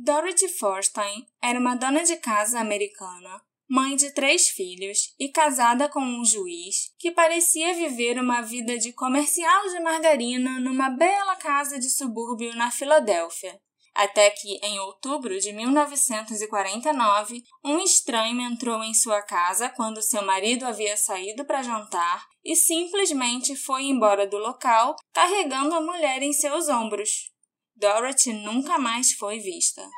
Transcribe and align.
Dorothy 0.00 0.46
Forstein 0.46 1.26
era 1.42 1.58
uma 1.58 1.74
dona 1.74 2.04
de 2.04 2.14
casa 2.18 2.60
americana, 2.60 3.42
mãe 3.68 3.96
de 3.96 4.14
três 4.14 4.48
filhos 4.48 5.12
e 5.18 5.28
casada 5.28 5.88
com 5.88 5.98
um 5.98 6.24
juiz 6.24 6.94
que 7.00 7.10
parecia 7.10 7.74
viver 7.74 8.16
uma 8.16 8.40
vida 8.40 8.78
de 8.78 8.92
comercial 8.92 9.66
de 9.66 9.80
margarina 9.80 10.60
numa 10.60 10.88
bela 10.88 11.34
casa 11.34 11.80
de 11.80 11.90
subúrbio 11.90 12.54
na 12.54 12.70
Filadélfia. 12.70 13.60
Até 13.92 14.30
que, 14.30 14.60
em 14.62 14.78
outubro 14.78 15.36
de 15.40 15.52
1949, 15.52 17.42
um 17.64 17.80
estranho 17.80 18.40
entrou 18.40 18.84
em 18.84 18.94
sua 18.94 19.20
casa 19.20 19.68
quando 19.68 20.00
seu 20.00 20.22
marido 20.24 20.64
havia 20.64 20.96
saído 20.96 21.44
para 21.44 21.64
jantar 21.64 22.24
e 22.44 22.54
simplesmente 22.54 23.56
foi 23.56 23.86
embora 23.86 24.28
do 24.28 24.38
local 24.38 24.94
carregando 25.12 25.74
a 25.74 25.80
mulher 25.80 26.22
em 26.22 26.32
seus 26.32 26.68
ombros. 26.68 27.36
Dorothy 27.80 28.32
nunca 28.32 28.76
mais 28.76 29.12
foi 29.12 29.38
vista. 29.38 29.88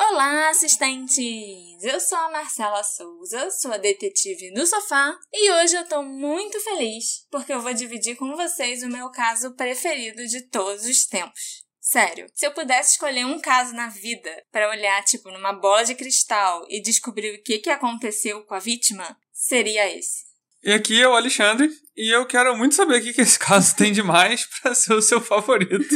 Olá, 0.00 0.48
assistentes! 0.48 1.63
Eu 1.86 2.00
sou 2.00 2.16
a 2.16 2.30
Marcela 2.30 2.82
Souza, 2.82 3.50
sua 3.50 3.76
detetive 3.76 4.50
no 4.52 4.66
sofá, 4.66 5.18
e 5.30 5.50
hoje 5.52 5.76
eu 5.76 5.86
tô 5.86 6.02
muito 6.02 6.58
feliz 6.60 7.26
porque 7.30 7.52
eu 7.52 7.60
vou 7.60 7.74
dividir 7.74 8.16
com 8.16 8.34
vocês 8.34 8.82
o 8.82 8.88
meu 8.88 9.10
caso 9.10 9.54
preferido 9.54 10.26
de 10.26 10.48
todos 10.48 10.86
os 10.86 11.04
tempos. 11.04 11.62
Sério, 11.78 12.26
se 12.34 12.46
eu 12.46 12.52
pudesse 12.52 12.92
escolher 12.92 13.26
um 13.26 13.38
caso 13.38 13.74
na 13.74 13.90
vida 13.90 14.30
para 14.50 14.70
olhar 14.70 15.04
tipo 15.04 15.30
numa 15.30 15.52
bola 15.52 15.84
de 15.84 15.94
cristal 15.94 16.64
e 16.70 16.80
descobrir 16.80 17.34
o 17.34 17.42
que, 17.42 17.58
que 17.58 17.68
aconteceu 17.68 18.42
com 18.46 18.54
a 18.54 18.58
vítima, 18.58 19.14
seria 19.30 19.86
esse. 19.94 20.24
E 20.62 20.72
aqui 20.72 21.02
é 21.02 21.06
o 21.06 21.14
Alexandre, 21.14 21.68
e 21.94 22.08
eu 22.08 22.26
quero 22.26 22.56
muito 22.56 22.74
saber 22.74 22.98
o 22.98 23.04
que, 23.04 23.12
que 23.12 23.20
esse 23.20 23.38
caso 23.38 23.76
tem 23.76 23.92
de 23.92 24.02
mais 24.02 24.46
para 24.62 24.74
ser 24.74 24.94
o 24.94 25.02
seu 25.02 25.20
favorito. 25.20 25.94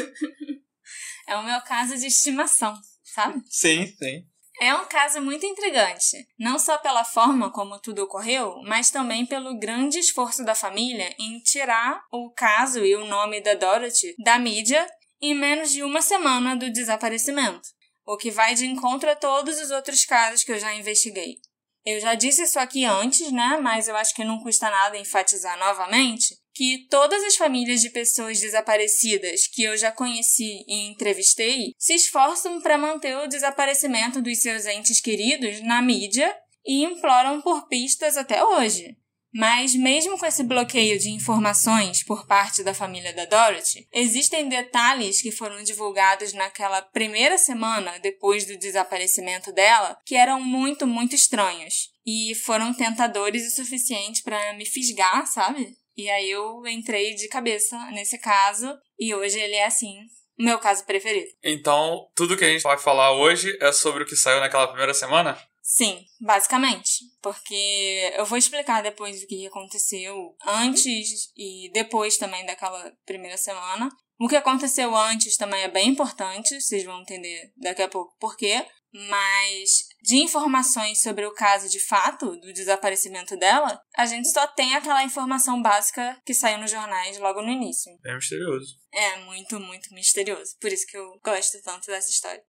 é 1.27 1.35
o 1.35 1.45
meu 1.47 1.63
caso 1.63 1.97
de 1.97 2.09
estimação 2.09 2.79
sabe? 3.19 3.43
Sim, 3.49 3.87
sim. 3.87 4.27
É 4.61 4.75
um 4.75 4.87
caso 4.87 5.21
muito 5.21 5.47
intrigante, 5.47 6.27
não 6.37 6.59
só 6.59 6.79
pela 6.79 7.05
forma 7.05 7.53
como 7.53 7.79
tudo 7.79 8.03
ocorreu, 8.03 8.61
mas 8.65 8.91
também 8.91 9.25
pelo 9.25 9.57
grande 9.57 9.99
esforço 9.99 10.45
da 10.45 10.55
família 10.55 11.15
em 11.19 11.39
tirar 11.41 12.03
o 12.11 12.31
caso 12.31 12.85
e 12.85 12.97
o 12.97 13.05
nome 13.05 13.41
da 13.41 13.55
Dorothy 13.55 14.17
da 14.19 14.37
mídia 14.37 14.85
em 15.21 15.35
menos 15.35 15.71
de 15.71 15.83
uma 15.85 16.03
semana 16.03 16.57
do 16.57 16.73
desaparecimento, 16.73 17.69
o 18.05 18.17
que 18.17 18.31
vai 18.31 18.55
de 18.55 18.67
encontro 18.67 19.09
a 19.11 19.17
todos 19.17 19.61
os 19.61 19.71
outros 19.71 20.05
casos 20.05 20.43
que 20.43 20.51
eu 20.51 20.59
já 20.59 20.75
investiguei. 20.75 21.37
Eu 21.85 22.01
já 22.01 22.15
disse 22.15 22.43
isso 22.43 22.59
aqui 22.59 22.85
antes, 22.85 23.33
né? 23.33 23.59
Mas 23.63 23.89
eu 23.89 23.97
acho 23.97 24.15
que 24.15 24.25
não 24.25 24.41
custa 24.41 24.69
nada 24.69 24.99
enfatizar 24.99 25.59
novamente 25.59 26.37
que 26.59 26.89
todas 26.91 27.23
as 27.23 27.37
famílias 27.37 27.81
de 27.81 27.89
pessoas 27.89 28.41
desaparecidas 28.41 29.47
que 29.47 29.63
eu 29.63 29.77
já 29.77 29.93
conheci 29.93 30.65
e 30.67 30.89
entrevistei 30.89 31.73
se 31.79 31.95
esforçam 31.95 32.61
para 32.61 32.77
manter 32.77 33.17
o 33.17 33.29
desaparecimento 33.29 34.21
dos 34.21 34.41
seus 34.41 34.67
entes 34.67 35.01
queridos 35.01 35.61
na 35.61 35.81
mídia 35.81 36.37
e 36.67 36.83
imploram 36.83 37.41
por 37.41 37.69
pistas 37.69 38.17
até 38.17 38.43
hoje. 38.43 38.97
Mas, 39.33 39.73
mesmo 39.77 40.19
com 40.19 40.27
esse 40.27 40.43
bloqueio 40.43 40.99
de 40.99 41.11
informações 41.11 42.03
por 42.03 42.27
parte 42.27 42.65
da 42.65 42.75
família 42.75 43.13
da 43.13 43.25
Dorothy, 43.25 43.87
existem 43.93 44.49
detalhes 44.49 45.23
que 45.23 45.31
foram 45.31 45.63
divulgados 45.63 46.33
naquela 46.33 46.83
primeira 46.83 47.39
semana 47.39 48.01
depois 48.01 48.45
do 48.45 48.59
desaparecimento 48.59 49.53
dela 49.53 49.97
que 50.05 50.17
eram 50.17 50.41
muito, 50.41 50.89
muito 50.89 51.15
estranhos. 51.15 51.93
E 52.05 52.35
foram 52.35 52.75
tentadores 52.75 53.47
o 53.47 53.55
suficiente 53.55 54.25
para 54.25 54.55
me 54.55 54.67
fisgar, 54.67 55.25
sabe? 55.25 55.77
E 55.99 56.09
aí 56.09 56.31
eu 56.31 56.65
entrei 56.65 57.17
de 57.17 57.27
cabeça 57.27 57.77
nesse 57.91 58.19
caso 58.19 58.73
e 58.97 59.13
hoje 59.13 59.37
ele 59.37 59.57
é 59.57 59.67
assim, 59.67 59.99
o 60.39 60.45
meu 60.45 60.57
caso 60.61 60.87
preferido. 60.87 61.29
Então, 61.43 62.09
tudo 62.15 62.37
que 62.37 62.45
a 62.45 62.49
gente 62.49 62.63
vai 62.63 62.79
falar 62.79 63.11
hoje 63.13 63.59
é 63.61 63.73
sobre 63.73 64.05
o 64.05 64.07
que 64.07 64.15
saiu 64.15 64.39
naquela 64.39 64.69
primeira 64.69 64.95
semana? 64.95 65.37
Sim, 65.61 66.05
basicamente. 66.21 67.01
Porque 67.21 68.13
eu 68.17 68.25
vou 68.25 68.39
explicar 68.39 68.81
depois 68.81 69.25
o 69.25 69.27
que 69.27 69.49
aconteceu 69.49 70.37
antes 70.47 71.33
e 71.37 71.69
depois 71.75 72.17
também 72.17 72.47
daquela 72.47 72.93
primeira 73.05 73.37
semana. 73.37 73.89
O 74.21 74.29
que 74.29 74.37
aconteceu 74.37 74.97
antes 74.97 75.37
também 75.37 75.63
é 75.63 75.69
bem 75.69 75.89
importante, 75.89 76.61
vocês 76.61 76.85
vão 76.85 77.01
entender 77.01 77.53
daqui 77.57 77.83
a 77.83 77.89
pouco 77.89 78.17
por 78.21 78.37
quê 78.37 78.65
mas 78.93 79.88
de 80.03 80.17
informações 80.17 81.03
sobre 81.03 81.27
o 81.27 81.35
caso 81.35 81.69
de 81.69 81.81
fato 81.81 82.37
do 82.37 82.53
desaparecimento 82.53 83.37
dela, 83.37 83.81
a 83.97 84.07
gente 84.07 84.31
só 84.31 84.47
tem 84.47 84.75
aquela 84.75 85.05
informação 85.05 85.61
básica 85.61 86.21
que 86.25 86.35
saiu 86.35 86.59
nos 86.59 86.71
jornais 86.71 87.19
logo 87.19 87.43
no 87.43 87.51
início. 87.51 87.93
É 88.05 88.15
misterioso. 88.15 88.77
É 88.93 89.17
muito, 89.25 89.59
muito 89.61 89.93
misterioso. 89.93 90.57
Por 90.61 90.73
isso 90.73 90.87
que 90.87 90.97
eu 90.97 91.21
gosto 91.25 91.61
tanto 91.63 91.87
dessa 91.87 92.11
história. 92.11 92.43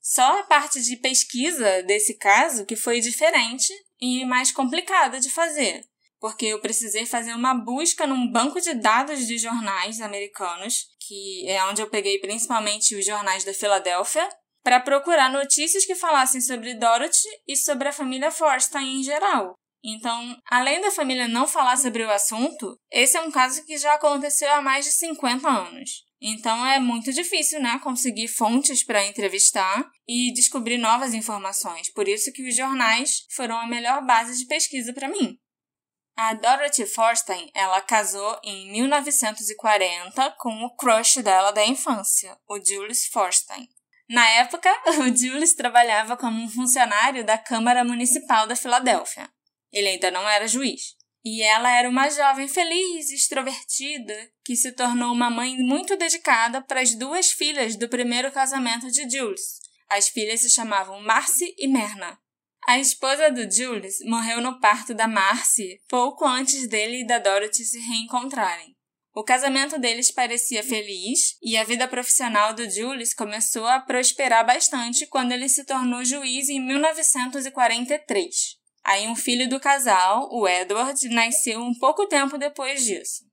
Só 0.00 0.40
a 0.40 0.44
parte 0.44 0.80
de 0.80 0.96
pesquisa 0.96 1.82
desse 1.82 2.14
caso 2.14 2.64
que 2.64 2.76
foi 2.76 3.00
diferente 3.00 3.72
e 4.00 4.24
mais 4.24 4.52
complicada 4.52 5.18
de 5.18 5.28
fazer, 5.28 5.84
porque 6.20 6.46
eu 6.46 6.60
precisei 6.60 7.04
fazer 7.04 7.32
uma 7.34 7.54
busca 7.54 8.06
num 8.06 8.30
banco 8.30 8.60
de 8.60 8.74
dados 8.74 9.26
de 9.26 9.36
jornais 9.36 10.00
americanos, 10.00 10.86
que 11.00 11.48
é 11.48 11.64
onde 11.64 11.82
eu 11.82 11.90
peguei 11.90 12.20
principalmente 12.20 12.94
os 12.94 13.04
jornais 13.04 13.42
da 13.42 13.52
Filadélfia 13.52 14.28
para 14.66 14.80
procurar 14.80 15.30
notícias 15.30 15.86
que 15.86 15.94
falassem 15.94 16.40
sobre 16.40 16.74
Dorothy 16.74 17.28
e 17.46 17.54
sobre 17.54 17.86
a 17.86 17.92
família 17.92 18.32
Forstein 18.32 18.98
em 18.98 19.02
geral. 19.04 19.54
Então, 19.84 20.36
além 20.50 20.80
da 20.80 20.90
família 20.90 21.28
não 21.28 21.46
falar 21.46 21.76
sobre 21.76 22.02
o 22.02 22.10
assunto, 22.10 22.76
esse 22.90 23.16
é 23.16 23.20
um 23.20 23.30
caso 23.30 23.64
que 23.64 23.78
já 23.78 23.94
aconteceu 23.94 24.50
há 24.52 24.60
mais 24.60 24.84
de 24.84 24.90
50 24.90 25.48
anos. 25.48 26.04
Então 26.20 26.66
é 26.66 26.80
muito 26.80 27.12
difícil, 27.12 27.60
né, 27.60 27.78
conseguir 27.78 28.26
fontes 28.26 28.82
para 28.82 29.06
entrevistar 29.06 29.88
e 30.04 30.32
descobrir 30.34 30.78
novas 30.78 31.14
informações. 31.14 31.88
Por 31.92 32.08
isso 32.08 32.32
que 32.32 32.48
os 32.48 32.56
jornais 32.56 33.24
foram 33.36 33.56
a 33.60 33.68
melhor 33.68 34.04
base 34.04 34.36
de 34.36 34.46
pesquisa 34.46 34.92
para 34.92 35.08
mim. 35.08 35.38
A 36.16 36.34
Dorothy 36.34 36.86
Forstein, 36.86 37.52
ela 37.54 37.80
casou 37.82 38.36
em 38.42 38.72
1940 38.72 40.34
com 40.40 40.64
o 40.64 40.74
crush 40.74 41.22
dela 41.22 41.52
da 41.52 41.64
infância, 41.64 42.36
o 42.48 42.58
Julius 42.58 43.06
Forstein. 43.06 43.68
Na 44.08 44.28
época, 44.30 44.70
o 45.02 45.16
Julius 45.16 45.54
trabalhava 45.54 46.16
como 46.16 46.42
um 46.42 46.48
funcionário 46.48 47.24
da 47.24 47.36
Câmara 47.36 47.84
Municipal 47.84 48.46
da 48.46 48.54
Filadélfia. 48.54 49.28
Ele 49.72 49.88
ainda 49.88 50.10
não 50.10 50.28
era 50.28 50.46
juiz. 50.46 50.94
E 51.24 51.42
ela 51.42 51.68
era 51.76 51.88
uma 51.88 52.08
jovem 52.08 52.46
feliz, 52.46 53.10
extrovertida, 53.10 54.14
que 54.44 54.54
se 54.54 54.70
tornou 54.70 55.12
uma 55.12 55.28
mãe 55.28 55.56
muito 55.56 55.96
dedicada 55.96 56.62
para 56.62 56.80
as 56.80 56.94
duas 56.94 57.32
filhas 57.32 57.74
do 57.74 57.88
primeiro 57.88 58.30
casamento 58.30 58.88
de 58.92 59.10
Julius. 59.10 59.58
As 59.88 60.08
filhas 60.08 60.42
se 60.42 60.50
chamavam 60.50 61.02
Marcy 61.02 61.52
e 61.58 61.66
Merna. 61.66 62.16
A 62.68 62.78
esposa 62.78 63.28
do 63.30 63.50
Julius 63.50 63.96
morreu 64.04 64.40
no 64.40 64.60
parto 64.60 64.94
da 64.94 65.08
Marcy 65.08 65.80
pouco 65.88 66.24
antes 66.24 66.68
dele 66.68 67.00
e 67.00 67.06
da 67.06 67.18
Dorothy 67.18 67.64
se 67.64 67.80
reencontrarem. 67.80 68.75
O 69.16 69.24
casamento 69.24 69.78
deles 69.78 70.10
parecia 70.10 70.62
feliz 70.62 71.38
e 71.42 71.56
a 71.56 71.64
vida 71.64 71.88
profissional 71.88 72.52
do 72.52 72.68
Julius 72.68 73.14
começou 73.14 73.66
a 73.66 73.80
prosperar 73.80 74.44
bastante 74.44 75.06
quando 75.06 75.32
ele 75.32 75.48
se 75.48 75.64
tornou 75.64 76.04
juiz 76.04 76.50
em 76.50 76.60
1943. 76.60 78.58
Aí 78.84 79.08
um 79.08 79.16
filho 79.16 79.48
do 79.48 79.58
casal, 79.58 80.28
o 80.30 80.46
Edward, 80.46 81.08
nasceu 81.08 81.62
um 81.62 81.72
pouco 81.78 82.06
tempo 82.06 82.36
depois 82.36 82.84
disso. 82.84 83.24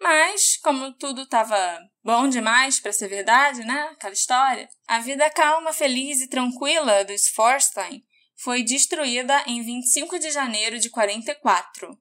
Mas, 0.00 0.56
como 0.58 0.92
tudo 0.92 1.22
estava 1.22 1.80
bom 2.04 2.28
demais 2.28 2.78
para 2.78 2.92
ser 2.92 3.08
verdade, 3.08 3.64
né? 3.64 3.88
Aquela 3.90 4.14
história, 4.14 4.68
a 4.86 5.00
vida 5.00 5.28
calma, 5.30 5.72
feliz 5.72 6.20
e 6.20 6.28
tranquila 6.28 7.04
dos 7.04 7.26
Forstein 7.26 8.04
foi 8.36 8.62
destruída 8.62 9.42
em 9.48 9.64
25 9.64 10.16
de 10.16 10.30
janeiro 10.30 10.78
de 10.78 10.90
44, 10.90 11.98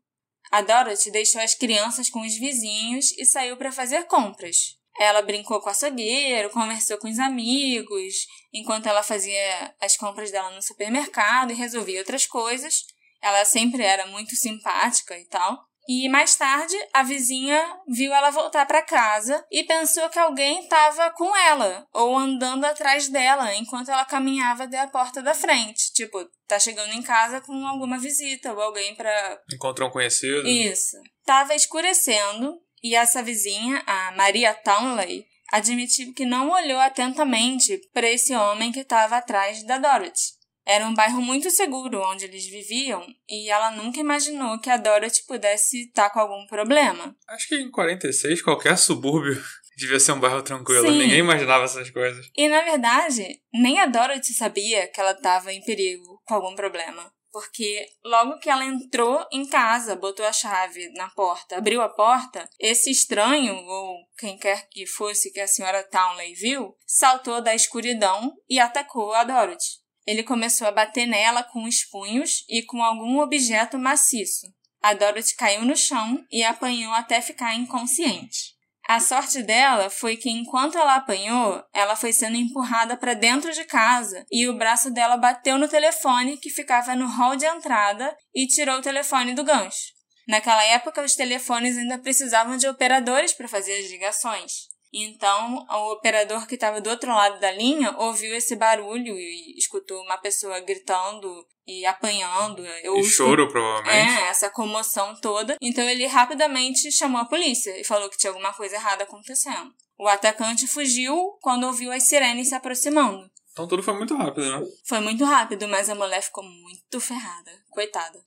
a 0.53 0.61
Dorothy 0.61 1.09
deixou 1.09 1.41
as 1.41 1.55
crianças 1.55 2.11
com 2.11 2.21
os 2.21 2.37
vizinhos 2.37 3.11
e 3.17 3.25
saiu 3.25 3.57
para 3.57 3.71
fazer 3.71 4.03
compras. 4.03 4.77
Ela 4.99 5.23
brincou 5.23 5.59
com 5.59 5.65
o 5.67 5.71
açougueiro, 5.71 6.51
conversou 6.51 6.99
com 6.99 7.09
os 7.09 7.17
amigos, 7.17 8.27
enquanto 8.53 8.85
ela 8.85 9.01
fazia 9.01 9.73
as 9.81 9.97
compras 9.97 10.29
dela 10.29 10.51
no 10.51 10.61
supermercado 10.61 11.49
e 11.49 11.55
resolvia 11.55 11.97
outras 11.97 12.27
coisas. 12.27 12.85
Ela 13.19 13.43
sempre 13.45 13.81
era 13.81 14.05
muito 14.05 14.35
simpática 14.35 15.17
e 15.17 15.25
tal. 15.25 15.57
E 15.87 16.07
mais 16.07 16.35
tarde, 16.35 16.75
a 16.93 17.03
vizinha 17.03 17.61
viu 17.87 18.13
ela 18.13 18.29
voltar 18.29 18.65
para 18.65 18.81
casa 18.81 19.45
e 19.51 19.63
pensou 19.63 20.09
que 20.09 20.19
alguém 20.19 20.63
estava 20.63 21.09
com 21.11 21.35
ela 21.35 21.85
ou 21.93 22.17
andando 22.17 22.63
atrás 22.65 23.09
dela 23.09 23.53
enquanto 23.55 23.89
ela 23.89 24.05
caminhava 24.05 24.63
até 24.63 24.79
a 24.79 24.87
porta 24.87 25.21
da 25.21 25.33
frente. 25.33 25.91
Tipo, 25.93 26.25
tá 26.47 26.57
chegando 26.57 26.93
em 26.93 27.01
casa 27.01 27.41
com 27.41 27.67
alguma 27.67 27.99
visita 27.99 28.53
ou 28.53 28.61
alguém 28.61 28.95
para 28.95 29.41
encontrou 29.53 29.89
um 29.89 29.91
conhecido. 29.91 30.47
Isso. 30.47 30.97
Tava 31.25 31.55
escurecendo 31.55 32.59
E 32.81 32.95
essa 32.95 33.23
vizinha, 33.23 33.81
a 33.87 34.11
Maria 34.11 34.53
Townley, 34.53 35.25
admitiu 35.53 36.13
que 36.13 36.25
não 36.25 36.49
olhou 36.49 36.79
atentamente 36.79 37.79
para 37.93 38.09
esse 38.09 38.35
homem 38.35 38.71
que 38.71 38.81
estava 38.81 39.17
atrás 39.17 39.63
da 39.65 39.77
Dorothy. 39.77 40.42
Era 40.65 40.87
um 40.87 40.93
bairro 40.93 41.21
muito 41.21 41.49
seguro 41.51 42.01
onde 42.01 42.25
eles 42.25 42.45
viviam 42.45 43.05
e 43.27 43.49
ela 43.49 43.71
nunca 43.71 43.99
imaginou 43.99 44.59
que 44.59 44.69
a 44.69 44.77
Dorothy 44.77 45.23
pudesse 45.27 45.87
estar 45.87 46.09
com 46.09 46.19
algum 46.19 46.45
problema. 46.47 47.15
Acho 47.27 47.49
que 47.49 47.55
em 47.55 47.69
46 47.69 48.41
qualquer 48.41 48.77
subúrbio 48.77 49.41
devia 49.77 49.99
ser 49.99 50.13
um 50.13 50.19
bairro 50.19 50.41
tranquilo. 50.41 50.87
Sim. 50.87 50.97
Ninguém 50.97 51.19
imaginava 51.19 51.65
essas 51.65 51.89
coisas. 51.89 52.29
E 52.35 52.47
na 52.47 52.61
verdade, 52.61 53.41
nem 53.53 53.79
a 53.79 53.85
Dorothy 53.85 54.33
sabia 54.33 54.87
que 54.87 54.99
ela 54.99 55.11
estava 55.11 55.51
em 55.51 55.63
perigo 55.63 56.21
com 56.25 56.35
algum 56.35 56.55
problema. 56.55 57.11
Porque 57.33 57.87
logo 58.05 58.37
que 58.37 58.47
ela 58.47 58.63
entrou 58.63 59.25
em 59.31 59.47
casa, 59.47 59.95
botou 59.95 60.23
a 60.23 60.31
chave 60.31 60.87
na 60.93 61.09
porta, 61.09 61.57
abriu 61.57 61.81
a 61.81 61.89
porta, 61.89 62.47
esse 62.59 62.91
estranho, 62.91 63.55
ou 63.55 64.07
quem 64.19 64.37
quer 64.37 64.69
que 64.69 64.85
fosse 64.85 65.33
que 65.33 65.39
a 65.39 65.47
senhora 65.47 65.83
Townley 65.83 66.35
viu, 66.35 66.77
saltou 66.85 67.41
da 67.41 67.55
escuridão 67.55 68.31
e 68.47 68.59
atacou 68.59 69.13
a 69.13 69.23
Dorothy. 69.23 69.82
Ele 70.05 70.23
começou 70.23 70.67
a 70.67 70.71
bater 70.71 71.05
nela 71.05 71.43
com 71.43 71.63
os 71.63 71.83
punhos 71.83 72.43
e 72.49 72.61
com 72.63 72.83
algum 72.83 73.19
objeto 73.19 73.77
maciço. 73.77 74.47
A 74.81 74.93
Dorothy 74.93 75.35
caiu 75.35 75.63
no 75.63 75.77
chão 75.77 76.23
e 76.29 76.43
apanhou 76.43 76.93
até 76.93 77.21
ficar 77.21 77.55
inconsciente. 77.55 78.53
A 78.85 78.99
sorte 78.99 79.41
dela 79.41 79.89
foi 79.89 80.17
que 80.17 80.29
enquanto 80.29 80.77
ela 80.77 80.95
apanhou, 80.95 81.63
ela 81.73 81.95
foi 81.95 82.11
sendo 82.11 82.35
empurrada 82.35 82.97
para 82.97 83.13
dentro 83.13 83.51
de 83.53 83.63
casa 83.63 84.25
e 84.29 84.45
o 84.45 84.57
braço 84.57 84.91
dela 84.91 85.15
bateu 85.15 85.57
no 85.57 85.69
telefone 85.69 86.37
que 86.37 86.49
ficava 86.49 86.93
no 86.93 87.07
hall 87.07 87.37
de 87.37 87.45
entrada 87.45 88.13
e 88.35 88.45
tirou 88.45 88.79
o 88.79 88.81
telefone 88.81 89.33
do 89.33 89.43
gancho. 89.43 89.93
Naquela 90.27 90.63
época, 90.65 91.01
os 91.01 91.15
telefones 91.15 91.77
ainda 91.77 91.97
precisavam 91.97 92.57
de 92.57 92.67
operadores 92.67 93.33
para 93.33 93.47
fazer 93.47 93.73
as 93.77 93.89
ligações. 93.89 94.72
Então, 94.93 95.65
o 95.69 95.91
operador 95.93 96.45
que 96.45 96.53
estava 96.55 96.79
do 96.79 96.89
outro 96.89 97.09
lado 97.11 97.39
da 97.39 97.51
linha 97.51 97.95
ouviu 97.97 98.35
esse 98.35 98.55
barulho 98.55 99.17
e 99.17 99.57
escutou 99.57 99.99
uma 100.03 100.17
pessoa 100.17 100.59
gritando 100.59 101.45
e 101.65 101.85
apanhando. 101.85 102.63
Eu 102.83 102.97
E 102.97 103.03
choro, 103.03 103.47
provavelmente. 103.47 104.21
é, 104.21 104.27
essa 104.29 104.49
comoção 104.49 105.15
toda. 105.19 105.57
Então 105.61 105.83
ele 105.83 106.05
rapidamente 106.05 106.91
chamou 106.91 107.19
a 107.21 107.25
polícia 107.25 107.79
e 107.79 107.83
falou 107.83 108.09
que 108.09 108.17
tinha 108.17 108.29
alguma 108.31 108.53
coisa 108.53 108.75
errada 108.75 109.03
acontecendo. 109.03 109.73
O 109.97 110.07
atacante 110.07 110.67
fugiu 110.67 111.37
quando 111.41 111.65
ouviu 111.65 111.91
as 111.91 112.03
sirenes 112.03 112.49
se 112.49 112.55
aproximando. 112.55 113.29
Então 113.51 113.67
tudo 113.67 113.81
foi 113.83 113.93
muito 113.93 114.15
rápido, 114.15 114.45
né? 114.59 114.65
Foi 114.85 114.99
muito 114.99 115.23
rápido, 115.23 115.67
mas 115.67 115.89
a 115.89 115.95
mulher 115.95 116.21
ficou 116.21 116.43
muito 116.43 116.99
ferrada. 116.99 117.51
Coitada. 117.69 118.19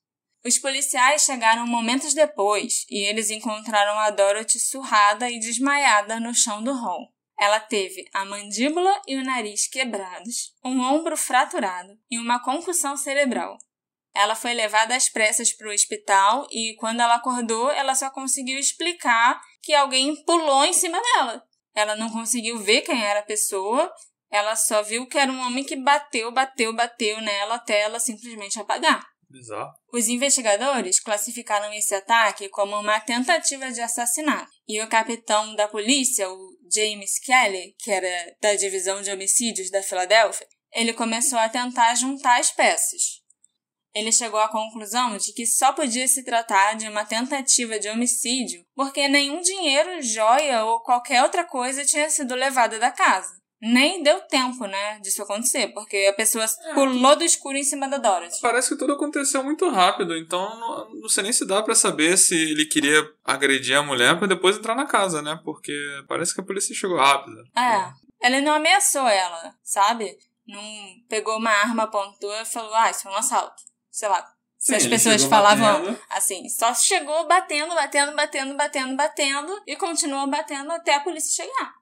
Os 0.47 0.59
policiais 0.59 1.25
chegaram 1.25 1.67
momentos 1.67 2.15
depois 2.15 2.87
e 2.89 3.05
eles 3.05 3.31
encontraram 3.31 3.99
a 3.99 4.11
Dorothy 4.11 4.61
surrada 4.61 5.29
e 5.29 5.41
desmaiada 5.41 6.21
no 6.21 6.33
chão 6.33 6.63
do 6.63 6.73
hall. 6.73 7.13
Ela 7.37 7.59
teve 7.59 8.05
a 8.15 8.25
mandíbula 8.25 9.03
e 9.09 9.17
o 9.17 9.25
nariz 9.25 9.67
quebrados, 9.67 10.55
um 10.65 10.81
ombro 10.81 11.17
fraturado 11.17 11.99
e 12.09 12.17
uma 12.17 12.39
concussão 12.39 12.97
cerebral. 12.97 13.59
Ela 14.15 14.37
foi 14.37 14.55
levada 14.55 14.95
às 14.95 15.09
pressas 15.09 15.53
para 15.53 15.69
o 15.69 15.75
hospital 15.75 16.47
e, 16.53 16.77
quando 16.77 17.01
ela 17.01 17.17
acordou, 17.17 17.73
ela 17.73 17.97
só 17.97 18.09
conseguiu 18.09 18.57
explicar 18.57 19.41
que 19.61 19.75
alguém 19.75 20.15
pulou 20.25 20.65
em 20.65 20.73
cima 20.73 21.03
dela. 21.03 21.43
Ela 21.75 21.97
não 21.97 22.09
conseguiu 22.09 22.57
ver 22.61 22.83
quem 22.83 23.03
era 23.03 23.19
a 23.19 23.25
pessoa, 23.25 23.93
ela 24.31 24.55
só 24.55 24.81
viu 24.81 25.09
que 25.09 25.19
era 25.19 25.31
um 25.31 25.41
homem 25.41 25.65
que 25.65 25.75
bateu, 25.75 26.31
bateu, 26.31 26.73
bateu 26.73 27.21
nela 27.21 27.57
até 27.57 27.81
ela 27.81 27.99
simplesmente 27.99 28.61
apagar. 28.61 29.16
Bizarro. 29.28 29.73
Os 29.93 30.08
investigadores 30.08 31.00
classificaram 31.00 31.73
esse 31.73 31.94
ataque 31.94 32.49
como 32.49 32.78
uma 32.78 33.00
tentativa 33.00 33.70
de 33.70 33.81
assassinato. 33.81 34.50
E 34.69 34.81
o 34.81 34.88
capitão 34.88 35.55
da 35.55 35.69
polícia, 35.69 36.31
o 36.31 36.56
James 36.73 37.19
Kelly, 37.19 37.75
que 37.78 37.90
era 37.90 38.37
da 38.40 38.55
divisão 38.55 39.02
de 39.02 39.11
homicídios 39.11 39.70
da 39.70 39.82
Filadélfia, 39.82 40.46
ele 40.73 40.93
começou 40.93 41.38
a 41.38 41.49
tentar 41.49 41.94
juntar 41.94 42.38
as 42.38 42.50
peças. 42.50 43.25
Ele 43.94 44.12
chegou 44.12 44.38
à 44.38 44.50
conclusão 44.50 45.17
de 45.17 45.32
que 45.32 45.46
só 45.46 45.73
podia 45.73 46.06
se 46.06 46.23
tratar 46.23 46.75
de 46.75 46.87
uma 46.87 47.06
tentativa 47.06 47.78
de 47.78 47.88
homicídio 47.88 48.62
porque 48.75 49.08
nenhum 49.08 49.40
dinheiro, 49.40 50.02
joia 50.02 50.67
ou 50.67 50.81
qualquer 50.81 51.23
outra 51.23 51.44
coisa 51.44 51.84
tinha 51.84 52.11
sido 52.11 52.34
levada 52.34 52.78
da 52.78 52.90
casa. 52.90 53.40
Nem 53.61 54.03
deu 54.03 54.20
tempo, 54.23 54.67
né, 54.67 54.99
disso 55.00 55.23
acontecer, 55.23 55.69
porque 55.69 56.08
a 56.11 56.12
pessoa 56.12 56.44
pulou 56.75 57.17
do 57.17 57.25
escuro 57.25 57.56
em 57.56 57.64
cima 57.64 57.88
da 57.88 57.97
Dorothy. 57.97 58.41
Parece 58.41 58.69
que 58.69 58.76
tudo 58.76 58.93
aconteceu 58.93 59.43
muito 59.43 59.69
rápido, 59.70 60.14
então 60.17 60.61
não, 60.61 60.94
não 61.00 61.08
sei 61.08 61.23
nem 61.23 61.32
se 61.32 61.47
dá 61.47 61.62
pra 61.62 61.75
saber 61.75 62.19
se 62.19 62.35
ele 62.35 62.67
queria 62.67 63.03
agredir 63.25 63.76
a 63.76 63.82
mulher 63.82 64.19
pra 64.19 64.26
depois 64.26 64.58
entrar 64.58 64.75
na 64.75 64.87
casa, 64.87 65.23
né? 65.23 65.41
Porque 65.43 65.73
parece 66.06 66.35
que 66.35 66.41
a 66.43 66.44
polícia 66.44 66.75
chegou 66.75 66.99
rápido. 66.99 67.37
É. 67.56 67.93
Ele 68.26 68.43
não 68.43 68.53
ameaçou 68.53 69.06
ela, 69.08 69.55
sabe? 69.62 70.19
Não 70.47 70.62
pegou 71.09 71.38
uma 71.38 71.50
arma, 71.50 71.85
apontou 71.85 72.32
e 72.35 72.44
falou, 72.44 72.75
ah, 72.75 72.91
isso 72.91 73.09
é 73.09 73.11
um 73.11 73.17
assalto. 73.17 73.62
Sei 73.91 74.09
lá. 74.09 74.25
Se 74.59 74.73
Sim, 74.73 74.76
as 74.76 74.87
pessoas 74.87 75.25
falavam 75.25 75.81
batendo. 75.81 75.99
assim, 76.11 76.49
só 76.49 76.75
chegou 76.75 77.26
batendo, 77.26 77.75
batendo, 77.75 78.17
batendo, 78.17 78.56
batendo, 78.56 78.97
batendo 78.97 79.62
e 79.67 79.76
continuou 79.76 80.26
batendo 80.26 80.73
até 80.73 80.94
a 80.94 81.00
polícia 81.00 81.44
chegar. 81.44 81.75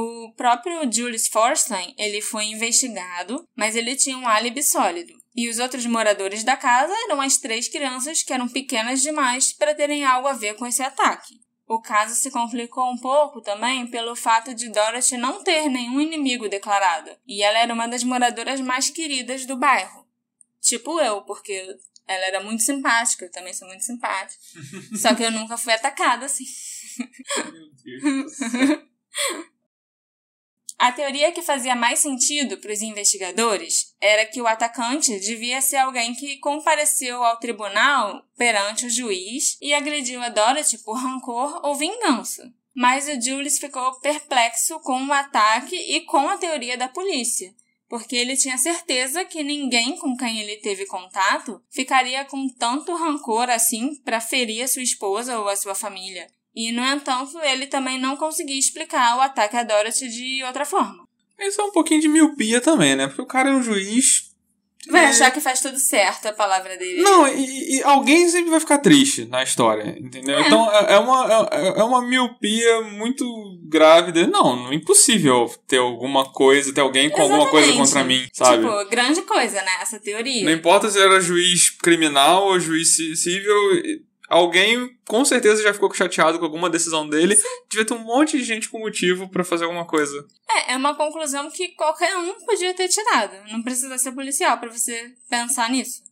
O 0.00 0.32
próprio 0.36 0.88
Julius 0.92 1.26
Forstein, 1.26 1.92
ele 1.98 2.22
foi 2.22 2.44
investigado, 2.44 3.44
mas 3.56 3.74
ele 3.74 3.96
tinha 3.96 4.16
um 4.16 4.28
álibi 4.28 4.62
sólido. 4.62 5.12
E 5.34 5.48
os 5.48 5.58
outros 5.58 5.84
moradores 5.86 6.44
da 6.44 6.56
casa 6.56 6.94
eram 7.06 7.20
as 7.20 7.38
três 7.38 7.66
crianças 7.66 8.22
que 8.22 8.32
eram 8.32 8.48
pequenas 8.48 9.02
demais 9.02 9.52
para 9.52 9.74
terem 9.74 10.04
algo 10.04 10.28
a 10.28 10.34
ver 10.34 10.54
com 10.54 10.64
esse 10.64 10.84
ataque. 10.84 11.40
O 11.66 11.80
caso 11.80 12.14
se 12.14 12.30
complicou 12.30 12.88
um 12.88 12.96
pouco 12.96 13.40
também 13.40 13.88
pelo 13.88 14.14
fato 14.14 14.54
de 14.54 14.68
Dorothy 14.68 15.16
não 15.16 15.42
ter 15.42 15.68
nenhum 15.68 16.00
inimigo 16.00 16.48
declarado, 16.48 17.10
e 17.26 17.42
ela 17.42 17.58
era 17.58 17.74
uma 17.74 17.88
das 17.88 18.04
moradoras 18.04 18.60
mais 18.60 18.88
queridas 18.90 19.46
do 19.46 19.56
bairro. 19.56 20.06
Tipo 20.60 21.00
eu, 21.00 21.22
porque 21.22 21.76
ela 22.06 22.24
era 22.24 22.40
muito 22.40 22.62
simpática, 22.62 23.24
eu 23.24 23.32
também 23.32 23.52
sou 23.52 23.66
muito 23.66 23.82
simpática. 23.82 24.40
Só 24.96 25.12
que 25.12 25.24
eu 25.24 25.32
nunca 25.32 25.58
fui 25.58 25.72
atacada 25.72 26.26
assim. 26.26 26.44
Meu 27.52 27.68
Deus. 27.82 28.32
A 30.78 30.92
teoria 30.92 31.32
que 31.32 31.42
fazia 31.42 31.74
mais 31.74 31.98
sentido 31.98 32.56
para 32.58 32.72
os 32.72 32.82
investigadores 32.82 33.96
era 34.00 34.24
que 34.24 34.40
o 34.40 34.46
atacante 34.46 35.18
devia 35.18 35.60
ser 35.60 35.78
alguém 35.78 36.14
que 36.14 36.38
compareceu 36.38 37.24
ao 37.24 37.36
tribunal 37.38 38.24
perante 38.36 38.86
o 38.86 38.90
juiz 38.90 39.58
e 39.60 39.74
agrediu 39.74 40.22
a 40.22 40.28
Dorothy 40.28 40.78
por 40.78 40.96
rancor 40.96 41.60
ou 41.64 41.74
vingança. 41.74 42.54
Mas 42.72 43.08
o 43.08 43.20
Julius 43.20 43.58
ficou 43.58 43.98
perplexo 43.98 44.78
com 44.78 45.04
o 45.04 45.12
ataque 45.12 45.74
e 45.74 46.02
com 46.02 46.28
a 46.28 46.38
teoria 46.38 46.78
da 46.78 46.88
polícia, 46.88 47.52
porque 47.88 48.14
ele 48.14 48.36
tinha 48.36 48.56
certeza 48.56 49.24
que 49.24 49.42
ninguém 49.42 49.96
com 49.96 50.16
quem 50.16 50.38
ele 50.38 50.58
teve 50.58 50.86
contato 50.86 51.60
ficaria 51.68 52.24
com 52.24 52.48
tanto 52.48 52.94
rancor 52.94 53.50
assim 53.50 53.96
para 54.04 54.20
ferir 54.20 54.62
a 54.62 54.68
sua 54.68 54.82
esposa 54.82 55.40
ou 55.40 55.48
a 55.48 55.56
sua 55.56 55.74
família. 55.74 56.30
E, 56.54 56.72
no 56.72 56.82
entanto, 56.84 57.38
ele 57.40 57.66
também 57.66 58.00
não 58.00 58.16
conseguia 58.16 58.58
explicar 58.58 59.16
o 59.16 59.20
ataque 59.20 59.56
a 59.56 59.62
Dorothy 59.62 60.08
de 60.08 60.42
outra 60.44 60.64
forma. 60.64 61.06
Isso 61.40 61.60
é 61.60 61.64
um 61.64 61.70
pouquinho 61.70 62.00
de 62.00 62.08
miopia 62.08 62.60
também, 62.60 62.96
né? 62.96 63.06
Porque 63.06 63.22
o 63.22 63.26
cara 63.26 63.50
é 63.50 63.52
um 63.54 63.62
juiz. 63.62 64.26
Vai 64.90 65.04
e- 65.04 65.08
achar 65.08 65.30
que 65.30 65.40
faz 65.40 65.60
tudo 65.60 65.78
certo 65.78 66.26
a 66.26 66.32
palavra 66.32 66.76
dele. 66.76 67.00
Não, 67.02 67.28
e, 67.28 67.76
e 67.76 67.82
alguém 67.82 68.28
sempre 68.28 68.50
vai 68.50 68.58
ficar 68.58 68.78
triste 68.78 69.24
na 69.26 69.42
história, 69.42 69.96
entendeu? 70.00 70.36
É. 70.38 70.40
Então 70.46 70.72
é, 70.72 70.94
é 70.94 70.98
uma, 70.98 71.48
é, 71.52 71.80
é 71.80 71.84
uma 71.84 72.00
miopia 72.02 72.80
muito 72.82 73.24
grave 73.68 74.10
dele. 74.12 74.28
Não, 74.28 74.56
não 74.56 74.72
é 74.72 74.74
impossível 74.74 75.46
ter 75.66 75.78
alguma 75.78 76.32
coisa, 76.32 76.72
ter 76.72 76.80
alguém 76.80 77.10
com 77.10 77.22
alguma 77.22 77.48
coisa 77.50 77.68
Exatamente. 77.68 77.86
contra 77.88 78.04
mim, 78.04 78.28
sabe? 78.32 78.62
Tipo, 78.64 78.90
grande 78.90 79.22
coisa, 79.22 79.62
né? 79.62 79.72
Essa 79.80 80.00
teoria. 80.00 80.44
Não 80.44 80.52
importa 80.52 80.88
se 80.90 80.98
era 81.00 81.20
juiz 81.20 81.70
criminal 81.70 82.46
ou 82.46 82.58
juiz 82.58 82.96
ci- 82.96 83.14
civil, 83.16 84.02
alguém 84.28 84.96
com 85.06 85.24
certeza 85.24 85.62
já 85.62 85.72
ficou 85.72 85.92
chateado 85.92 86.38
com 86.38 86.44
alguma 86.44 86.70
decisão 86.70 87.08
dele. 87.08 87.36
Devia 87.68 87.86
ter 87.86 87.94
um 87.94 88.04
monte 88.04 88.36
de 88.36 88.44
gente 88.44 88.68
com 88.68 88.78
motivo 88.78 89.28
pra 89.28 89.44
fazer 89.44 89.64
alguma 89.64 89.86
coisa. 89.86 90.26
É, 90.50 90.72
é 90.72 90.76
uma 90.76 90.94
conclusão 90.94 91.50
que 91.50 91.68
qualquer 91.68 92.16
um 92.16 92.34
podia 92.44 92.74
ter 92.74 92.88
tirado. 92.88 93.34
Não 93.50 93.62
precisa 93.62 93.98
ser 93.98 94.12
policial 94.12 94.58
pra 94.58 94.70
você 94.70 95.12
pensar 95.28 95.70
nisso. 95.70 96.02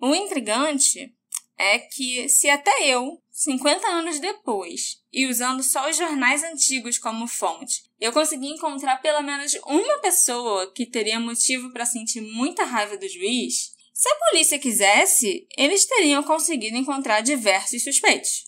O 0.00 0.14
intrigante 0.14 1.12
é 1.58 1.78
que 1.78 2.28
se 2.28 2.48
até 2.48 2.70
eu, 2.86 3.20
50 3.32 3.86
anos 3.88 4.20
depois, 4.20 5.02
e 5.12 5.26
usando 5.26 5.62
só 5.62 5.90
os 5.90 5.96
jornais 5.96 6.44
antigos 6.44 6.98
como 6.98 7.26
fonte, 7.26 7.82
eu 8.00 8.12
consegui 8.12 8.46
encontrar 8.46 9.02
pelo 9.02 9.22
menos 9.22 9.54
uma 9.66 9.98
pessoa 9.98 10.72
que 10.72 10.86
teria 10.86 11.18
motivo 11.18 11.72
para 11.72 11.84
sentir 11.84 12.20
muita 12.20 12.64
raiva 12.64 12.96
do 12.96 13.08
juiz, 13.08 13.72
se 13.98 14.08
a 14.08 14.14
polícia 14.30 14.60
quisesse, 14.60 15.44
eles 15.56 15.84
teriam 15.84 16.22
conseguido 16.22 16.76
encontrar 16.76 17.20
diversos 17.20 17.82
suspeitos. 17.82 18.44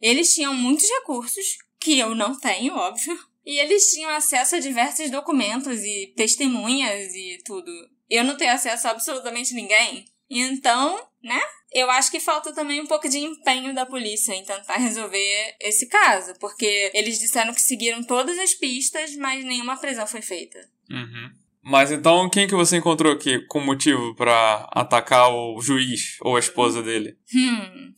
Eles 0.00 0.34
tinham 0.34 0.52
muitos 0.52 0.88
recursos, 0.90 1.56
que 1.78 2.00
eu 2.00 2.16
não 2.16 2.36
tenho, 2.36 2.74
óbvio, 2.74 3.16
e 3.46 3.60
eles 3.60 3.92
tinham 3.92 4.10
acesso 4.10 4.56
a 4.56 4.58
diversos 4.58 5.08
documentos 5.08 5.84
e 5.84 6.12
testemunhas 6.16 7.14
e 7.14 7.40
tudo. 7.44 7.70
Eu 8.10 8.24
não 8.24 8.36
tenho 8.36 8.50
acesso 8.50 8.88
a 8.88 8.90
absolutamente 8.90 9.54
ninguém. 9.54 10.04
Então, 10.28 11.08
né? 11.22 11.40
Eu 11.72 11.88
acho 11.88 12.10
que 12.10 12.18
falta 12.18 12.52
também 12.52 12.80
um 12.80 12.86
pouco 12.86 13.08
de 13.08 13.18
empenho 13.18 13.72
da 13.72 13.86
polícia 13.86 14.34
em 14.34 14.44
tentar 14.44 14.78
resolver 14.78 15.56
esse 15.60 15.86
caso, 15.86 16.34
porque 16.40 16.90
eles 16.92 17.20
disseram 17.20 17.54
que 17.54 17.62
seguiram 17.62 18.02
todas 18.02 18.36
as 18.36 18.52
pistas, 18.52 19.14
mas 19.14 19.44
nenhuma 19.44 19.76
prisão 19.76 20.08
foi 20.08 20.22
feita. 20.22 20.58
Uhum. 20.90 21.41
Mas 21.62 21.92
então, 21.92 22.28
quem 22.28 22.46
que 22.46 22.54
você 22.54 22.76
encontrou 22.76 23.12
aqui 23.12 23.38
com 23.46 23.60
motivo 23.60 24.14
para 24.14 24.68
atacar 24.72 25.30
o 25.32 25.60
juiz 25.60 26.16
ou 26.20 26.36
a 26.36 26.40
esposa 26.40 26.82
dele? 26.82 27.16
Hum. 27.34 27.94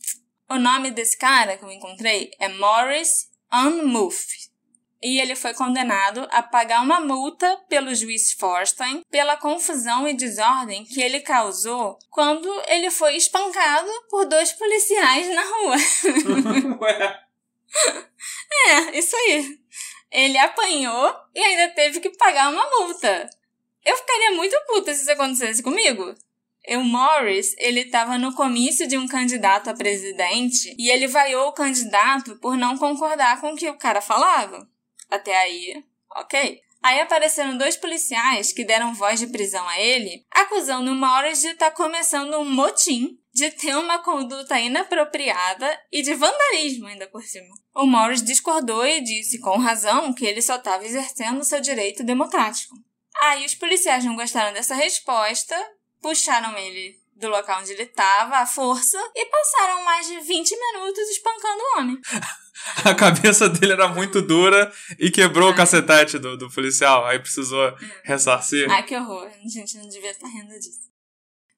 O 0.49 0.59
nome 0.59 0.91
desse 0.91 1.17
cara 1.17 1.57
que 1.57 1.65
eu 1.65 1.71
encontrei 1.71 2.29
é 2.39 2.47
Morris 2.47 3.27
Unmuff 3.51 4.45
e 5.01 5.19
ele 5.19 5.35
foi 5.35 5.53
condenado 5.53 6.27
a 6.31 6.41
pagar 6.41 6.81
uma 6.81 6.99
multa 6.99 7.57
pelo 7.69 7.93
juiz 7.93 8.31
Forstein 8.33 9.03
pela 9.11 9.37
confusão 9.37 10.07
e 10.07 10.15
desordem 10.15 10.83
que 10.83 11.01
ele 11.01 11.19
causou 11.19 11.99
quando 12.09 12.49
ele 12.67 12.89
foi 12.89 13.15
espancado 13.15 13.87
por 14.09 14.25
dois 14.25 14.51
policiais 14.53 15.27
na 15.33 15.43
rua. 15.43 15.75
é, 18.67 18.97
isso 18.97 19.15
aí. 19.15 19.59
Ele 20.11 20.37
apanhou 20.37 21.13
e 21.35 21.39
ainda 21.39 21.73
teve 21.75 21.99
que 21.99 22.09
pagar 22.17 22.51
uma 22.51 22.67
multa. 22.71 23.29
Eu 23.85 23.95
ficaria 23.97 24.31
muito 24.31 24.55
puta 24.67 24.93
se 24.93 25.01
isso 25.01 25.11
acontecesse 25.11 25.61
comigo. 25.61 26.15
O 26.67 26.83
Morris, 26.83 27.53
ele 27.59 27.81
estava 27.81 28.17
no 28.17 28.33
comício 28.33 28.87
de 28.87 28.97
um 28.97 29.07
candidato 29.07 29.69
a 29.69 29.73
presidente 29.75 30.75
e 30.79 30.89
ele 30.89 31.07
vaiou 31.07 31.47
o 31.47 31.53
candidato 31.53 32.35
por 32.37 32.57
não 32.57 32.77
concordar 32.77 33.39
com 33.39 33.53
o 33.53 33.55
que 33.55 33.69
o 33.69 33.77
cara 33.77 34.01
falava. 34.01 34.67
Até 35.09 35.37
aí, 35.37 35.83
ok. 36.15 36.59
Aí 36.81 36.99
apareceram 36.99 37.57
dois 37.57 37.75
policiais 37.75 38.51
que 38.51 38.63
deram 38.63 38.93
voz 38.93 39.19
de 39.19 39.27
prisão 39.27 39.67
a 39.67 39.79
ele, 39.79 40.23
acusando 40.31 40.91
o 40.91 40.95
Morris 40.95 41.41
de 41.41 41.47
estar 41.47 41.71
tá 41.71 41.75
começando 41.75 42.35
um 42.37 42.45
motim, 42.45 43.17
de 43.33 43.49
ter 43.51 43.75
uma 43.75 43.99
conduta 43.99 44.59
inapropriada 44.59 45.79
e 45.91 46.01
de 46.01 46.13
vandalismo 46.13 46.87
ainda 46.87 47.07
por 47.07 47.23
cima. 47.23 47.53
O 47.75 47.85
Morris 47.85 48.23
discordou 48.23 48.85
e 48.85 49.01
disse 49.01 49.39
com 49.39 49.57
razão 49.57 50.13
que 50.13 50.25
ele 50.25 50.41
só 50.41 50.57
estava 50.57 50.85
exercendo 50.85 51.43
seu 51.43 51.59
direito 51.59 52.03
democrático. 52.03 52.75
Aí 53.21 53.45
os 53.45 53.55
policiais 53.55 54.03
não 54.03 54.15
gostaram 54.15 54.53
dessa 54.53 54.75
resposta, 54.75 55.55
puxaram 56.01 56.57
ele 56.57 56.95
do 57.15 57.29
local 57.29 57.61
onde 57.61 57.71
ele 57.71 57.83
estava 57.83 58.37
à 58.37 58.45
força 58.45 58.97
e 59.15 59.25
passaram 59.25 59.83
mais 59.83 60.05
de 60.07 60.19
20 60.19 60.51
minutos 60.51 61.09
espancando 61.09 61.63
o 61.63 61.79
homem. 61.79 62.01
a 62.83 62.93
cabeça 62.93 63.47
dele 63.47 63.73
era 63.73 63.87
muito 63.87 64.21
dura 64.21 64.71
e 64.99 65.09
quebrou 65.09 65.51
o 65.51 65.55
cacetete 65.55 66.19
do, 66.19 66.37
do 66.37 66.49
policial. 66.51 67.05
Aí 67.05 67.19
precisou 67.19 67.69
hum. 67.69 67.89
ressarcir. 68.03 68.69
Ai, 68.69 68.83
que 68.83 68.95
horror. 68.95 69.27
A 69.27 69.47
gente 69.47 69.77
não 69.77 69.87
devia 69.87 70.11
estar 70.11 70.27
rindo 70.27 70.53
disso. 70.59 70.93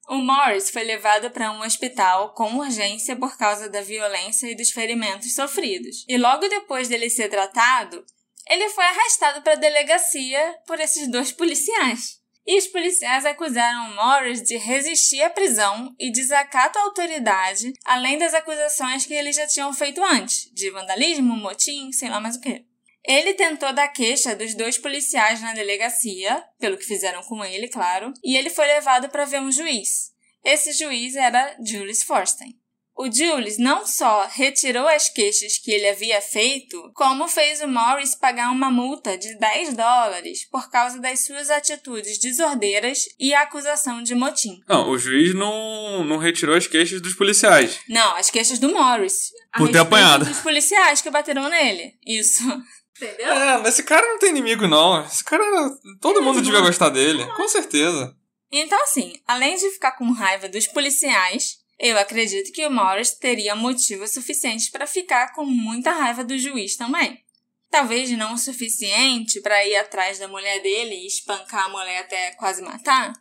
O 0.08 0.16
Morris 0.16 0.70
foi 0.70 0.84
levado 0.84 1.30
para 1.30 1.52
um 1.52 1.60
hospital 1.60 2.32
com 2.32 2.56
urgência 2.56 3.14
por 3.14 3.36
causa 3.36 3.68
da 3.68 3.82
violência 3.82 4.50
e 4.50 4.56
dos 4.56 4.70
ferimentos 4.70 5.34
sofridos. 5.34 6.06
E 6.08 6.16
logo 6.16 6.48
depois 6.48 6.88
dele 6.88 7.10
ser 7.10 7.28
tratado, 7.28 8.02
ele 8.48 8.68
foi 8.70 8.84
arrastado 8.84 9.42
para 9.42 9.52
a 9.52 9.56
delegacia 9.56 10.58
por 10.66 10.80
esses 10.80 11.08
dois 11.10 11.32
policiais 11.32 12.18
e 12.48 12.56
os 12.56 12.66
policiais 12.66 13.26
acusaram 13.26 13.94
Morris 13.94 14.42
de 14.42 14.56
resistir 14.56 15.20
à 15.20 15.28
prisão 15.28 15.94
e 15.98 16.10
desacato 16.10 16.78
à 16.78 16.82
autoridade, 16.82 17.74
além 17.84 18.16
das 18.16 18.32
acusações 18.32 19.04
que 19.04 19.12
eles 19.12 19.36
já 19.36 19.46
tinham 19.46 19.70
feito 19.74 20.02
antes, 20.02 20.50
de 20.54 20.70
vandalismo, 20.70 21.36
motim, 21.36 21.92
sei 21.92 22.08
lá 22.08 22.18
mais 22.18 22.36
o 22.36 22.40
que. 22.40 22.64
Ele 23.04 23.34
tentou 23.34 23.70
dar 23.74 23.88
queixa 23.88 24.34
dos 24.34 24.54
dois 24.54 24.78
policiais 24.78 25.42
na 25.42 25.52
delegacia, 25.52 26.42
pelo 26.58 26.78
que 26.78 26.86
fizeram 26.86 27.22
com 27.22 27.44
ele, 27.44 27.68
claro, 27.68 28.14
e 28.24 28.34
ele 28.34 28.48
foi 28.48 28.66
levado 28.66 29.10
para 29.10 29.26
ver 29.26 29.42
um 29.42 29.52
juiz. 29.52 30.14
Esse 30.42 30.72
juiz 30.72 31.16
era 31.16 31.54
Julius 31.62 32.02
Forstein. 32.02 32.57
O 32.98 33.08
Julius 33.08 33.58
não 33.58 33.86
só 33.86 34.26
retirou 34.28 34.88
as 34.88 35.08
queixas 35.08 35.56
que 35.56 35.70
ele 35.70 35.88
havia 35.88 36.20
feito, 36.20 36.90
como 36.96 37.28
fez 37.28 37.60
o 37.60 37.68
Morris 37.68 38.16
pagar 38.16 38.50
uma 38.50 38.72
multa 38.72 39.16
de 39.16 39.38
10 39.38 39.74
dólares 39.76 40.44
por 40.50 40.68
causa 40.68 40.98
das 40.98 41.20
suas 41.20 41.48
atitudes 41.48 42.18
desordeiras 42.18 43.04
e 43.16 43.32
a 43.32 43.42
acusação 43.42 44.02
de 44.02 44.16
motim. 44.16 44.60
Não, 44.68 44.90
o 44.90 44.98
juiz 44.98 45.32
não, 45.32 46.02
não 46.02 46.18
retirou 46.18 46.56
as 46.56 46.66
queixas 46.66 47.00
dos 47.00 47.14
policiais. 47.14 47.78
Não, 47.88 48.16
as 48.16 48.30
queixas 48.30 48.58
do 48.58 48.74
Morris. 48.74 49.30
Por 49.56 49.70
ter 49.70 49.78
apanhado. 49.78 50.24
Dos 50.24 50.40
policiais 50.40 51.00
que 51.00 51.08
bateram 51.08 51.48
nele. 51.48 51.94
Isso. 52.04 52.42
Entendeu? 53.00 53.32
É, 53.32 53.58
mas 53.58 53.74
esse 53.74 53.84
cara 53.84 54.04
não 54.08 54.18
tem 54.18 54.30
inimigo, 54.30 54.66
não. 54.66 55.04
Esse 55.04 55.22
cara. 55.22 55.44
Todo 56.00 56.20
mundo 56.20 56.42
devia 56.42 56.62
gostar 56.62 56.88
dele, 56.88 57.24
com 57.36 57.46
certeza. 57.46 58.12
Então, 58.50 58.82
assim, 58.82 59.12
além 59.24 59.54
de 59.56 59.70
ficar 59.70 59.92
com 59.92 60.10
raiva 60.10 60.48
dos 60.48 60.66
policiais, 60.66 61.58
eu 61.78 61.96
acredito 61.96 62.52
que 62.52 62.66
o 62.66 62.70
Morris 62.70 63.12
teria 63.12 63.54
motivos 63.54 64.10
suficientes 64.10 64.68
para 64.68 64.86
ficar 64.86 65.32
com 65.32 65.44
muita 65.44 65.92
raiva 65.92 66.24
do 66.24 66.36
juiz 66.36 66.76
também. 66.76 67.22
Talvez 67.70 68.10
não 68.10 68.34
o 68.34 68.38
suficiente 68.38 69.40
para 69.40 69.64
ir 69.66 69.76
atrás 69.76 70.18
da 70.18 70.26
mulher 70.26 70.60
dele 70.60 70.94
e 70.94 71.06
espancar 71.06 71.66
a 71.66 71.68
mulher 71.68 72.00
até 72.00 72.32
quase 72.32 72.62
matar, 72.62 73.12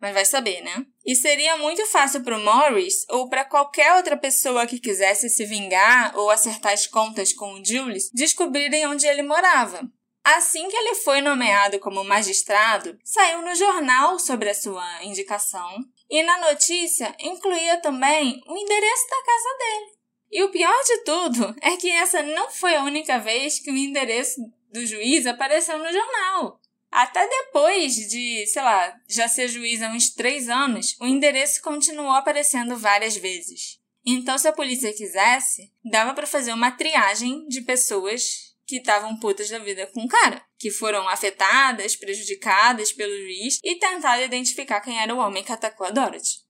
mas 0.00 0.14
vai 0.14 0.24
saber, 0.24 0.62
né? 0.62 0.86
E 1.04 1.14
seria 1.14 1.58
muito 1.58 1.84
fácil 1.86 2.22
para 2.22 2.38
o 2.38 2.42
Morris 2.42 3.04
ou 3.10 3.28
para 3.28 3.44
qualquer 3.44 3.94
outra 3.94 4.16
pessoa 4.16 4.66
que 4.66 4.78
quisesse 4.78 5.28
se 5.28 5.44
vingar 5.44 6.16
ou 6.16 6.30
acertar 6.30 6.72
as 6.72 6.86
contas 6.86 7.32
com 7.32 7.54
o 7.54 7.64
Julius 7.64 8.10
descobrirem 8.14 8.86
onde 8.86 9.06
ele 9.06 9.22
morava. 9.22 9.90
Assim 10.24 10.68
que 10.68 10.76
ele 10.76 10.96
foi 10.96 11.20
nomeado 11.20 11.78
como 11.78 12.02
magistrado, 12.02 12.98
saiu 13.04 13.42
no 13.42 13.54
jornal 13.54 14.18
sobre 14.18 14.50
a 14.50 14.54
sua 14.54 15.04
indicação 15.04 15.84
e 16.08 16.22
na 16.22 16.50
notícia 16.50 17.14
incluía 17.18 17.80
também 17.80 18.40
o 18.46 18.56
endereço 18.56 19.08
da 19.08 19.22
casa 19.22 19.58
dele. 19.58 19.96
E 20.30 20.42
o 20.42 20.50
pior 20.50 20.82
de 20.84 20.98
tudo 20.98 21.56
é 21.60 21.76
que 21.76 21.90
essa 21.90 22.22
não 22.22 22.50
foi 22.50 22.74
a 22.74 22.82
única 22.82 23.18
vez 23.18 23.58
que 23.58 23.70
o 23.70 23.76
endereço 23.76 24.40
do 24.72 24.84
juiz 24.84 25.26
apareceu 25.26 25.78
no 25.78 25.92
jornal. 25.92 26.60
Até 26.90 27.26
depois 27.26 27.94
de, 27.94 28.46
sei 28.46 28.62
lá, 28.62 28.94
já 29.08 29.28
ser 29.28 29.48
juiz 29.48 29.82
há 29.82 29.88
uns 29.90 30.10
três 30.10 30.48
anos, 30.48 30.96
o 31.00 31.06
endereço 31.06 31.62
continuou 31.62 32.12
aparecendo 32.12 32.76
várias 32.76 33.16
vezes. 33.16 33.78
Então, 34.04 34.38
se 34.38 34.46
a 34.46 34.52
polícia 34.52 34.92
quisesse, 34.92 35.72
dava 35.84 36.14
para 36.14 36.26
fazer 36.26 36.52
uma 36.52 36.70
triagem 36.70 37.46
de 37.48 37.60
pessoas 37.62 38.45
que 38.66 38.76
estavam 38.76 39.16
putas 39.18 39.48
da 39.48 39.58
vida 39.58 39.86
com 39.86 40.04
o 40.04 40.08
cara, 40.08 40.42
que 40.58 40.70
foram 40.70 41.08
afetadas, 41.08 41.94
prejudicadas 41.96 42.92
pelo 42.92 43.16
juiz 43.16 43.60
e 43.62 43.78
tentaram 43.78 44.24
identificar 44.24 44.80
quem 44.80 45.00
era 45.00 45.14
o 45.14 45.18
homem 45.18 45.44
que 45.44 45.52
atacou 45.52 45.86
a 45.86 45.90
Dorothy. 45.90 46.46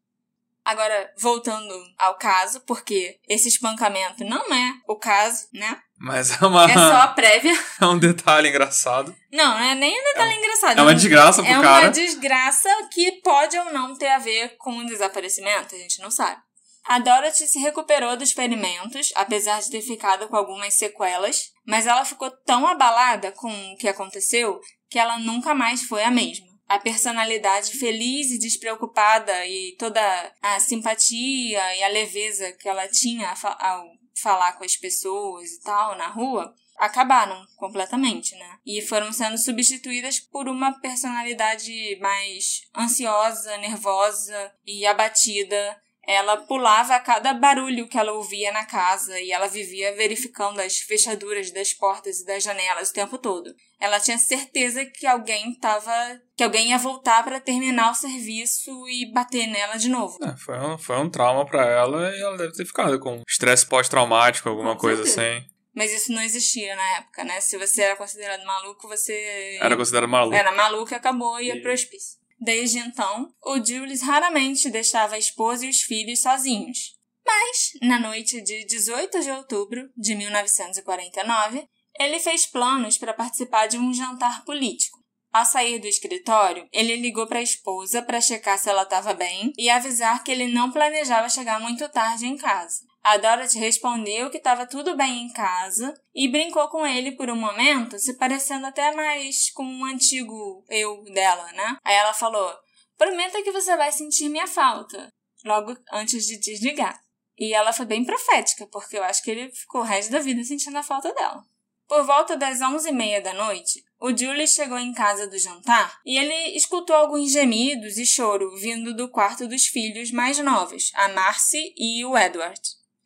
Agora, 0.64 1.12
voltando 1.16 1.72
ao 1.96 2.18
caso, 2.18 2.60
porque 2.62 3.20
esse 3.28 3.48
espancamento 3.48 4.24
não 4.24 4.52
é 4.52 4.74
o 4.88 4.96
caso, 4.96 5.46
né? 5.52 5.78
Mas 5.96 6.42
é 6.42 6.44
uma. 6.44 6.64
É 6.64 6.74
só 6.74 6.96
a 7.02 7.08
prévia. 7.08 7.56
É 7.80 7.86
um 7.86 7.98
detalhe 7.98 8.48
engraçado. 8.48 9.14
Não, 9.32 9.44
não 9.44 9.58
é 9.58 9.74
nem 9.76 9.92
um 9.92 10.04
detalhe 10.04 10.32
é, 10.32 10.38
engraçado. 10.38 10.78
É 10.78 10.82
uma 10.82 10.94
desgraça 10.94 11.42
pro 11.42 11.52
é 11.52 11.62
cara. 11.62 11.84
É 11.84 11.88
uma 11.88 11.90
desgraça 11.90 12.68
que 12.92 13.12
pode 13.22 13.56
ou 13.56 13.72
não 13.72 13.94
ter 13.96 14.08
a 14.08 14.18
ver 14.18 14.56
com 14.58 14.72
um 14.72 14.86
desaparecimento, 14.86 15.74
a 15.74 15.78
gente 15.78 16.02
não 16.02 16.10
sabe. 16.10 16.40
A 16.84 16.98
Dorothy 16.98 17.46
se 17.46 17.58
recuperou 17.60 18.16
dos 18.16 18.32
ferimentos, 18.32 19.12
apesar 19.14 19.60
de 19.60 19.70
ter 19.70 19.82
ficado 19.82 20.26
com 20.28 20.36
algumas 20.36 20.74
sequelas, 20.74 21.52
mas 21.66 21.86
ela 21.86 22.04
ficou 22.04 22.30
tão 22.30 22.66
abalada 22.66 23.32
com 23.32 23.50
o 23.72 23.76
que 23.76 23.88
aconteceu 23.88 24.60
que 24.88 24.98
ela 24.98 25.18
nunca 25.18 25.54
mais 25.54 25.82
foi 25.82 26.04
a 26.04 26.10
mesma. 26.10 26.46
A 26.68 26.78
personalidade 26.78 27.78
feliz 27.78 28.30
e 28.30 28.38
despreocupada 28.38 29.46
e 29.46 29.76
toda 29.78 30.00
a 30.42 30.58
simpatia 30.60 31.76
e 31.76 31.82
a 31.82 31.88
leveza 31.88 32.52
que 32.52 32.68
ela 32.68 32.88
tinha 32.88 33.34
ao 33.58 33.84
falar 34.20 34.54
com 34.54 34.64
as 34.64 34.76
pessoas 34.76 35.50
e 35.50 35.60
tal 35.62 35.96
na 35.96 36.08
rua 36.08 36.54
acabaram 36.78 37.46
completamente, 37.56 38.34
né? 38.34 38.58
E 38.64 38.82
foram 38.82 39.12
sendo 39.12 39.38
substituídas 39.38 40.20
por 40.20 40.48
uma 40.48 40.78
personalidade 40.80 41.98
mais 42.00 42.62
ansiosa, 42.76 43.56
nervosa 43.58 44.52
e 44.66 44.84
abatida 44.86 45.80
ela 46.06 46.36
pulava 46.36 46.94
a 46.94 47.00
cada 47.00 47.34
barulho 47.34 47.88
que 47.88 47.98
ela 47.98 48.12
ouvia 48.12 48.52
na 48.52 48.64
casa 48.64 49.18
e 49.20 49.32
ela 49.32 49.48
vivia 49.48 49.94
verificando 49.96 50.60
as 50.60 50.78
fechaduras 50.78 51.50
das 51.50 51.72
portas 51.72 52.20
e 52.20 52.26
das 52.26 52.44
janelas 52.44 52.90
o 52.90 52.92
tempo 52.92 53.18
todo. 53.18 53.52
Ela 53.80 53.98
tinha 53.98 54.16
certeza 54.16 54.84
que 54.86 55.06
alguém 55.06 55.52
tava, 55.58 55.92
que 56.36 56.44
alguém 56.44 56.70
ia 56.70 56.78
voltar 56.78 57.24
para 57.24 57.40
terminar 57.40 57.90
o 57.90 57.94
serviço 57.94 58.70
e 58.88 59.12
bater 59.12 59.46
nela 59.48 59.76
de 59.76 59.88
novo. 59.88 60.16
É, 60.24 60.36
foi, 60.36 60.58
um, 60.58 60.78
foi 60.78 60.96
um 60.96 61.10
trauma 61.10 61.44
para 61.44 61.66
ela 61.66 62.14
e 62.16 62.20
ela 62.20 62.36
deve 62.36 62.52
ter 62.52 62.64
ficado 62.64 62.98
com 63.00 63.20
estresse 63.28 63.66
pós-traumático, 63.66 64.48
alguma 64.48 64.74
com 64.74 64.82
coisa 64.82 65.04
certeza. 65.04 65.38
assim. 65.38 65.56
Mas 65.74 65.92
isso 65.92 66.10
não 66.10 66.22
existia 66.22 66.74
na 66.74 66.96
época, 66.96 67.22
né? 67.22 67.38
Se 67.42 67.58
você 67.58 67.82
era 67.82 67.96
considerado 67.96 68.46
maluco, 68.46 68.88
você. 68.88 69.58
Era 69.60 69.76
considerado 69.76 70.08
maluco. 70.08 70.34
Era 70.34 70.50
maluco 70.52 70.90
e 70.90 70.94
acabou 70.94 71.38
e 71.38 71.48
ia 71.48 71.60
pro 71.60 71.70
hospício. 71.70 72.18
Desde 72.38 72.78
então, 72.78 73.28
o 73.44 73.56
Julius 73.56 74.02
raramente 74.02 74.70
deixava 74.70 75.14
a 75.14 75.18
esposa 75.18 75.66
e 75.66 75.70
os 75.70 75.80
filhos 75.80 76.20
sozinhos. 76.20 76.96
Mas, 77.24 77.70
na 77.82 77.98
noite 77.98 78.40
de 78.40 78.64
18 78.66 79.20
de 79.20 79.30
outubro 79.30 79.90
de 79.96 80.14
1949, 80.14 81.66
ele 81.98 82.20
fez 82.20 82.46
planos 82.46 82.98
para 82.98 83.14
participar 83.14 83.66
de 83.66 83.78
um 83.78 83.92
jantar 83.92 84.44
político. 84.44 84.98
Ao 85.32 85.44
sair 85.44 85.78
do 85.78 85.86
escritório, 85.86 86.66
ele 86.72 86.96
ligou 86.96 87.26
para 87.26 87.40
a 87.40 87.42
esposa 87.42 88.00
para 88.00 88.20
checar 88.20 88.58
se 88.58 88.70
ela 88.70 88.84
estava 88.84 89.12
bem 89.12 89.52
e 89.58 89.68
avisar 89.68 90.22
que 90.22 90.30
ele 90.30 90.46
não 90.46 90.70
planejava 90.70 91.28
chegar 91.28 91.60
muito 91.60 91.88
tarde 91.88 92.26
em 92.26 92.36
casa. 92.36 92.84
A 93.08 93.18
Dorothy 93.18 93.60
respondeu 93.60 94.28
que 94.30 94.38
estava 94.38 94.66
tudo 94.66 94.96
bem 94.96 95.22
em 95.22 95.32
casa 95.32 95.94
e 96.12 96.26
brincou 96.26 96.66
com 96.68 96.84
ele 96.84 97.12
por 97.12 97.30
um 97.30 97.36
momento, 97.36 97.96
se 98.00 98.18
parecendo 98.18 98.66
até 98.66 98.92
mais 98.96 99.48
com 99.52 99.62
um 99.62 99.84
antigo 99.84 100.64
eu 100.68 101.04
dela, 101.04 101.52
né? 101.52 101.76
Aí 101.84 101.94
ela 101.94 102.12
falou: 102.12 102.52
Prometa 102.98 103.40
que 103.44 103.52
você 103.52 103.76
vai 103.76 103.92
sentir 103.92 104.28
minha 104.28 104.48
falta, 104.48 105.08
logo 105.44 105.76
antes 105.92 106.26
de 106.26 106.36
desligar. 106.40 107.00
E 107.38 107.54
ela 107.54 107.72
foi 107.72 107.86
bem 107.86 108.04
profética, 108.04 108.66
porque 108.72 108.98
eu 108.98 109.04
acho 109.04 109.22
que 109.22 109.30
ele 109.30 109.52
ficou 109.52 109.82
o 109.82 109.84
resto 109.84 110.10
da 110.10 110.18
vida 110.18 110.42
sentindo 110.42 110.76
a 110.76 110.82
falta 110.82 111.14
dela. 111.14 111.44
Por 111.86 112.04
volta 112.04 112.36
das 112.36 112.60
onze 112.60 112.88
e 112.88 112.92
meia 112.92 113.22
da 113.22 113.32
noite, 113.32 113.84
o 114.00 114.08
Julie 114.08 114.48
chegou 114.48 114.80
em 114.80 114.92
casa 114.92 115.28
do 115.28 115.38
jantar 115.38 116.00
e 116.04 116.18
ele 116.18 116.56
escutou 116.56 116.96
alguns 116.96 117.30
gemidos 117.30 117.98
e 117.98 118.04
choro 118.04 118.56
vindo 118.56 118.96
do 118.96 119.08
quarto 119.08 119.46
dos 119.46 119.66
filhos 119.66 120.10
mais 120.10 120.40
novos, 120.40 120.90
a 120.92 121.08
Marcy 121.10 121.72
e 121.76 122.04
o 122.04 122.18
Edward. 122.18 122.60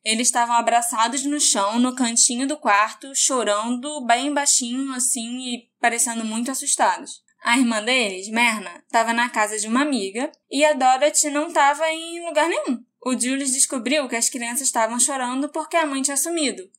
Eles 0.04 0.28
estavam 0.28 0.54
abraçados 0.54 1.24
no 1.24 1.38
chão, 1.38 1.78
no 1.78 1.94
cantinho 1.94 2.46
do 2.46 2.56
quarto, 2.56 3.14
chorando 3.14 4.04
bem 4.06 4.32
baixinho 4.32 4.92
assim 4.94 5.38
e 5.40 5.70
parecendo 5.80 6.24
muito 6.24 6.50
assustados. 6.50 7.22
A 7.42 7.58
irmã 7.58 7.82
deles, 7.82 8.28
Merna, 8.28 8.82
estava 8.84 9.12
na 9.12 9.28
casa 9.28 9.58
de 9.58 9.66
uma 9.66 9.82
amiga 9.82 10.30
e 10.50 10.64
a 10.64 10.72
Dorothy 10.72 11.30
não 11.30 11.48
estava 11.48 11.88
em 11.90 12.24
lugar 12.24 12.48
nenhum. 12.48 12.84
O 13.02 13.12
Julius 13.12 13.52
descobriu 13.52 14.08
que 14.08 14.16
as 14.16 14.28
crianças 14.28 14.62
estavam 14.62 15.00
chorando 15.00 15.48
porque 15.48 15.76
a 15.76 15.86
mãe 15.86 16.02
tinha 16.02 16.16
sumido. 16.16 16.70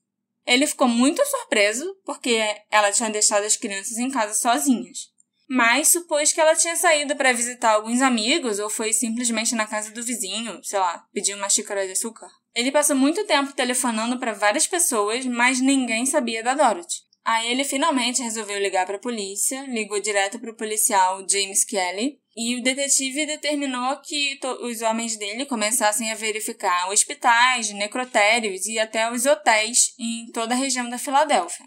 Ele 0.46 0.66
ficou 0.66 0.88
muito 0.88 1.24
surpreso 1.24 1.96
porque 2.04 2.40
ela 2.70 2.92
tinha 2.92 3.10
deixado 3.10 3.44
as 3.44 3.56
crianças 3.56 3.98
em 3.98 4.10
casa 4.10 4.34
sozinhas. 4.34 5.10
Mas 5.48 5.88
supôs 5.88 6.32
que 6.32 6.40
ela 6.40 6.54
tinha 6.54 6.76
saído 6.76 7.14
para 7.16 7.32
visitar 7.32 7.72
alguns 7.72 8.00
amigos 8.00 8.58
ou 8.58 8.70
foi 8.70 8.92
simplesmente 8.92 9.54
na 9.54 9.66
casa 9.66 9.90
do 9.90 10.02
vizinho, 10.02 10.62
sei 10.64 10.78
lá, 10.78 11.06
pedir 11.12 11.34
uma 11.34 11.48
xícara 11.48 11.84
de 11.86 11.92
açúcar. 11.92 12.28
Ele 12.54 12.70
passou 12.70 12.94
muito 12.94 13.24
tempo 13.26 13.52
telefonando 13.52 14.18
para 14.18 14.32
várias 14.32 14.66
pessoas, 14.66 15.24
mas 15.24 15.60
ninguém 15.60 16.04
sabia 16.04 16.42
da 16.42 16.54
Dorothy. 16.54 17.02
Aí 17.24 17.50
ele 17.50 17.64
finalmente 17.64 18.22
resolveu 18.22 18.58
ligar 18.58 18.84
para 18.84 18.96
a 18.96 19.00
polícia, 19.00 19.64
ligou 19.68 20.00
direto 20.00 20.40
para 20.40 20.50
o 20.50 20.56
policial 20.56 21.24
James 21.28 21.64
Kelly, 21.64 22.18
e 22.36 22.56
o 22.56 22.62
detetive 22.62 23.26
determinou 23.26 23.96
que 24.00 24.40
os 24.62 24.80
homens 24.82 25.16
dele 25.16 25.46
começassem 25.46 26.10
a 26.10 26.16
verificar 26.16 26.90
hospitais, 26.90 27.70
necrotérios 27.70 28.66
e 28.66 28.78
até 28.78 29.10
os 29.10 29.26
hotéis 29.26 29.94
em 29.98 30.30
toda 30.32 30.54
a 30.54 30.56
região 30.56 30.88
da 30.88 30.98
Filadélfia. 30.98 31.66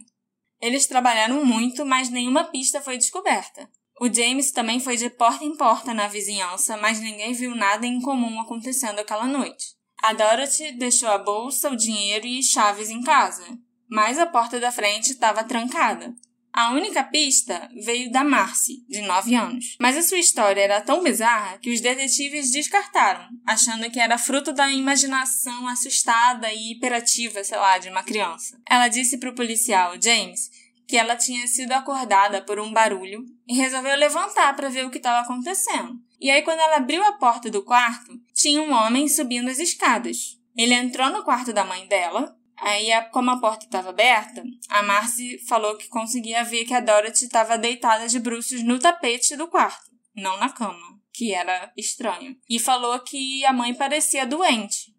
Eles 0.59 0.87
trabalharam 0.87 1.45
muito, 1.45 1.85
mas 1.85 2.09
nenhuma 2.09 2.45
pista 2.45 2.81
foi 2.81 2.97
descoberta. 2.97 3.69
O 4.01 4.11
James 4.11 4.51
também 4.51 4.79
foi 4.79 4.97
de 4.97 5.09
porta 5.09 5.45
em 5.45 5.55
porta 5.55 5.93
na 5.93 6.07
vizinhança, 6.07 6.75
mas 6.75 6.99
ninguém 6.99 7.31
viu 7.33 7.55
nada 7.55 7.85
em 7.85 8.01
comum 8.01 8.41
acontecendo 8.41 8.99
aquela 8.99 9.25
noite. 9.25 9.74
A 10.05 10.13
Dorothy 10.13 10.73
deixou 10.73 11.09
a 11.09 11.17
bolsa, 11.17 11.71
o 11.71 11.75
dinheiro 11.75 12.27
e 12.27 12.43
chaves 12.43 12.91
em 12.91 13.01
casa, 13.01 13.43
mas 13.89 14.19
a 14.19 14.27
porta 14.27 14.59
da 14.59 14.71
frente 14.71 15.09
estava 15.09 15.43
trancada. 15.43 16.13
A 16.53 16.73
única 16.73 17.03
pista 17.03 17.67
veio 17.83 18.11
da 18.11 18.23
Marcy, 18.23 18.85
de 18.87 19.01
9 19.01 19.33
anos. 19.33 19.75
Mas 19.81 19.97
a 19.97 20.03
sua 20.03 20.19
história 20.19 20.61
era 20.61 20.79
tão 20.79 21.01
bizarra 21.01 21.57
que 21.57 21.73
os 21.73 21.81
detetives 21.81 22.51
descartaram, 22.51 23.27
achando 23.47 23.89
que 23.89 23.99
era 23.99 24.19
fruto 24.19 24.53
da 24.53 24.71
imaginação 24.71 25.67
assustada 25.67 26.53
e 26.53 26.73
hiperativa, 26.73 27.43
sei 27.43 27.57
lá, 27.57 27.79
de 27.79 27.89
uma 27.89 28.03
criança. 28.03 28.61
Ela 28.69 28.87
disse 28.87 29.17
para 29.17 29.31
o 29.31 29.35
policial, 29.35 29.99
James, 29.99 30.51
que 30.87 30.97
ela 30.97 31.15
tinha 31.15 31.47
sido 31.47 31.71
acordada 31.71 32.43
por 32.43 32.59
um 32.59 32.71
barulho 32.71 33.25
e 33.47 33.55
resolveu 33.55 33.95
levantar 33.97 34.55
para 34.55 34.69
ver 34.69 34.85
o 34.85 34.91
que 34.91 34.97
estava 34.97 35.21
acontecendo. 35.21 35.99
E 36.19 36.31
aí, 36.31 36.41
quando 36.41 36.59
ela 36.59 36.77
abriu 36.77 37.03
a 37.03 37.13
porta 37.13 37.49
do 37.49 37.63
quarto, 37.63 38.11
tinha 38.33 38.61
um 38.61 38.71
homem 38.71 39.07
subindo 39.07 39.49
as 39.49 39.59
escadas. 39.59 40.39
Ele 40.55 40.73
entrou 40.73 41.09
no 41.09 41.23
quarto 41.23 41.51
da 41.51 41.65
mãe 41.65 41.87
dela, 41.87 42.35
Aí, 42.57 42.87
como 43.11 43.31
a 43.31 43.39
porta 43.39 43.65
estava 43.65 43.89
aberta, 43.89 44.43
a 44.69 44.81
Marcy 44.81 45.37
falou 45.45 45.75
que 45.75 45.89
conseguia 45.89 46.43
ver 46.43 46.65
que 46.65 46.73
a 46.73 46.79
Dorothy 46.79 47.25
estava 47.25 47.57
deitada 47.57 48.07
de 48.07 48.19
bruços 48.19 48.63
no 48.63 48.79
tapete 48.79 49.35
do 49.35 49.47
quarto, 49.47 49.91
não 50.15 50.37
na 50.37 50.49
cama, 50.49 50.99
que 51.13 51.33
era 51.33 51.71
estranho. 51.75 52.35
E 52.49 52.59
falou 52.59 52.97
que 52.99 53.43
a 53.45 53.51
mãe 53.51 53.73
parecia 53.73 54.25
doente. 54.25 54.95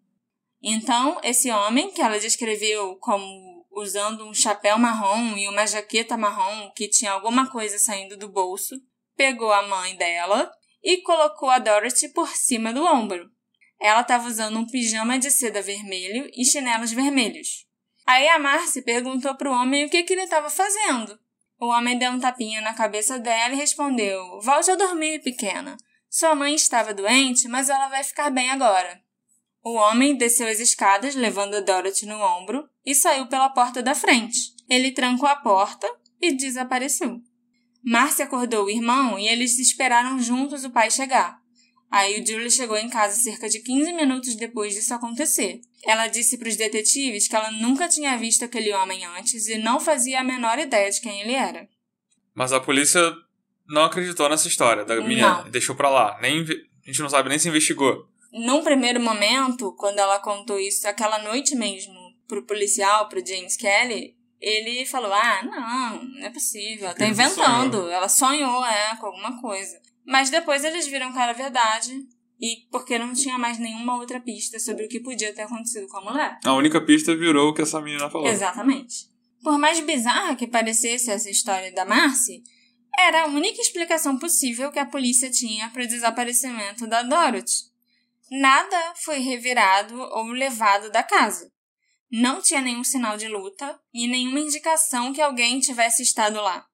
Então, 0.61 1.19
esse 1.23 1.49
homem, 1.51 1.91
que 1.91 2.01
ela 2.01 2.19
descreveu 2.19 2.95
como 2.97 3.65
usando 3.71 4.25
um 4.25 4.33
chapéu 4.33 4.77
marrom 4.77 5.35
e 5.37 5.47
uma 5.47 5.65
jaqueta 5.65 6.17
marrom 6.17 6.71
que 6.75 6.87
tinha 6.87 7.11
alguma 7.11 7.49
coisa 7.49 7.77
saindo 7.77 8.17
do 8.17 8.29
bolso, 8.29 8.75
pegou 9.15 9.51
a 9.51 9.67
mãe 9.67 9.95
dela 9.95 10.51
e 10.83 11.01
colocou 11.01 11.49
a 11.49 11.59
Dorothy 11.59 12.09
por 12.09 12.29
cima 12.29 12.73
do 12.73 12.83
ombro. 12.85 13.29
Ela 13.79 14.01
estava 14.01 14.27
usando 14.27 14.57
um 14.57 14.65
pijama 14.65 15.19
de 15.19 15.29
seda 15.29 15.61
vermelho 15.61 16.29
e 16.35 16.45
chinelos 16.45 16.91
vermelhos. 16.91 17.65
Aí 18.05 18.27
a 18.29 18.39
Marcy 18.39 18.81
perguntou 18.81 19.35
para 19.35 19.49
o 19.49 19.53
homem 19.53 19.85
o 19.85 19.89
que, 19.89 20.03
que 20.03 20.13
ele 20.13 20.23
estava 20.23 20.49
fazendo. 20.49 21.19
O 21.59 21.67
homem 21.67 21.97
deu 21.97 22.11
um 22.11 22.19
tapinha 22.19 22.61
na 22.61 22.73
cabeça 22.73 23.19
dela 23.19 23.53
e 23.53 23.57
respondeu: 23.57 24.39
Volte 24.41 24.71
a 24.71 24.75
dormir, 24.75 25.21
pequena. 25.21 25.75
Sua 26.09 26.33
mãe 26.33 26.55
estava 26.55 26.93
doente, 26.93 27.47
mas 27.47 27.69
ela 27.69 27.89
vai 27.89 28.03
ficar 28.03 28.29
bem 28.29 28.49
agora. 28.49 29.01
O 29.63 29.73
homem 29.73 30.15
desceu 30.15 30.47
as 30.47 30.59
escadas, 30.59 31.15
levando 31.15 31.55
a 31.55 31.59
Dorothy 31.59 32.05
no 32.05 32.19
ombro, 32.21 32.69
e 32.85 32.95
saiu 32.95 33.27
pela 33.27 33.49
porta 33.49 33.83
da 33.83 33.93
frente. 33.93 34.37
Ele 34.69 34.91
trancou 34.91 35.27
a 35.27 35.35
porta 35.35 35.87
e 36.21 36.31
desapareceu. 36.31 37.21
Marcia 37.87 38.25
acordou 38.25 38.65
o 38.65 38.69
irmão 38.69 39.17
e 39.17 39.29
eles 39.29 39.57
esperaram 39.57 40.19
juntos 40.19 40.65
o 40.65 40.69
pai 40.69 40.91
chegar. 40.91 41.39
Aí 41.89 42.21
o 42.21 42.27
Julie 42.27 42.51
chegou 42.51 42.75
em 42.75 42.89
casa 42.89 43.15
cerca 43.15 43.47
de 43.47 43.59
15 43.59 43.93
minutos 43.93 44.35
depois 44.35 44.73
disso 44.73 44.93
acontecer. 44.93 45.61
Ela 45.85 46.07
disse 46.07 46.37
para 46.37 46.49
os 46.49 46.57
detetives 46.57 47.29
que 47.29 47.35
ela 47.37 47.49
nunca 47.49 47.87
tinha 47.87 48.17
visto 48.17 48.43
aquele 48.43 48.73
homem 48.73 49.05
antes 49.05 49.47
e 49.47 49.57
não 49.57 49.79
fazia 49.79 50.19
a 50.19 50.23
menor 50.23 50.59
ideia 50.59 50.91
de 50.91 50.99
quem 50.99 51.21
ele 51.21 51.31
era. 51.31 51.65
Mas 52.35 52.51
a 52.51 52.59
polícia 52.59 53.01
não 53.65 53.85
acreditou 53.85 54.27
nessa 54.27 54.49
história 54.49 54.83
da 54.83 54.99
menina, 54.99 55.43
não. 55.43 55.49
deixou 55.49 55.73
pra 55.73 55.89
lá. 55.89 56.19
Nem, 56.21 56.41
a 56.41 56.87
gente 56.87 56.99
não 56.99 57.09
sabe 57.09 57.29
nem 57.29 57.39
se 57.39 57.47
investigou. 57.47 58.05
Num 58.33 58.65
primeiro 58.65 58.99
momento, 58.99 59.73
quando 59.77 59.99
ela 59.99 60.19
contou 60.19 60.59
isso 60.59 60.85
aquela 60.89 61.19
noite 61.19 61.55
mesmo 61.55 61.95
pro 62.27 62.45
policial, 62.45 63.07
pro 63.07 63.25
James 63.25 63.55
Kelly, 63.55 64.16
ele 64.39 64.85
falou: 64.85 65.11
Ah, 65.11 65.43
não, 65.43 66.03
não 66.03 66.25
é 66.25 66.29
possível, 66.29 66.85
ela 66.85 66.95
tá 66.95 67.05
inventando. 67.05 67.77
Sonhou. 67.77 67.89
Ela 67.89 68.09
sonhou, 68.09 68.65
é, 68.65 68.95
com 68.97 69.07
alguma 69.07 69.41
coisa. 69.41 69.79
Mas 70.05 70.29
depois 70.29 70.63
eles 70.63 70.87
viram 70.87 71.11
que 71.11 71.19
era 71.19 71.33
verdade. 71.33 72.07
E 72.39 72.67
porque 72.71 72.99
não 72.99 73.13
tinha 73.13 73.37
mais 73.37 73.57
nenhuma 73.57 73.95
outra 73.95 74.19
pista 74.19 74.59
sobre 74.59 74.85
o 74.85 74.87
que 74.87 74.99
podia 74.99 75.33
ter 75.33 75.41
acontecido 75.41 75.87
com 75.87 75.97
a 75.97 76.11
mulher. 76.11 76.39
A 76.45 76.53
única 76.53 76.79
pista 76.79 77.15
virou 77.15 77.49
o 77.49 77.53
que 77.53 77.63
essa 77.63 77.81
menina 77.81 78.09
falou. 78.11 78.27
Exatamente. 78.27 79.09
Por 79.41 79.57
mais 79.57 79.79
bizarra 79.79 80.35
que 80.35 80.45
parecesse 80.45 81.09
essa 81.09 81.29
história 81.29 81.71
da 81.73 81.83
Marcy, 81.83 82.43
era 82.99 83.23
a 83.23 83.27
única 83.27 83.59
explicação 83.59 84.19
possível 84.19 84.71
que 84.71 84.77
a 84.77 84.85
polícia 84.85 85.31
tinha 85.31 85.69
para 85.69 85.83
o 85.83 85.87
desaparecimento 85.87 86.85
da 86.85 87.01
Dorothy. 87.01 87.71
Nada 88.29 88.93
foi 89.03 89.19
revirado 89.19 89.99
ou 89.99 90.27
levado 90.27 90.91
da 90.91 91.01
casa. 91.01 91.51
Não 92.11 92.41
tinha 92.41 92.61
nenhum 92.61 92.83
sinal 92.83 93.17
de 93.17 93.27
luta 93.27 93.79
e 93.93 94.07
nenhuma 94.07 94.39
indicação 94.39 95.13
que 95.13 95.21
alguém 95.21 95.59
tivesse 95.59 96.03
estado 96.03 96.41
lá. 96.41 96.65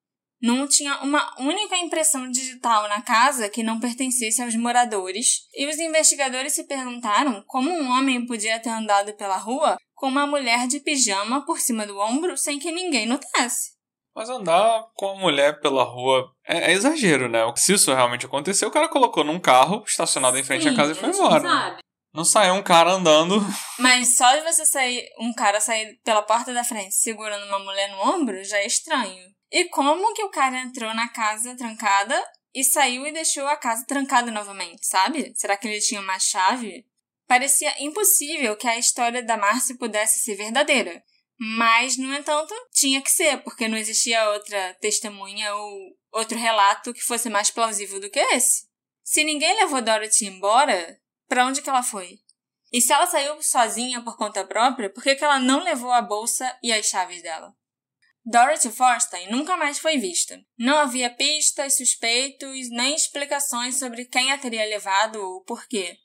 Não 0.41 0.67
tinha 0.67 0.99
uma 0.99 1.33
única 1.39 1.77
impressão 1.77 2.29
digital 2.29 2.87
na 2.89 3.01
casa 3.01 3.47
que 3.47 3.63
não 3.63 3.79
pertencesse 3.79 4.41
aos 4.41 4.55
moradores, 4.55 5.47
e 5.53 5.65
os 5.67 5.79
investigadores 5.79 6.53
se 6.53 6.67
perguntaram 6.67 7.41
como 7.47 7.71
um 7.71 7.89
homem 7.89 8.25
podia 8.25 8.59
ter 8.59 8.69
andado 8.69 9.13
pela 9.13 9.37
rua 9.37 9.77
com 9.95 10.07
uma 10.07 10.27
mulher 10.27 10.67
de 10.67 10.81
pijama 10.81 11.45
por 11.45 11.59
cima 11.59 11.87
do 11.87 11.97
ombro 11.97 12.37
sem 12.37 12.59
que 12.59 12.73
ninguém 12.73 13.05
notasse. 13.05 13.71
Mas 14.13 14.29
andar 14.29 14.85
com 14.95 15.11
a 15.11 15.15
mulher 15.15 15.61
pela 15.61 15.83
rua 15.83 16.29
é, 16.45 16.71
é 16.71 16.73
exagero, 16.73 17.29
né? 17.29 17.39
Se 17.55 17.73
isso 17.73 17.93
realmente 17.93 18.25
aconteceu, 18.25 18.67
o 18.67 18.71
cara 18.71 18.89
colocou 18.89 19.23
num 19.23 19.39
carro 19.39 19.83
estacionado 19.87 20.37
em 20.37 20.43
frente 20.43 20.63
Sim, 20.63 20.69
à 20.69 20.75
casa 20.75 20.91
e 20.91 20.95
foi 20.95 21.09
embora. 21.09 21.41
Sabe. 21.41 21.77
Não 22.13 22.23
saiu 22.23 22.53
um 22.53 22.63
cara 22.63 22.91
andando. 22.91 23.41
Mas 23.79 24.15
só 24.15 24.35
de 24.35 24.43
você 24.43 24.65
sair, 24.65 25.03
um 25.19 25.33
cara 25.33 25.59
sair 25.59 25.99
pela 26.03 26.21
porta 26.21 26.53
da 26.53 26.63
frente 26.63 26.93
segurando 26.93 27.45
uma 27.47 27.59
mulher 27.59 27.89
no 27.89 28.15
ombro 28.15 28.43
já 28.43 28.57
é 28.57 28.67
estranho. 28.67 29.33
E 29.51 29.65
como 29.65 30.13
que 30.13 30.23
o 30.23 30.29
cara 30.29 30.61
entrou 30.61 30.93
na 30.93 31.07
casa 31.09 31.55
trancada 31.55 32.23
e 32.53 32.63
saiu 32.63 33.05
e 33.07 33.11
deixou 33.11 33.47
a 33.47 33.57
casa 33.57 33.85
trancada 33.87 34.31
novamente, 34.31 34.85
sabe? 34.85 35.33
Será 35.35 35.57
que 35.57 35.67
ele 35.67 35.79
tinha 35.79 36.01
uma 36.01 36.19
chave? 36.19 36.85
Parecia 37.27 37.73
impossível 37.83 38.55
que 38.55 38.67
a 38.67 38.77
história 38.77 39.23
da 39.23 39.37
Marcy 39.37 39.77
pudesse 39.77 40.19
ser 40.19 40.35
verdadeira. 40.35 41.03
Mas, 41.39 41.97
no 41.97 42.13
entanto, 42.13 42.53
tinha 42.71 43.01
que 43.01 43.11
ser, 43.11 43.37
porque 43.43 43.67
não 43.67 43.77
existia 43.77 44.29
outra 44.29 44.75
testemunha 44.75 45.53
ou 45.55 45.97
outro 46.11 46.37
relato 46.37 46.93
que 46.93 47.01
fosse 47.01 47.29
mais 47.29 47.49
plausível 47.49 47.99
do 47.99 48.09
que 48.09 48.19
esse. 48.19 48.67
Se 49.03 49.23
ninguém 49.23 49.55
levou 49.57 49.81
Dorothy 49.81 50.27
embora, 50.27 50.97
para 51.33 51.47
onde 51.47 51.63
que 51.63 51.69
ela 51.69 51.81
foi? 51.81 52.19
E 52.71 52.79
se 52.79 52.93
ela 52.93 53.07
saiu 53.07 53.41
sozinha 53.41 54.03
por 54.03 54.15
conta 54.15 54.45
própria, 54.45 54.87
por 54.87 55.01
que, 55.01 55.15
que 55.15 55.23
ela 55.23 55.39
não 55.39 55.63
levou 55.63 55.91
a 55.91 55.99
bolsa 55.99 56.55
e 56.61 56.71
as 56.71 56.85
chaves 56.85 57.23
dela? 57.23 57.51
Dorothy 58.23 58.71
Forstein 58.71 59.31
nunca 59.31 59.57
mais 59.57 59.79
foi 59.79 59.97
vista. 59.97 60.39
Não 60.55 60.77
havia 60.77 61.09
pistas, 61.09 61.77
suspeitos, 61.77 62.69
nem 62.69 62.93
explicações 62.93 63.79
sobre 63.79 64.05
quem 64.05 64.31
a 64.31 64.37
teria 64.37 64.63
levado 64.63 65.15
ou 65.15 65.43
por 65.43 65.65
quê. 65.65 65.97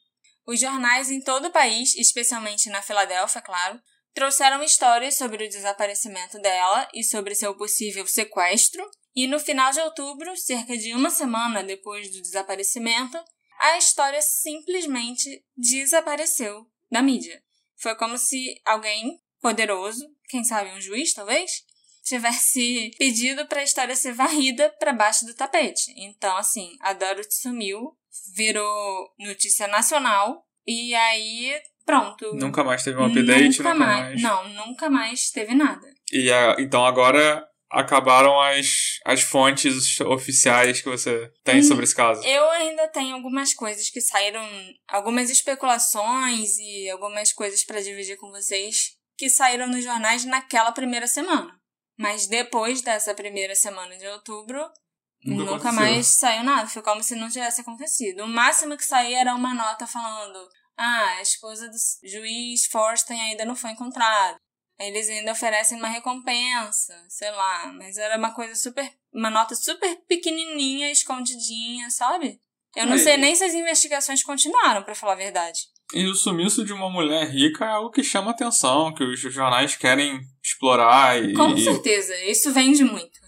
Os 0.46 0.58
jornais 0.58 1.10
em 1.10 1.20
todo 1.20 1.48
o 1.48 1.52
país, 1.52 1.94
especialmente 1.96 2.70
na 2.70 2.80
Filadélfia, 2.80 3.42
claro, 3.42 3.78
trouxeram 4.14 4.62
histórias 4.62 5.18
sobre 5.18 5.44
o 5.44 5.48
desaparecimento 5.50 6.40
dela 6.40 6.88
e 6.94 7.04
sobre 7.04 7.34
seu 7.34 7.54
possível 7.54 8.06
sequestro, 8.06 8.82
e 9.14 9.26
no 9.26 9.38
final 9.38 9.70
de 9.72 9.80
outubro, 9.80 10.34
cerca 10.38 10.74
de 10.74 10.94
uma 10.94 11.10
semana 11.10 11.62
depois 11.62 12.10
do 12.10 12.22
desaparecimento, 12.22 13.22
a 13.58 13.78
história 13.78 14.20
simplesmente 14.22 15.44
desapareceu 15.56 16.66
da 16.90 17.02
mídia. 17.02 17.42
Foi 17.76 17.94
como 17.94 18.18
se 18.18 18.60
alguém 18.64 19.20
poderoso, 19.40 20.04
quem 20.28 20.44
sabe 20.44 20.70
um 20.70 20.80
juiz 20.80 21.12
talvez, 21.12 21.64
tivesse 22.02 22.90
pedido 22.98 23.46
para 23.46 23.60
a 23.60 23.64
história 23.64 23.94
ser 23.94 24.12
varrida 24.12 24.70
para 24.78 24.92
baixo 24.92 25.26
do 25.26 25.34
tapete. 25.34 25.92
Então, 25.96 26.36
assim, 26.36 26.76
a 26.80 26.92
Dorothy 26.92 27.34
sumiu, 27.34 27.96
virou 28.34 29.14
notícia 29.18 29.68
nacional 29.68 30.44
e 30.66 30.94
aí 30.94 31.60
pronto. 31.84 32.34
Nunca 32.34 32.64
mais 32.64 32.82
teve 32.82 32.98
um 32.98 33.06
update, 33.06 33.58
nunca, 33.58 33.74
nunca 33.74 33.74
mais, 33.74 34.04
mais, 34.04 34.22
Não, 34.22 34.48
nunca 34.66 34.90
mais 34.90 35.30
teve 35.30 35.54
nada. 35.54 35.86
E 36.12 36.30
a, 36.30 36.56
então 36.58 36.84
agora 36.84 37.46
acabaram 37.70 38.40
as, 38.40 38.98
as 39.04 39.22
fontes 39.22 40.00
oficiais 40.00 40.80
que 40.80 40.88
você 40.88 41.30
tem 41.44 41.62
sobre 41.62 41.84
esse 41.84 41.94
caso? 41.94 42.22
Eu 42.24 42.50
ainda 42.50 42.88
tenho 42.88 43.14
algumas 43.14 43.52
coisas 43.54 43.90
que 43.90 44.00
saíram, 44.00 44.46
algumas 44.88 45.30
especulações 45.30 46.56
e 46.58 46.88
algumas 46.90 47.32
coisas 47.32 47.64
para 47.64 47.82
dividir 47.82 48.16
com 48.16 48.30
vocês 48.30 48.96
que 49.16 49.28
saíram 49.28 49.66
nos 49.66 49.84
jornais 49.84 50.24
naquela 50.24 50.72
primeira 50.72 51.06
semana. 51.06 51.58
Mas 51.98 52.28
depois 52.28 52.80
dessa 52.80 53.12
primeira 53.12 53.54
semana 53.54 53.96
de 53.96 54.06
outubro, 54.06 54.64
nunca, 55.24 55.52
nunca 55.52 55.72
mais 55.72 56.18
saiu 56.18 56.44
nada. 56.44 56.68
Foi 56.68 56.80
como 56.80 57.02
se 57.02 57.16
não 57.16 57.28
tivesse 57.28 57.60
acontecido. 57.60 58.22
O 58.22 58.28
máximo 58.28 58.76
que 58.76 58.84
saía 58.84 59.20
era 59.20 59.34
uma 59.34 59.52
nota 59.52 59.84
falando: 59.84 60.38
ah, 60.76 61.16
a 61.18 61.22
esposa 61.22 61.68
do 61.68 62.08
juiz 62.08 62.66
Forsten 62.70 63.20
ainda 63.20 63.44
não 63.44 63.56
foi 63.56 63.72
encontrada. 63.72 64.38
Eles 64.80 65.08
ainda 65.08 65.32
oferecem 65.32 65.76
uma 65.76 65.88
recompensa, 65.88 66.94
sei 67.08 67.30
lá, 67.32 67.72
mas 67.72 67.98
era 67.98 68.16
uma 68.16 68.32
coisa 68.32 68.54
super. 68.54 68.88
uma 69.12 69.28
nota 69.28 69.56
super 69.56 69.96
pequenininha, 70.06 70.90
escondidinha, 70.90 71.90
sabe? 71.90 72.40
Eu 72.76 72.86
não 72.86 72.94
é. 72.94 72.98
sei 72.98 73.16
nem 73.16 73.34
se 73.34 73.42
as 73.42 73.54
investigações 73.54 74.22
continuaram, 74.22 74.84
para 74.84 74.94
falar 74.94 75.14
a 75.14 75.16
verdade. 75.16 75.62
E 75.92 76.06
o 76.06 76.14
sumiço 76.14 76.64
de 76.64 76.72
uma 76.72 76.88
mulher 76.88 77.28
rica 77.28 77.64
é 77.64 77.68
algo 77.68 77.90
que 77.90 78.04
chama 78.04 78.30
atenção, 78.30 78.94
que 78.94 79.02
os 79.02 79.18
jornais 79.18 79.74
querem 79.74 80.20
explorar 80.44 81.20
e. 81.20 81.32
Com 81.32 81.56
certeza, 81.56 82.14
isso 82.26 82.52
vende 82.52 82.84
muito. 82.84 83.18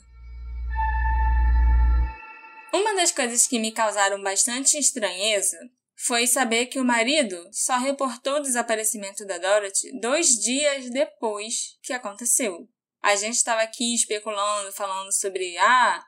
Uma 2.72 2.94
das 2.94 3.10
coisas 3.10 3.48
que 3.48 3.58
me 3.58 3.72
causaram 3.72 4.22
bastante 4.22 4.78
estranheza 4.78 5.58
foi 6.06 6.26
saber 6.26 6.66
que 6.66 6.80
o 6.80 6.84
marido 6.84 7.36
só 7.52 7.76
reportou 7.76 8.36
o 8.36 8.42
desaparecimento 8.42 9.26
da 9.26 9.38
Dorothy 9.38 9.98
dois 10.00 10.28
dias 10.28 10.90
depois 10.90 11.78
que 11.82 11.92
aconteceu. 11.92 12.68
A 13.02 13.14
gente 13.16 13.36
estava 13.36 13.60
aqui 13.62 13.94
especulando, 13.94 14.72
falando 14.72 15.12
sobre 15.12 15.56
ah, 15.58 16.02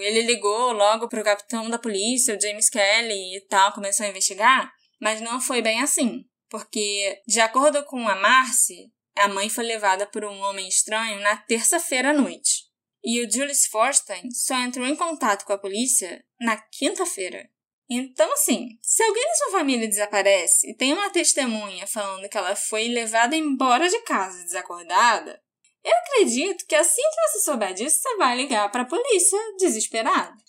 ele 0.00 0.22
ligou 0.22 0.72
logo 0.72 1.08
para 1.08 1.20
o 1.20 1.24
capitão 1.24 1.70
da 1.70 1.78
polícia, 1.78 2.36
o 2.36 2.40
James 2.40 2.68
Kelly 2.68 3.36
e 3.36 3.40
tal, 3.48 3.72
começou 3.72 4.04
a 4.04 4.08
investigar. 4.08 4.70
Mas 5.00 5.20
não 5.20 5.40
foi 5.40 5.60
bem 5.60 5.80
assim, 5.80 6.24
porque, 6.48 7.20
de 7.26 7.40
acordo 7.40 7.82
com 7.84 8.06
a 8.08 8.14
Marcy, 8.14 8.92
a 9.16 9.28
mãe 9.28 9.48
foi 9.48 9.64
levada 9.64 10.06
por 10.06 10.24
um 10.24 10.40
homem 10.40 10.68
estranho 10.68 11.20
na 11.20 11.36
terça-feira 11.36 12.10
à 12.10 12.12
noite. 12.12 12.64
E 13.02 13.24
o 13.24 13.30
Julius 13.30 13.66
Forstein 13.66 14.30
só 14.30 14.54
entrou 14.60 14.86
em 14.86 14.96
contato 14.96 15.44
com 15.44 15.52
a 15.52 15.58
polícia 15.58 16.24
na 16.40 16.56
quinta-feira. 16.56 17.48
Então, 17.88 18.32
assim, 18.32 18.78
se 18.82 19.02
alguém 19.02 19.26
da 19.26 19.34
sua 19.34 19.50
família 19.52 19.86
desaparece 19.86 20.70
e 20.70 20.74
tem 20.74 20.92
uma 20.94 21.10
testemunha 21.10 21.86
falando 21.86 22.28
que 22.28 22.38
ela 22.38 22.56
foi 22.56 22.88
levada 22.88 23.36
embora 23.36 23.88
de 23.88 24.00
casa 24.00 24.42
desacordada, 24.42 25.40
eu 25.84 25.92
acredito 25.98 26.64
que 26.66 26.74
assim 26.74 27.02
que 27.02 27.30
você 27.30 27.40
souber 27.40 27.74
disso, 27.74 27.98
você 28.00 28.16
vai 28.16 28.36
ligar 28.36 28.70
para 28.70 28.82
a 28.82 28.86
polícia 28.86 29.38
desesperado. 29.58 30.42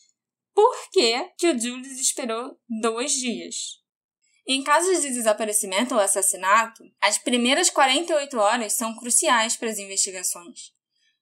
Por 0.53 0.89
que, 0.91 1.29
que 1.37 1.47
o 1.47 1.59
Julius 1.59 1.99
esperou 1.99 2.57
dois 2.69 3.11
dias? 3.11 3.83
Em 4.47 4.63
casos 4.63 5.01
de 5.01 5.09
desaparecimento 5.09 5.93
ou 5.93 5.99
assassinato, 5.99 6.83
as 7.01 7.17
primeiras 7.17 7.69
48 7.69 8.37
horas 8.37 8.73
são 8.73 8.95
cruciais 8.95 9.57
para 9.57 9.69
as 9.69 9.79
investigações. 9.79 10.74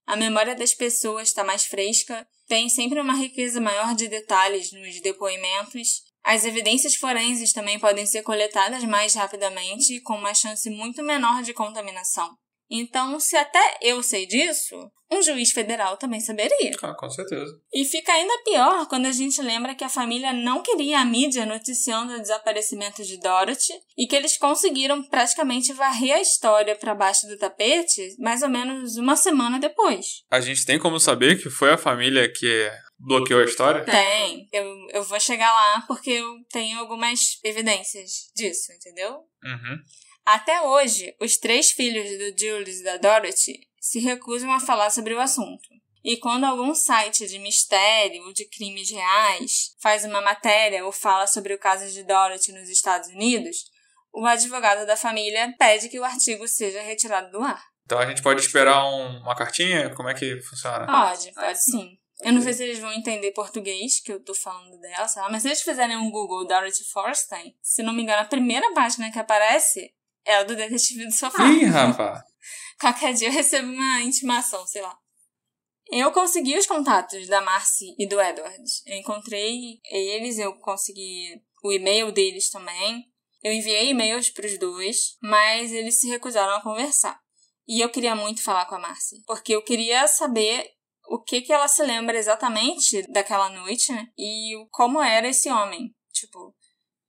A 0.06 0.16
memória 0.16 0.56
das 0.56 0.74
pessoas 0.74 1.30
está 1.30 1.44
mais 1.44 1.66
fresca, 1.66 2.28
tem 2.48 2.68
sempre 2.68 3.00
uma 3.00 3.16
riqueza 3.16 3.62
maior 3.62 3.96
de 3.96 4.08
detalhes 4.08 4.72
nos 4.72 5.02
depoimentos. 5.02 6.04
As 6.24 6.46
evidências 6.46 6.96
forenses 6.96 7.54
também 7.54 7.80
podem 7.80 8.06
ser 8.06 8.22
coletadas 8.22 8.84
mais 8.84 9.14
rapidamente 9.16 10.02
com 10.02 10.16
uma 10.16 10.34
chance 10.34 10.70
muito 10.70 11.02
menor 11.02 11.42
de 11.42 11.54
contaminação. 11.54 12.38
Então, 12.70 13.20
se 13.20 13.36
até 13.36 13.78
eu 13.82 14.02
sei 14.02 14.26
disso, 14.26 14.76
um 15.12 15.22
juiz 15.22 15.52
federal 15.52 15.96
também 15.98 16.20
saberia. 16.20 16.72
Ah, 16.82 16.94
com 16.96 17.10
certeza. 17.10 17.52
E 17.72 17.86
fica 17.86 18.12
ainda 18.12 18.34
pior 18.44 18.88
quando 18.88 19.06
a 19.06 19.12
gente 19.12 19.42
lembra 19.42 19.76
que 19.76 19.84
a 19.84 19.90
família 19.90 20.34
não 20.34 20.64
queria 20.64 21.00
a 21.00 21.06
mídia 21.06 21.46
noticiando 21.46 22.14
o 22.14 22.22
desaparecimento 22.22 23.04
de 23.04 23.20
Dorothy 23.20 23.74
e 23.98 24.08
que 24.08 24.16
eles 24.16 24.38
conseguiram 24.38 25.04
praticamente 25.04 25.74
varrer 25.74 26.16
a 26.16 26.22
história 26.22 26.76
para 26.76 26.96
baixo 26.96 27.28
do 27.28 27.38
tapete 27.38 28.16
mais 28.20 28.42
ou 28.42 28.50
menos 28.50 28.98
uma 28.98 29.16
semana 29.16 29.60
depois. 29.60 30.24
A 30.32 30.42
gente 30.42 30.66
tem 30.66 30.80
como 30.80 31.00
saber 31.00 31.42
que 31.42 31.50
foi 31.50 31.72
a 31.72 31.78
família 31.78 32.32
que 32.32 32.72
bloqueou 32.98 33.42
a 33.42 33.46
história? 33.46 33.86
Tem. 33.86 34.48
Eu, 34.52 34.66
eu 34.94 35.04
vou 35.04 35.20
chegar 35.20 35.52
lá 35.52 35.84
porque 35.88 36.12
eu 36.12 36.28
tenho 36.50 36.80
algumas 36.80 37.40
evidências 37.44 38.32
disso, 38.36 38.72
entendeu? 38.72 39.20
Uhum. 39.44 39.78
Até 40.26 40.62
hoje, 40.62 41.16
os 41.20 41.38
três 41.38 41.72
filhos 41.72 42.10
do 42.18 42.40
Julius 42.40 42.80
e 42.80 42.84
da 42.84 42.98
Dorothy 42.98 43.68
se 43.80 44.00
recusam 44.00 44.52
a 44.54 44.60
falar 44.60 44.90
sobre 44.90 45.14
o 45.14 45.20
assunto. 45.20 45.68
E 46.04 46.18
quando 46.18 46.46
algum 46.46 46.74
site 46.74 47.28
de 47.28 47.40
mistério 47.40 48.24
ou 48.24 48.34
de 48.34 48.46
crimes 48.46 48.90
reais 48.90 49.76
faz 49.82 50.04
uma 50.06 50.22
matéria 50.22 50.86
ou 50.86 50.92
fala 50.92 51.28
sobre 51.28 51.54
o 51.54 51.60
caso 51.60 51.90
de 51.92 52.04
Dorothy 52.04 52.52
nos 52.52 52.70
Estados 52.70 53.10
Unidos, 53.10 53.66
o 54.14 54.26
advogado 54.26 54.86
da 54.86 54.96
família 54.96 55.54
pede 55.58 55.90
que 55.90 56.00
o 56.00 56.04
artigo 56.04 56.48
seja 56.48 56.82
retirado 56.82 57.32
do 57.32 57.42
ar. 57.42 57.64
Então 57.86 58.00
a 58.00 58.06
gente 58.06 58.22
pode 58.22 58.42
esperar 58.42 58.86
um, 58.86 59.20
uma 59.20 59.36
cartinha? 59.36 59.90
Como 59.94 60.10
é 60.10 60.14
que 60.14 60.42
funciona? 60.42 60.86
Pode, 60.86 61.34
pode 61.34 61.62
sim. 61.62 61.98
Eu 62.22 62.32
não 62.32 62.42
sei 62.42 62.54
se 62.54 62.64
eles 62.64 62.80
vão 62.80 62.94
entender 62.94 63.32
português, 63.32 64.00
que 64.00 64.12
eu 64.12 64.24
tô 64.24 64.34
falando 64.34 64.80
dela, 64.80 65.08
sei 65.08 65.22
lá, 65.22 65.30
mas 65.30 65.42
se 65.42 65.50
eles 65.50 65.62
fizerem 65.62 65.98
um 65.98 66.10
Google 66.12 66.48
Dorothy 66.48 66.86
Forstein, 66.86 67.56
se 67.62 67.84
não 67.84 67.92
me 67.92 68.04
engano, 68.04 68.22
a 68.22 68.26
primeira 68.26 68.74
página 68.74 69.12
que 69.12 69.20
aparece 69.20 69.92
é 70.26 70.42
o 70.42 70.46
do 70.46 70.56
detetive 70.56 71.06
do 71.06 71.12
sofá. 71.12 71.46
Ih, 71.46 71.66
rapaz. 71.66 72.24
Qualquer 72.80 73.14
dia 73.14 73.28
eu 73.28 73.32
recebo 73.32 73.72
uma 73.72 74.02
intimação, 74.02 74.66
sei 74.68 74.82
lá. 74.82 74.98
Eu 75.92 76.12
consegui 76.12 76.58
os 76.58 76.66
contatos 76.66 77.28
da 77.28 77.42
Marcy 77.42 77.96
e 78.00 78.08
do 78.08 78.20
Edward. 78.20 78.64
Eu 78.86 78.98
encontrei 78.98 79.80
eles, 79.92 80.40
eu 80.40 80.54
consegui 80.60 81.42
o 81.64 81.72
e-mail 81.72 82.12
deles 82.12 82.50
também. 82.50 83.06
Eu 83.44 83.52
enviei 83.52 83.90
e-mails 83.90 84.30
para 84.30 84.46
os 84.46 84.58
dois, 84.58 85.18
mas 85.22 85.72
eles 85.72 86.00
se 86.00 86.08
recusaram 86.08 86.56
a 86.56 86.62
conversar. 86.62 87.20
E 87.68 87.82
eu 87.82 87.90
queria 87.90 88.16
muito 88.16 88.44
falar 88.44 88.66
com 88.66 88.76
a 88.76 88.80
Marcy, 88.80 89.24
porque 89.26 89.54
eu 89.54 89.64
queria 89.64 90.08
saber 90.08 90.66
o 91.08 91.22
que 91.22 91.42
que 91.42 91.52
ela 91.52 91.68
se 91.68 91.84
lembra 91.84 92.18
exatamente 92.18 93.02
daquela 93.12 93.50
noite, 93.50 93.92
né? 93.92 94.08
E 94.18 94.54
como 94.72 95.02
era 95.02 95.28
esse 95.28 95.50
homem. 95.50 95.94
Tipo, 96.12 96.56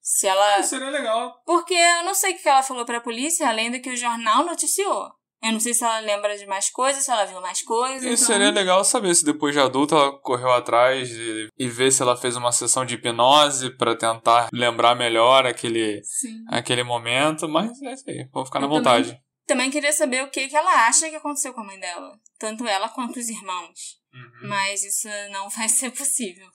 se 0.05 0.27
ela. 0.27 0.61
Isso 0.61 0.69
seria 0.69 0.91
legal. 0.91 1.35
Porque 1.47 1.73
eu 1.73 2.05
não 2.05 2.15
sei 2.15 2.35
o 2.35 2.37
que 2.37 2.47
ela 2.47 2.63
falou 2.63 2.85
pra 2.85 3.01
polícia, 3.01 3.49
além 3.49 3.71
do 3.71 3.81
que 3.81 3.91
o 3.91 3.97
jornal 3.97 4.45
noticiou. 4.45 5.11
Eu 5.43 5.53
não 5.53 5.61
sei 5.61 5.75
se 5.75 5.85
ela 5.85 6.01
lembra 6.01 6.37
de 6.39 6.47
mais 6.47 6.71
coisas, 6.71 7.05
se 7.05 7.11
ela 7.11 7.25
viu 7.25 7.41
mais 7.41 7.63
coisas. 7.63 8.03
Isso 8.03 8.25
então... 8.25 8.27
seria 8.27 8.51
legal 8.51 8.83
saber 8.85 9.15
se 9.15 9.25
depois 9.25 9.55
de 9.55 9.61
adulta 9.61 9.95
ela 9.95 10.19
correu 10.21 10.51
atrás 10.51 11.11
e, 11.11 11.49
e 11.59 11.69
ver 11.69 11.91
se 11.91 12.03
ela 12.03 12.17
fez 12.17 12.37
uma 12.37 12.53
sessão 12.53 12.85
de 12.85 12.95
hipnose 12.95 13.77
para 13.77 13.97
tentar 13.97 14.49
lembrar 14.53 14.95
melhor 14.95 15.47
aquele, 15.47 16.01
aquele 16.49 16.83
momento. 16.83 17.47
Mas 17.47 17.81
é 17.83 17.93
isso 17.93 18.05
aí, 18.09 18.27
vou 18.33 18.47
ficar 18.47 18.61
na 18.61 18.67
vontade. 18.67 19.09
Também, 19.09 19.23
também, 19.47 19.71
queria 19.71 19.93
saber 19.93 20.23
o 20.25 20.31
que, 20.31 20.49
que 20.49 20.57
ela 20.57 20.87
acha 20.87 21.11
que 21.11 21.17
aconteceu 21.17 21.53
com 21.53 21.61
a 21.61 21.65
mãe 21.65 21.79
dela. 21.79 22.13
Tanto 22.39 22.67
ela 22.67 22.89
quanto 22.89 23.19
os 23.19 23.29
irmãos. 23.29 23.99
Uhum. 24.15 24.49
Mas 24.49 24.83
isso 24.83 25.09
não 25.31 25.49
vai 25.53 25.69
ser 25.69 25.91
possível. 25.91 26.47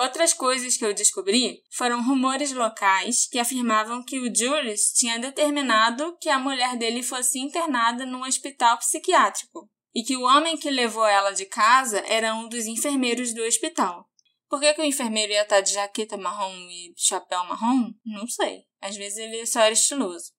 Outras 0.00 0.32
coisas 0.32 0.78
que 0.78 0.84
eu 0.86 0.94
descobri 0.94 1.62
foram 1.70 2.02
rumores 2.02 2.52
locais 2.52 3.28
que 3.30 3.38
afirmavam 3.38 4.02
que 4.02 4.18
o 4.18 4.34
Julius 4.34 4.92
tinha 4.94 5.18
determinado 5.18 6.16
que 6.18 6.30
a 6.30 6.38
mulher 6.38 6.74
dele 6.78 7.02
fosse 7.02 7.38
internada 7.38 8.06
num 8.06 8.22
hospital 8.22 8.78
psiquiátrico 8.78 9.70
e 9.94 10.02
que 10.02 10.16
o 10.16 10.22
homem 10.22 10.56
que 10.56 10.70
levou 10.70 11.04
ela 11.04 11.32
de 11.32 11.44
casa 11.44 12.02
era 12.06 12.34
um 12.34 12.48
dos 12.48 12.64
enfermeiros 12.64 13.34
do 13.34 13.42
hospital. 13.42 14.08
Por 14.48 14.58
que, 14.58 14.72
que 14.72 14.80
o 14.80 14.86
enfermeiro 14.86 15.34
ia 15.34 15.42
estar 15.42 15.60
de 15.60 15.74
jaqueta 15.74 16.16
marrom 16.16 16.56
e 16.70 16.94
chapéu 16.96 17.44
marrom? 17.44 17.92
Não 18.02 18.26
sei. 18.26 18.62
Às 18.80 18.96
vezes 18.96 19.18
ele 19.18 19.44
só 19.44 19.60
era 19.60 19.74
estiloso. 19.74 20.32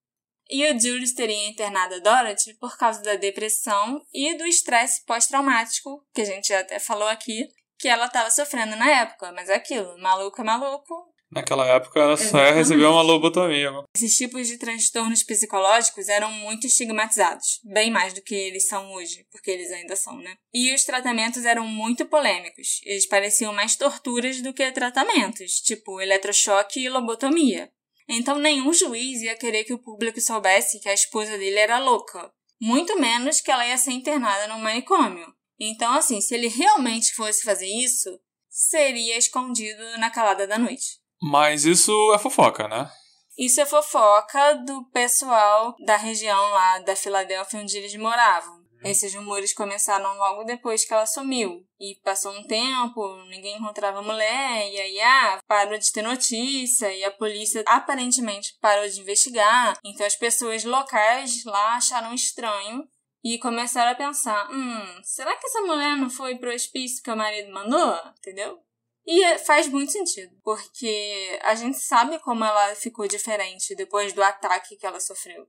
E 0.50 0.66
o 0.66 0.80
Julius 0.80 1.14
teria 1.14 1.48
internado 1.48 1.94
a 1.94 2.00
Dorothy 2.00 2.56
por 2.56 2.76
causa 2.78 3.00
da 3.04 3.14
depressão 3.14 4.04
e 4.12 4.36
do 4.40 4.44
estresse 4.44 5.06
pós-traumático, 5.06 6.04
que 6.16 6.22
a 6.22 6.26
gente 6.26 6.52
até 6.52 6.80
falou 6.80 7.08
aqui, 7.08 7.48
que 7.82 7.88
ela 7.88 8.06
estava 8.06 8.30
sofrendo 8.30 8.76
na 8.76 8.90
época. 8.90 9.32
Mas 9.32 9.50
é 9.50 9.56
aquilo, 9.56 9.98
maluco 9.98 10.40
é 10.40 10.44
maluco, 10.44 11.12
Naquela 11.32 11.66
época 11.66 11.98
ela 11.98 12.18
só 12.18 12.40
ia 12.40 12.52
receber 12.52 12.86
uma 12.86 13.02
lobotomia. 13.02 13.72
Esses 13.96 14.18
tipos 14.18 14.50
de 14.50 14.58
transtornos 14.58 15.24
psicológicos 15.24 16.10
eram 16.10 16.30
muito 16.30 16.68
estigmatizados, 16.68 17.62
bem 17.64 17.90
mais 17.90 18.14
do 18.14 18.22
que 18.22 18.36
eles 18.36 18.68
são 18.68 18.92
hoje, 18.92 19.26
porque 19.32 19.50
eles 19.50 19.72
ainda 19.72 19.96
são, 19.96 20.18
né? 20.18 20.36
E 20.54 20.74
os 20.76 20.84
tratamentos 20.84 21.46
eram 21.46 21.66
muito 21.66 22.06
polêmicos. 22.06 22.82
Eles 22.84 23.08
pareciam 23.08 23.54
mais 23.54 23.78
torturas 23.78 24.42
do 24.42 24.54
que 24.54 24.70
tratamentos, 24.74 25.62
tipo 25.62 26.02
eletrochoque 26.02 26.82
e 26.82 26.90
lobotomia. 26.90 27.72
Então 28.10 28.38
nenhum 28.38 28.74
juiz 28.74 29.22
ia 29.22 29.38
querer 29.38 29.64
que 29.64 29.74
o 29.74 29.80
público 29.80 30.20
soubesse 30.20 30.82
que 30.82 30.90
a 30.90 30.94
esposa 30.94 31.38
dele 31.38 31.60
era 31.60 31.80
louca, 31.80 32.30
muito 32.60 33.00
menos 33.00 33.40
que 33.40 33.50
ela 33.50 33.66
ia 33.66 33.78
ser 33.78 33.92
internada 33.92 34.48
no 34.48 34.60
manicômio. 34.60 35.34
Então, 35.64 35.94
assim, 35.94 36.20
se 36.20 36.34
ele 36.34 36.48
realmente 36.48 37.14
fosse 37.14 37.44
fazer 37.44 37.68
isso, 37.68 38.10
seria 38.50 39.16
escondido 39.16 39.84
na 40.00 40.10
calada 40.10 40.48
da 40.48 40.58
noite. 40.58 41.00
Mas 41.22 41.66
isso 41.66 41.92
é 42.16 42.18
fofoca, 42.18 42.68
né? 42.68 42.90
Isso 43.38 43.62
é 43.62 43.66
fofoca 43.66 44.56
do 44.56 44.84
pessoal 44.90 45.76
da 45.86 45.98
região 45.98 46.50
lá 46.50 46.80
da 46.80 46.96
Filadélfia 46.96 47.60
onde 47.60 47.78
eles 47.78 47.96
moravam. 47.96 48.56
Uhum. 48.56 48.90
Esses 48.90 49.14
rumores 49.14 49.54
começaram 49.54 50.18
logo 50.18 50.44
depois 50.44 50.84
que 50.84 50.94
ela 50.94 51.06
sumiu. 51.06 51.64
E 51.80 51.96
passou 52.04 52.32
um 52.34 52.44
tempo, 52.44 53.24
ninguém 53.30 53.58
encontrava 53.58 54.00
a 54.00 54.04
mulher, 54.04 54.68
e 54.68 54.80
aí 54.80 55.02
ah, 55.02 55.40
parou 55.48 55.78
de 55.78 55.92
ter 55.92 56.02
notícia, 56.02 56.92
e 56.92 57.04
a 57.04 57.12
polícia 57.12 57.64
aparentemente 57.68 58.58
parou 58.60 58.88
de 58.90 59.00
investigar. 59.00 59.78
Então 59.86 60.06
as 60.06 60.16
pessoas 60.16 60.64
locais 60.64 61.44
lá 61.46 61.76
acharam 61.76 62.14
estranho 62.14 62.84
e 63.24 63.38
começaram 63.40 63.92
a 63.92 63.96
pensar: 63.96 64.50
hum, 64.52 65.02
será 65.04 65.36
que 65.36 65.48
essa 65.48 65.62
mulher 65.62 65.98
não 65.98 66.10
foi 66.10 66.36
pro 66.36 66.54
hospício 66.54 67.04
que 67.04 67.12
o 67.12 67.18
marido 67.18 67.52
mandou? 67.52 67.96
Entendeu? 68.18 68.60
E 69.06 69.38
faz 69.40 69.68
muito 69.68 69.92
sentido, 69.92 70.36
porque 70.44 71.40
a 71.42 71.56
gente 71.56 71.78
sabe 71.80 72.20
como 72.20 72.46
ela 72.46 72.76
ficou 72.76 73.08
diferente 73.08 73.76
depois 73.76 74.14
do 74.14 74.22
ataque 74.22 74.78
que 74.78 74.86
ela 74.86 75.00
sofreu. 75.00 75.48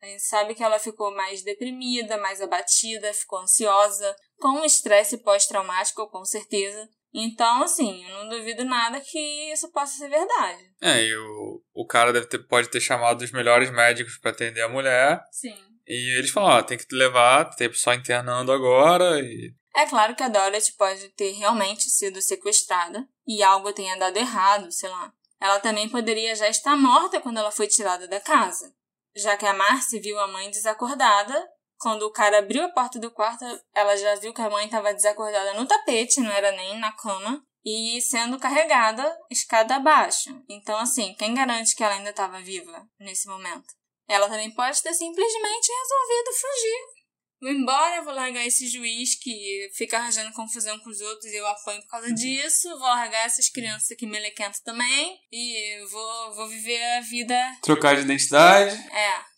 A 0.00 0.06
gente 0.06 0.22
sabe 0.22 0.54
que 0.54 0.62
ela 0.62 0.78
ficou 0.78 1.14
mais 1.14 1.42
deprimida, 1.42 2.18
mais 2.18 2.40
abatida, 2.40 3.12
ficou 3.14 3.38
ansiosa, 3.38 4.14
com 4.38 4.64
estresse 4.64 5.18
pós-traumático, 5.18 6.08
com 6.08 6.24
certeza. 6.24 6.88
Então, 7.12 7.62
assim, 7.62 8.04
eu 8.06 8.18
não 8.18 8.28
duvido 8.28 8.64
nada 8.64 9.00
que 9.00 9.18
isso 9.52 9.70
possa 9.70 9.96
ser 9.96 10.08
verdade. 10.08 10.62
É, 10.82 11.02
e 11.04 11.16
o, 11.16 11.62
o 11.72 11.86
cara 11.86 12.12
deve 12.12 12.26
ter, 12.26 12.40
pode 12.40 12.68
ter 12.68 12.80
chamado 12.80 13.22
os 13.22 13.30
melhores 13.30 13.70
médicos 13.70 14.18
para 14.18 14.32
atender 14.32 14.62
a 14.62 14.68
mulher. 14.68 15.22
Sim. 15.30 15.56
E 15.86 16.18
eles 16.18 16.30
falaram, 16.30 16.58
ó, 16.58 16.62
tem 16.62 16.78
que 16.78 16.86
te 16.86 16.94
levar, 16.94 17.54
tem 17.56 17.72
só 17.72 17.92
internando 17.92 18.52
agora 18.52 19.20
e 19.20 19.54
é 19.76 19.86
claro 19.86 20.14
que 20.14 20.22
a 20.22 20.28
Dorothy 20.28 20.72
pode 20.78 21.08
ter 21.10 21.32
realmente 21.32 21.90
sido 21.90 22.22
sequestrada 22.22 23.06
e 23.26 23.42
algo 23.42 23.72
tenha 23.72 23.98
dado 23.98 24.16
errado, 24.16 24.70
sei 24.70 24.88
lá. 24.88 25.12
Ela 25.40 25.58
também 25.58 25.88
poderia 25.88 26.34
já 26.36 26.48
estar 26.48 26.76
morta 26.76 27.20
quando 27.20 27.38
ela 27.38 27.50
foi 27.50 27.66
tirada 27.66 28.06
da 28.06 28.20
casa, 28.20 28.72
já 29.16 29.36
que 29.36 29.44
a 29.44 29.52
Marcy 29.52 29.98
viu 29.98 30.18
a 30.20 30.28
mãe 30.28 30.48
desacordada. 30.50 31.50
Quando 31.76 32.04
o 32.04 32.12
cara 32.12 32.38
abriu 32.38 32.64
a 32.64 32.68
porta 32.68 33.00
do 33.00 33.10
quarto, 33.10 33.44
ela 33.74 33.96
já 33.96 34.14
viu 34.14 34.32
que 34.32 34.40
a 34.40 34.48
mãe 34.48 34.66
estava 34.66 34.94
desacordada 34.94 35.54
no 35.54 35.66
tapete, 35.66 36.20
não 36.20 36.30
era 36.30 36.52
nem 36.52 36.78
na 36.78 36.92
cama, 36.92 37.44
e 37.64 38.00
sendo 38.00 38.38
carregada 38.38 39.04
escada 39.28 39.74
abaixo. 39.74 40.40
Então, 40.48 40.78
assim, 40.78 41.14
quem 41.18 41.34
garante 41.34 41.74
que 41.74 41.82
ela 41.82 41.94
ainda 41.94 42.10
estava 42.10 42.40
viva 42.40 42.88
nesse 43.00 43.26
momento? 43.26 43.74
Ela 44.08 44.28
também 44.28 44.50
pode 44.50 44.82
ter 44.82 44.92
simplesmente 44.92 45.68
resolvido 45.72 46.32
fugir 46.40 47.04
vou 47.44 47.52
embora, 47.52 48.02
vou 48.02 48.14
largar 48.14 48.46
esse 48.46 48.66
juiz 48.68 49.14
que 49.16 49.70
fica 49.74 49.98
arranjando 49.98 50.32
confusão 50.32 50.78
com 50.78 50.88
os 50.88 51.00
outros 51.02 51.30
e 51.30 51.36
eu 51.36 51.46
apoio 51.46 51.80
por 51.82 51.88
causa 51.88 52.12
disso, 52.14 52.70
vou 52.70 52.88
largar 52.88 53.26
essas 53.26 53.50
crianças 53.50 53.90
aqui 53.90 54.06
melequentas 54.06 54.60
também 54.60 55.18
e 55.30 55.84
vou, 55.90 56.34
vou 56.34 56.48
viver 56.48 56.82
a 56.96 57.00
vida. 57.02 57.34
Trocar 57.62 57.96
de 57.96 58.02
identidade? 58.02 58.74
É. 58.90 59.34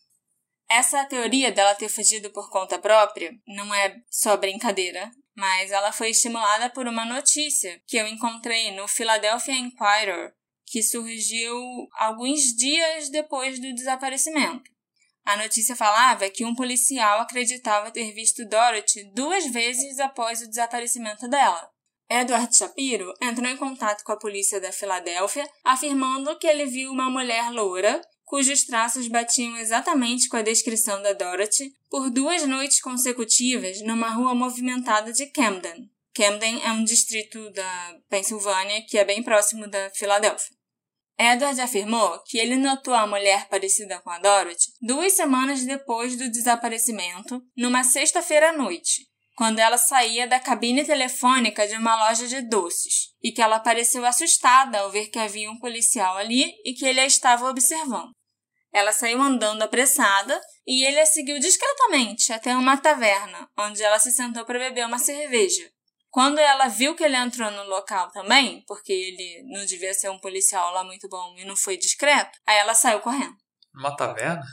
Essa 0.68 1.05
teoria 1.05 1.50
dela 1.50 1.74
ter 1.74 1.88
fugido 1.88 2.31
por 2.31 2.48
conta 2.48 2.79
própria 2.79 3.33
não 3.46 3.74
é 3.74 3.96
só 4.09 4.37
brincadeira, 4.37 5.11
mas 5.35 5.72
ela 5.72 5.90
foi 5.90 6.11
estimulada 6.11 6.70
por 6.70 6.87
uma 6.87 7.05
notícia 7.05 7.81
que 7.88 7.96
eu 7.96 8.07
encontrei 8.07 8.70
no 8.70 8.87
Philadelphia 8.87 9.55
Inquirer, 9.55 10.33
que 10.66 10.83
surgiu 10.83 11.57
alguns 11.96 12.55
dias 12.57 13.09
depois 13.09 13.59
do 13.59 13.72
desaparecimento. 13.72 14.70
A 15.24 15.37
notícia 15.37 15.74
falava 15.74 16.29
que 16.31 16.44
um 16.44 16.55
policial 16.55 17.20
acreditava 17.20 17.90
ter 17.90 18.12
visto 18.12 18.46
Dorothy 18.46 19.11
duas 19.12 19.46
vezes 19.46 19.98
após 19.98 20.40
o 20.42 20.48
desaparecimento 20.48 21.29
dela. 21.29 21.68
Edward 22.09 22.57
Shapiro 22.57 23.12
entrou 23.20 23.50
em 23.50 23.57
contato 23.57 24.05
com 24.05 24.12
a 24.12 24.18
polícia 24.18 24.61
da 24.61 24.70
Filadélfia, 24.70 25.48
afirmando 25.64 26.38
que 26.38 26.46
ele 26.46 26.66
viu 26.66 26.92
uma 26.92 27.11
mulher 27.11 27.50
loura, 27.50 28.00
cujos 28.24 28.64
traços 28.64 29.09
batiam 29.09 29.57
exatamente 29.57 30.29
com 30.29 30.37
a 30.37 30.42
descrição 30.42 31.02
da 31.02 31.12
Dorothy, 31.12 31.72
por 31.90 32.09
duas 32.11 32.46
noites 32.46 32.81
consecutivas 32.81 33.81
numa 33.83 34.11
rua 34.11 34.35
movimentada 34.35 35.12
de 35.12 35.26
Camden. 35.26 35.90
Camden 36.14 36.62
é 36.64 36.70
um 36.70 36.85
distrito 36.85 37.50
da 37.50 37.98
Pensilvânia 38.09 38.85
que 38.87 38.96
é 38.96 39.05
bem 39.05 39.22
próximo 39.22 39.68
da 39.68 39.90
Filadélfia. 39.90 40.56
Edward 41.18 41.59
afirmou 41.61 42.22
que 42.26 42.38
ele 42.38 42.57
notou 42.57 42.92
a 42.92 43.07
mulher 43.07 43.48
parecida 43.48 43.98
com 44.00 44.11
a 44.11 44.18
Dorothy 44.18 44.72
duas 44.83 45.14
semanas 45.14 45.64
depois 45.64 46.16
do 46.16 46.31
desaparecimento, 46.31 47.42
numa 47.57 47.83
sexta-feira 47.83 48.50
à 48.50 48.52
noite, 48.52 49.07
quando 49.35 49.59
ela 49.59 49.79
saía 49.79 50.26
da 50.26 50.38
cabine 50.38 50.85
telefônica 50.85 51.66
de 51.66 51.74
uma 51.74 51.96
loja 52.09 52.26
de 52.26 52.42
doces, 52.42 53.14
e 53.22 53.33
que 53.33 53.40
ela 53.40 53.59
pareceu 53.59 54.05
assustada 54.05 54.81
ao 54.81 54.90
ver 54.90 55.09
que 55.09 55.18
havia 55.18 55.50
um 55.50 55.59
policial 55.59 56.16
ali 56.18 56.52
e 56.64 56.74
que 56.74 56.85
ele 56.85 57.00
a 57.00 57.07
estava 57.07 57.48
observando. 57.48 58.11
Ela 58.72 58.92
saiu 58.92 59.22
andando 59.22 59.62
apressada 59.62 60.38
e 60.66 60.85
ele 60.85 61.00
a 61.00 61.07
seguiu 61.07 61.38
discretamente 61.38 62.31
até 62.31 62.55
uma 62.55 62.76
taverna, 62.76 63.48
onde 63.59 63.83
ela 63.83 63.98
se 63.98 64.12
sentou 64.12 64.44
para 64.44 64.59
beber 64.59 64.85
uma 64.85 64.98
cerveja. 64.98 65.66
Quando 66.11 66.38
ela 66.38 66.69
viu 66.69 66.95
que 66.95 67.05
ele 67.05 67.16
entrou 67.16 67.51
no 67.51 67.64
local 67.64 68.11
também, 68.11 68.64
porque 68.66 68.92
ele 68.92 69.42
não 69.53 69.64
devia 69.66 69.92
ser 69.92 70.09
um 70.09 70.19
policial 70.19 70.73
lá 70.73 70.83
muito 70.83 71.09
bom 71.09 71.35
e 71.37 71.45
não 71.45 71.57
foi 71.57 71.77
discreto, 71.77 72.38
aí 72.47 72.57
ela 72.59 72.75
saiu 72.75 73.01
correndo. 73.01 73.37
Uma 73.75 73.95
taverna? 73.95 74.45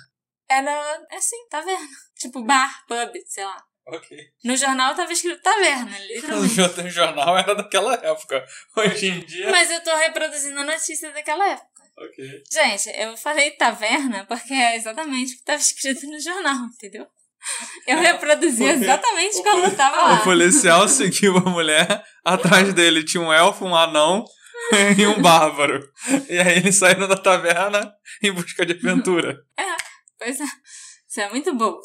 Era, 0.49 1.05
assim, 1.11 1.47
taverna. 1.49 1.87
Tipo 2.19 2.43
bar, 2.43 2.85
pub, 2.87 3.11
sei 3.27 3.45
lá. 3.45 3.63
Ok. 3.85 4.17
No 4.43 4.55
jornal 4.55 4.95
tava 4.95 5.11
escrito 5.11 5.41
taverna, 5.41 5.97
literalmente. 6.07 6.83
No 6.83 6.89
jornal 6.89 7.37
era 7.37 7.55
daquela 7.55 7.93
época. 7.95 8.45
Hoje 8.77 9.07
em 9.07 9.19
dia. 9.25 9.51
Mas 9.51 9.69
eu 9.71 9.83
tô 9.83 9.95
reproduzindo 9.95 10.59
a 10.59 10.63
notícia 10.63 11.11
daquela 11.11 11.45
época. 11.49 11.69
Ok. 11.97 12.43
Gente, 12.51 12.89
eu 12.89 13.15
falei 13.17 13.51
taverna 13.51 14.25
porque 14.25 14.53
é 14.53 14.75
exatamente 14.75 15.35
o 15.35 15.37
que 15.37 15.43
tava 15.43 15.59
escrito 15.59 16.07
no 16.07 16.19
jornal, 16.19 16.65
entendeu? 16.73 17.07
Eu 17.85 17.99
reproduzi 17.99 18.63
exatamente 18.63 19.37
o 19.39 19.43
como 19.43 19.65
estava 19.65 19.97
lá. 19.97 20.13
O 20.13 20.23
policial 20.23 20.87
seguiu 20.89 21.37
a 21.37 21.41
mulher, 21.41 22.03
atrás 22.23 22.73
dele 22.73 23.03
tinha 23.03 23.21
um 23.21 23.33
elfo, 23.33 23.65
um 23.65 23.75
anão 23.75 24.25
e 24.97 25.05
um 25.05 25.21
bárbaro. 25.21 25.85
E 26.29 26.37
aí 26.39 26.57
eles 26.57 26.77
saíram 26.77 27.07
da 27.07 27.17
taverna 27.17 27.93
em 28.21 28.31
busca 28.31 28.65
de 28.65 28.73
aventura. 28.73 29.37
É, 29.57 29.75
pois 30.17 30.39
é. 30.39 30.45
Isso 31.07 31.21
é 31.21 31.29
muito 31.29 31.53
bom. 31.53 31.75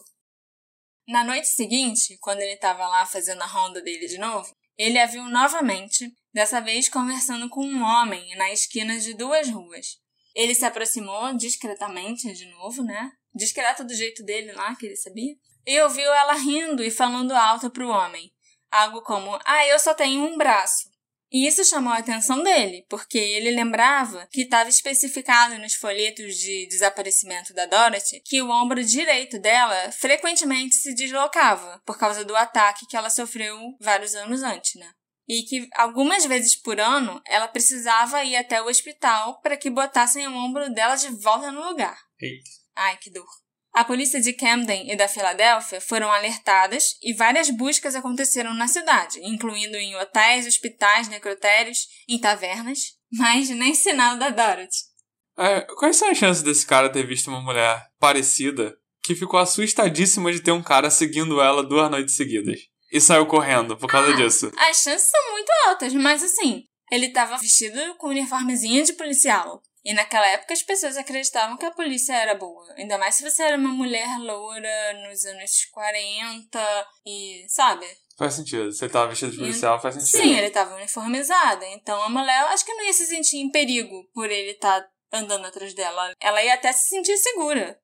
Na 1.09 1.25
noite 1.25 1.49
seguinte, 1.49 2.16
quando 2.21 2.40
ele 2.40 2.53
estava 2.53 2.87
lá 2.87 3.05
fazendo 3.05 3.42
a 3.42 3.47
ronda 3.47 3.83
dele 3.83 4.07
de 4.07 4.18
novo, 4.18 4.49
ele 4.77 4.99
a 4.99 5.07
viu 5.07 5.25
novamente, 5.25 6.09
dessa 6.33 6.61
vez 6.61 6.88
conversando 6.88 7.49
com 7.49 7.64
um 7.64 7.83
homem 7.83 8.37
na 8.37 8.53
esquina 8.53 8.99
de 8.99 9.14
duas 9.14 9.49
ruas. 9.51 9.87
Ele 10.35 10.55
se 10.55 10.64
aproximou 10.64 11.37
discretamente 11.37 12.33
de 12.33 12.47
novo, 12.53 12.85
né? 12.85 13.11
Discreto 13.35 13.85
do 13.85 13.94
jeito 13.94 14.23
dele 14.23 14.53
lá, 14.53 14.77
que 14.77 14.87
ele 14.87 14.97
sabia 14.97 15.35
e 15.68 15.78
ouviu 15.83 16.11
ela 16.14 16.33
rindo 16.33 16.83
e 16.83 16.90
falando 16.90 17.33
alto 17.33 17.68
para 17.70 17.87
o 17.87 17.90
homem. 17.90 18.33
Algo 18.70 19.02
como: 19.02 19.38
Ah, 19.44 19.66
eu 19.66 19.78
só 19.78 19.92
tenho 19.92 20.22
um 20.22 20.38
braço. 20.38 20.88
E 21.31 21.46
isso 21.46 21.62
chamou 21.62 21.92
a 21.92 21.98
atenção 21.98 22.42
dele, 22.42 22.87
porque 22.88 23.18
ele 23.18 23.50
lembrava 23.50 24.26
que 24.33 24.42
estava 24.42 24.70
especificado 24.70 25.59
nos 25.59 25.74
folhetos 25.74 26.37
de 26.37 26.66
desaparecimento 26.68 27.52
da 27.52 27.66
Dorothy 27.66 28.22
que 28.24 28.40
o 28.40 28.48
ombro 28.48 28.83
direito 28.83 29.38
dela 29.38 29.92
frequentemente 29.92 30.76
se 30.76 30.94
deslocava 30.94 31.83
por 31.85 31.98
causa 31.98 32.24
do 32.24 32.35
ataque 32.35 32.87
que 32.87 32.96
ela 32.96 33.11
sofreu 33.11 33.59
vários 33.78 34.14
anos 34.14 34.42
antes, 34.42 34.74
né? 34.76 34.90
E 35.28 35.42
que 35.42 35.68
algumas 35.74 36.24
vezes 36.24 36.57
por 36.57 36.81
ano 36.81 37.20
ela 37.26 37.46
precisava 37.46 38.24
ir 38.24 38.35
até 38.35 38.62
o 38.62 38.68
hospital 38.68 39.38
para 39.42 39.59
que 39.59 39.68
botassem 39.68 40.26
o 40.26 40.35
ombro 40.35 40.72
dela 40.72 40.96
de 40.96 41.09
volta 41.09 41.52
no 41.52 41.68
lugar. 41.68 41.98
Eita. 42.18 42.50
Ai, 42.74 42.96
que 42.96 43.11
dor. 43.11 43.28
A 43.72 43.85
polícia 43.85 44.20
de 44.20 44.33
Camden 44.33 44.90
e 44.90 44.96
da 44.96 45.07
Filadélfia 45.07 45.81
foram 45.81 46.11
alertadas 46.11 46.96
e 47.02 47.12
várias 47.12 47.50
buscas 47.50 47.94
aconteceram 47.94 48.54
na 48.54 48.66
cidade, 48.66 49.20
incluindo 49.22 49.76
em 49.76 49.94
hotéis, 49.96 50.46
hospitais, 50.46 51.09
necrotérios, 51.09 51.87
em 52.09 52.18
tavernas, 52.18 52.94
mas 53.12 53.48
nem 53.50 53.74
sinal 53.74 54.16
da 54.16 54.31
Dorothy. 54.31 54.88
É, 55.38 55.61
quais 55.76 55.96
são 55.96 56.11
as 56.11 56.18
chances 56.18 56.42
desse 56.42 56.66
cara 56.66 56.90
ter 56.90 57.07
visto 57.07 57.28
uma 57.28 57.40
mulher 57.40 57.87
parecida 58.00 58.76
que 59.02 59.14
ficou 59.14 59.38
assustadíssima 59.38 60.33
de 60.33 60.40
ter 60.40 60.50
um 60.50 60.62
cara 60.62 60.90
seguindo 60.90 61.40
ela 61.40 61.62
duas 61.62 61.88
noites 61.90 62.16
seguidas? 62.16 62.59
E 62.90 63.00
saiu 63.00 63.26
correndo 63.26 63.76
por 63.76 63.88
causa 63.88 64.12
ah, 64.12 64.16
disso. 64.16 64.50
As 64.57 64.83
chances 64.83 65.11
são 65.11 65.33
muito 65.33 65.50
altas, 65.66 65.94
mas 65.94 66.22
assim, 66.22 66.64
ele 66.90 67.11
tava 67.11 67.37
vestido 67.37 67.94
com 67.96 68.09
uniformezinho 68.09 68.85
de 68.85 68.94
policial. 68.94 69.62
E 69.88 69.94
naquela 69.94 70.27
época 70.27 70.53
as 70.53 70.62
pessoas 70.62 70.98
acreditavam 70.98 71.57
que 71.57 71.64
a 71.64 71.70
polícia 71.70 72.12
era 72.12 72.35
boa. 72.35 72.62
Ainda 72.77 72.98
mais 72.98 73.14
se 73.14 73.22
você 73.22 73.42
era 73.42 73.57
uma 73.57 73.70
mulher 73.70 74.18
loura 74.18 75.09
nos 75.09 75.24
anos 75.24 75.64
40 75.72 76.87
e, 77.07 77.46
sabe? 77.48 77.87
Faz 78.18 78.35
sentido. 78.35 78.70
Se 78.70 78.85
ele 78.85 78.92
tava 78.92 79.09
vestido 79.09 79.33
de 79.33 79.38
policial, 79.38 79.81
faz 79.81 79.94
sentido. 79.94 80.22
Sim, 80.22 80.37
ele 80.37 80.51
tava 80.51 80.74
uniformizado. 80.74 81.64
Então 81.64 82.03
a 82.03 82.11
mulher, 82.11 82.38
acho 82.48 82.66
que 82.66 82.74
não 82.74 82.85
ia 82.85 82.92
se 82.92 83.07
sentir 83.07 83.38
em 83.38 83.51
perigo 83.51 84.05
por 84.12 84.31
ele 84.31 84.51
estar 84.51 84.83
tá 84.83 84.88
andando 85.11 85.46
atrás 85.46 85.72
dela. 85.72 86.12
Ela 86.20 86.42
ia 86.42 86.53
até 86.53 86.70
se 86.70 86.90
sentir 86.90 87.16
segura. 87.16 87.81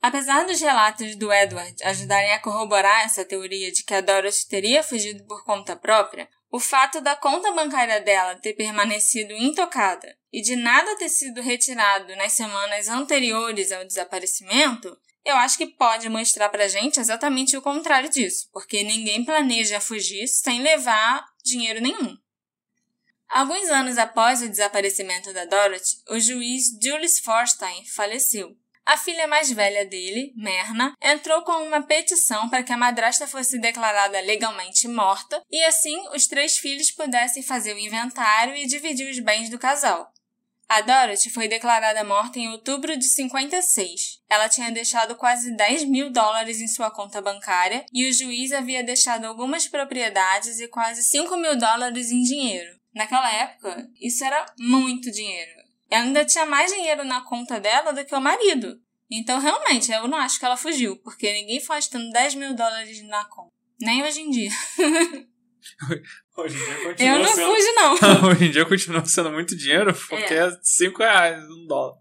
Apesar 0.00 0.46
dos 0.46 0.60
relatos 0.60 1.16
do 1.16 1.32
Edward 1.32 1.74
ajudarem 1.82 2.34
a 2.34 2.40
corroborar 2.40 3.04
essa 3.04 3.24
teoria 3.24 3.72
de 3.72 3.82
que 3.82 3.94
a 3.94 4.00
Dorothy 4.00 4.46
teria 4.48 4.80
fugido 4.80 5.24
por 5.24 5.42
conta 5.42 5.74
própria, 5.74 6.28
o 6.50 6.60
fato 6.60 7.00
da 7.00 7.16
conta 7.16 7.52
bancária 7.52 8.00
dela 8.00 8.36
ter 8.36 8.54
permanecido 8.54 9.32
intocada 9.32 10.16
e 10.32 10.40
de 10.40 10.56
nada 10.56 10.96
ter 10.96 11.08
sido 11.08 11.40
retirado 11.40 12.14
nas 12.16 12.32
semanas 12.32 12.88
anteriores 12.88 13.72
ao 13.72 13.84
desaparecimento, 13.84 14.96
eu 15.24 15.36
acho 15.36 15.58
que 15.58 15.66
pode 15.66 16.08
mostrar 16.08 16.48
pra 16.48 16.68
gente 16.68 17.00
exatamente 17.00 17.56
o 17.56 17.62
contrário 17.62 18.08
disso, 18.08 18.48
porque 18.52 18.84
ninguém 18.84 19.24
planeja 19.24 19.80
fugir 19.80 20.28
sem 20.28 20.62
levar 20.62 21.26
dinheiro 21.44 21.80
nenhum. 21.80 22.16
Alguns 23.28 23.68
anos 23.70 23.98
após 23.98 24.40
o 24.40 24.48
desaparecimento 24.48 25.32
da 25.32 25.44
Dorothy, 25.44 26.00
o 26.08 26.20
juiz 26.20 26.66
Julius 26.80 27.18
Forstein 27.18 27.84
faleceu. 27.86 28.56
A 28.86 28.96
filha 28.96 29.26
mais 29.26 29.50
velha 29.50 29.84
dele, 29.84 30.32
Merna, 30.36 30.94
entrou 31.02 31.42
com 31.42 31.66
uma 31.66 31.82
petição 31.82 32.48
para 32.48 32.62
que 32.62 32.72
a 32.72 32.76
madrasta 32.76 33.26
fosse 33.26 33.58
declarada 33.58 34.20
legalmente 34.20 34.86
morta 34.86 35.42
e 35.50 35.60
assim 35.64 35.98
os 36.14 36.28
três 36.28 36.56
filhos 36.56 36.92
pudessem 36.92 37.42
fazer 37.42 37.74
o 37.74 37.78
inventário 37.80 38.54
e 38.54 38.64
dividir 38.64 39.10
os 39.10 39.18
bens 39.18 39.50
do 39.50 39.58
casal. 39.58 40.08
A 40.68 40.80
Dorothy 40.82 41.30
foi 41.30 41.48
declarada 41.48 42.04
morta 42.04 42.38
em 42.38 42.48
outubro 42.48 42.96
de 42.96 43.06
56. 43.06 44.20
Ela 44.28 44.48
tinha 44.48 44.70
deixado 44.70 45.16
quase 45.16 45.56
10 45.56 45.84
mil 45.84 46.10
dólares 46.10 46.60
em 46.60 46.68
sua 46.68 46.88
conta 46.88 47.20
bancária 47.20 47.84
e 47.92 48.08
o 48.08 48.12
juiz 48.12 48.52
havia 48.52 48.84
deixado 48.84 49.24
algumas 49.24 49.66
propriedades 49.66 50.60
e 50.60 50.68
quase 50.68 51.02
5 51.02 51.36
mil 51.36 51.56
dólares 51.56 52.12
em 52.12 52.22
dinheiro. 52.22 52.76
Naquela 52.94 53.32
época, 53.32 53.88
isso 54.00 54.24
era 54.24 54.46
muito 54.58 55.10
dinheiro. 55.10 55.65
Ela 55.90 56.04
ainda 56.04 56.24
tinha 56.24 56.46
mais 56.46 56.72
dinheiro 56.72 57.04
na 57.04 57.20
conta 57.22 57.60
dela 57.60 57.92
do 57.92 58.04
que 58.04 58.14
o 58.14 58.20
marido. 58.20 58.80
Então, 59.10 59.38
realmente, 59.38 59.92
eu 59.92 60.08
não 60.08 60.18
acho 60.18 60.38
que 60.38 60.44
ela 60.44 60.56
fugiu, 60.56 60.96
porque 60.98 61.32
ninguém 61.32 61.60
faz 61.60 61.86
tendo 61.86 62.10
10 62.10 62.34
mil 62.34 62.54
dólares 62.54 63.02
na 63.06 63.24
conta. 63.26 63.52
Nem 63.80 64.02
hoje 64.02 64.20
em 64.20 64.30
dia. 64.30 64.50
Hoje 66.36 66.54
em 66.54 66.64
dia 66.64 66.84
continua 66.84 67.16
Eu 67.16 67.18
não 67.22 67.34
sendo... 67.34 67.50
fujo, 67.50 67.74
não. 67.74 67.94
hoje 68.30 68.44
em 68.44 68.50
dia 68.50 68.64
continua 68.64 69.04
sendo 69.04 69.32
muito 69.32 69.56
dinheiro, 69.56 69.92
porque 70.08 70.34
é 70.34 70.50
5 70.62 70.98
reais, 70.98 71.42
um 71.42 71.66
dólar. 71.66 71.96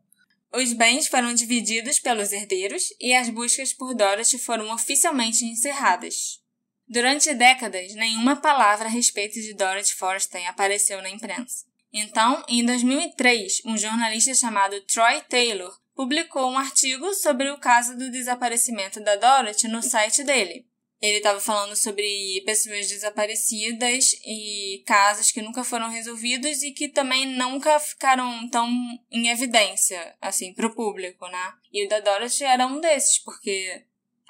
Os 0.53 0.71
bens 0.73 1.07
foram 1.07 1.33
divididos 1.33 1.99
pelos 1.99 2.31
herdeiros 2.31 2.93
e 2.99 3.13
as 3.13 3.29
buscas 3.29 3.73
por 3.73 3.95
Dorothy 3.95 4.37
foram 4.37 4.71
oficialmente 4.73 5.43
encerradas. 5.45 6.41
Durante 6.87 7.33
décadas, 7.33 7.93
nenhuma 7.95 8.35
palavra 8.35 8.85
a 8.85 8.91
respeito 8.91 9.33
de 9.41 9.53
Dorothy 9.53 9.95
Forstein 9.95 10.45
apareceu 10.47 11.01
na 11.01 11.09
imprensa. 11.09 11.65
Então, 11.93 12.43
em 12.47 12.65
2003, 12.65 13.61
um 13.65 13.77
jornalista 13.77 14.33
chamado 14.33 14.79
Troy 14.81 15.21
Taylor 15.29 15.73
publicou 15.95 16.51
um 16.51 16.57
artigo 16.57 17.13
sobre 17.13 17.49
o 17.49 17.57
caso 17.57 17.97
do 17.97 18.11
desaparecimento 18.11 18.99
da 18.99 19.15
Dorothy 19.15 19.67
no 19.67 19.81
site 19.81 20.23
dele. 20.23 20.67
Ele 21.01 21.17
estava 21.17 21.39
falando 21.39 21.75
sobre 21.75 22.41
pessoas 22.45 22.87
desaparecidas 22.87 24.13
e 24.25 24.83
casos 24.85 25.31
que 25.31 25.41
nunca 25.41 25.63
foram 25.63 25.89
resolvidos 25.89 26.63
e 26.63 26.71
que 26.71 26.87
também 26.87 27.25
nunca 27.25 27.79
ficaram 27.79 28.49
tão 28.49 28.67
em 29.11 29.29
evidência, 29.29 30.15
assim, 30.21 30.53
para 30.53 30.67
o 30.67 30.73
público, 30.73 31.27
né? 31.27 31.53
E 31.71 31.85
o 31.85 31.89
da 31.89 31.99
Dorothy 31.99 32.43
era 32.43 32.65
um 32.65 32.79
desses, 32.79 33.19
porque 33.19 33.85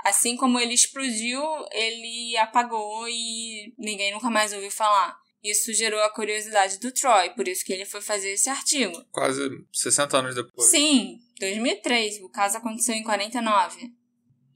Assim 0.06 0.38
como 0.38 0.60
ele 0.60 0.76
explodiu, 0.76 1.42
ele 1.72 2.38
apagou 2.38 3.10
e 3.10 3.74
ninguém 3.76 4.14
nunca 4.14 4.30
mais 4.30 4.54
ouviu 4.54 4.70
falar. 4.70 5.20
Isso 5.46 5.72
gerou 5.74 6.02
a 6.02 6.10
curiosidade 6.10 6.80
do 6.80 6.92
Troy, 6.92 7.30
por 7.36 7.48
isso 7.48 7.64
que 7.64 7.72
ele 7.72 7.86
foi 7.86 8.02
fazer 8.02 8.32
esse 8.32 8.50
artigo. 8.50 9.06
Quase 9.12 9.40
60 9.72 10.18
anos 10.18 10.36
depois. 10.36 10.70
Sim, 10.70 11.20
2003. 11.40 12.22
O 12.22 12.30
caso 12.30 12.58
aconteceu 12.58 12.96
em 12.96 13.04
49. 13.04 13.92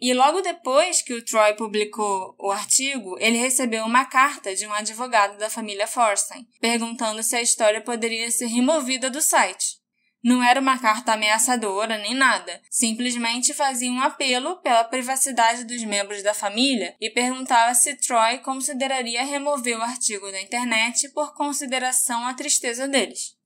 E 0.02 0.13
logo 0.13 0.41
depois 0.41 1.02
que 1.02 1.13
o 1.13 1.23
Troy 1.23 1.54
publicou 1.56 2.34
o 2.39 2.52
artigo, 2.52 3.17
ele 3.19 3.38
recebeu 3.38 3.84
uma 3.84 4.06
carta 4.06 4.56
de 4.56 4.65
um 4.65 4.73
advogado 4.73 5.38
da 5.38 5.49
família 5.49 5.86
Forstein, 5.86 6.47
perguntando 6.62 7.21
se 7.21 7.36
a 7.36 7.41
história 7.41 7.82
poderia 7.82 8.32
ser 8.32 8.45
removida 8.45 9.10
do 9.10 9.21
site. 9.21 9.78
Não 10.21 10.43
era 10.43 10.60
uma 10.60 10.77
carta 10.77 11.13
ameaçadora 11.13 11.97
nem 11.97 12.13
nada, 12.13 12.62
simplesmente 12.69 13.53
fazia 13.53 13.89
um 13.89 14.01
apelo 14.01 14.58
pela 14.58 14.84
privacidade 14.84 15.63
dos 15.63 15.82
membros 15.86 16.21
da 16.21 16.34
família 16.34 16.93
e 16.99 17.10
perguntava 17.10 17.73
se 17.73 17.95
Troy 17.95 18.39
consideraria 18.39 19.23
remover 19.23 19.77
o 19.77 19.82
artigo 19.82 20.29
da 20.29 20.41
internet 20.41 21.08
por 21.10 21.34
consideração 21.34 22.25
à 22.27 22.34
tristeza 22.34 22.86
deles. 22.86 23.38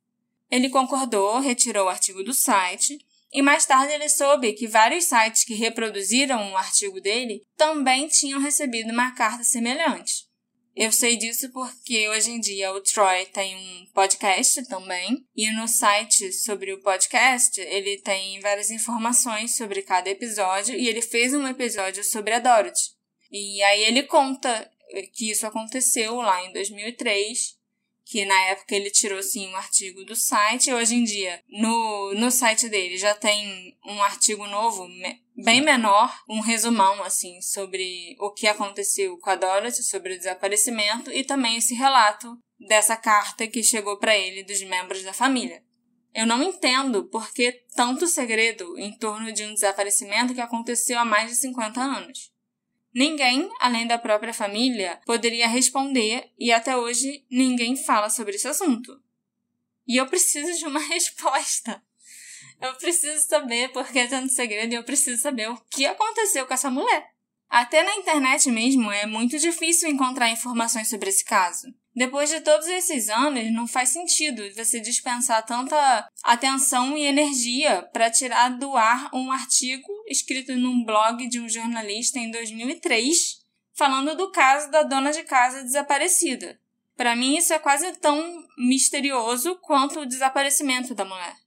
Ele 0.50 0.70
concordou, 0.70 1.40
retirou 1.40 1.86
o 1.86 1.90
artigo 1.90 2.24
do 2.24 2.34
site, 2.34 2.98
e 3.32 3.42
mais 3.42 3.66
tarde 3.66 3.94
ele 3.94 4.10
soube 4.10 4.54
que 4.54 4.68
vários 4.68 5.06
sites 5.06 5.44
que 5.44 5.56
reproduziram 5.56 6.52
o 6.52 6.58
artigo 6.58 7.00
dele 7.02 7.44
também 7.56 8.08
tinham 8.08 8.40
recebido 8.40 8.92
uma 8.92 9.12
carta 9.12 9.44
semelhante. 9.44 10.28
Eu 10.76 10.92
sei 10.92 11.16
disso 11.18 11.52
porque 11.52 12.10
hoje 12.10 12.32
em 12.32 12.40
dia 12.40 12.72
o 12.72 12.82
Troy 12.82 13.28
tem 13.28 13.56
um 13.56 13.86
podcast 13.94 14.66
também, 14.68 15.24
e 15.36 15.52
no 15.52 15.68
site 15.68 16.32
sobre 16.34 16.74
o 16.74 16.82
podcast 16.82 17.62
ele 17.62 17.98
tem 17.98 18.40
várias 18.40 18.72
informações 18.72 19.56
sobre 19.56 19.84
cada 19.84 20.10
episódio, 20.10 20.76
e 20.76 20.88
ele 20.88 21.02
fez 21.02 21.32
um 21.34 21.48
episódio 21.48 22.04
sobre 22.04 22.34
a 22.34 22.40
Dorothy. 22.40 22.92
E 23.32 23.62
aí 23.62 23.84
ele 23.84 24.04
conta 24.04 24.72
que 25.14 25.30
isso 25.30 25.46
aconteceu 25.46 26.16
lá 26.16 26.44
em 26.44 26.52
2003, 26.54 27.53
que 28.14 28.26
na 28.26 28.40
época 28.42 28.76
ele 28.76 28.92
tirou 28.92 29.24
sim 29.24 29.48
um 29.48 29.56
artigo 29.56 30.06
do 30.06 30.16
site, 30.16 30.72
hoje 30.72 30.94
em 30.94 31.04
dia 31.04 31.42
no, 31.50 32.14
no 32.14 32.30
site 32.30 32.70
dele 32.70 32.96
já 32.96 33.16
tem 33.16 33.76
um 33.84 34.04
artigo 34.04 34.46
novo 34.46 34.88
bem 35.36 35.62
menor, 35.62 36.16
um 36.30 36.40
resumão, 36.40 37.04
assim, 37.04 37.42
sobre 37.42 38.16
o 38.20 38.30
que 38.30 38.46
aconteceu 38.46 39.18
com 39.18 39.32
a 39.32 39.36
Dorothy, 39.36 39.82
sobre 39.82 40.14
o 40.14 40.18
desaparecimento 40.20 41.12
e 41.12 41.24
também 41.24 41.58
esse 41.58 41.74
relato 41.74 42.38
dessa 42.60 42.96
carta 42.96 43.48
que 43.48 43.64
chegou 43.64 43.98
para 43.98 44.16
ele 44.16 44.44
dos 44.44 44.62
membros 44.62 45.02
da 45.02 45.12
família. 45.12 45.64
Eu 46.14 46.28
não 46.28 46.44
entendo 46.44 47.06
por 47.06 47.34
que 47.34 47.64
tanto 47.76 48.06
segredo 48.06 48.78
em 48.78 48.96
torno 48.96 49.34
de 49.34 49.44
um 49.44 49.56
desaparecimento 49.56 50.36
que 50.36 50.42
aconteceu 50.42 51.00
há 51.00 51.06
mais 51.06 51.32
de 51.32 51.38
50 51.38 51.82
anos. 51.82 52.32
Ninguém, 52.94 53.50
além 53.60 53.88
da 53.88 53.98
própria 53.98 54.34
família, 54.34 55.02
poderia 55.06 55.48
responder 55.48 56.32
e 56.38 56.52
até 56.52 56.78
hoje 56.78 57.26
ninguém 57.30 57.76
fala 57.76 58.10
sobre 58.10 58.36
esse 58.36 58.48
assunto. 58.48 59.02
E 59.88 59.98
eu 59.98 60.06
preciso 60.08 60.58
de 60.60 60.66
uma 60.66 60.80
resposta. 60.88 61.82
Eu 62.62 62.76
preciso 62.76 63.28
saber 63.28 63.70
porque 63.70 64.00
é 64.00 64.08
tanto 64.08 64.32
segredo 64.32 64.72
e 64.72 64.76
eu 64.76 64.84
preciso 64.84 65.22
saber 65.22 65.50
o 65.50 65.60
que 65.72 65.86
aconteceu 65.86 66.46
com 66.46 66.54
essa 66.54 66.70
mulher. 66.70 67.12
Até 67.50 67.84
na 67.84 67.96
internet 67.96 68.50
mesmo 68.50 68.92
é 68.92 69.06
muito 69.06 69.38
difícil 69.38 69.90
encontrar 69.90 70.30
informações 70.30 70.90
sobre 70.90 71.10
esse 71.10 71.26
caso. 71.26 71.74
Depois 71.96 72.30
de 72.30 72.42
todos 72.42 72.68
esses 72.68 73.08
anos, 73.10 73.52
não 73.54 73.68
faz 73.68 73.90
sentido 73.90 74.44
você 74.56 74.80
dispensar 74.80 75.46
tanta 75.46 76.08
atenção 76.24 76.98
e 76.98 77.06
energia 77.06 77.84
para 77.94 78.10
tirar 78.10 78.50
do 78.58 78.76
ar 78.76 79.12
um 79.14 79.32
artigo 79.32 79.88
escrito 80.08 80.56
num 80.56 80.84
blog 80.84 81.28
de 81.28 81.40
um 81.40 81.48
jornalista 81.48 82.18
em 82.18 82.32
2003 82.32 83.44
falando 83.76 84.16
do 84.16 84.32
caso 84.32 84.70
da 84.70 84.84
dona 84.84 85.12
de 85.12 85.24
casa 85.24 85.64
desaparecida. 85.64 86.60
Para 86.96 87.16
mim, 87.16 87.38
isso 87.38 87.54
é 87.54 87.60
quase 87.60 87.92
tão 87.94 88.46
misterioso 88.58 89.56
quanto 89.62 90.02
o 90.02 90.06
desaparecimento 90.06 90.94
da 90.94 91.06
mulher 91.06 91.44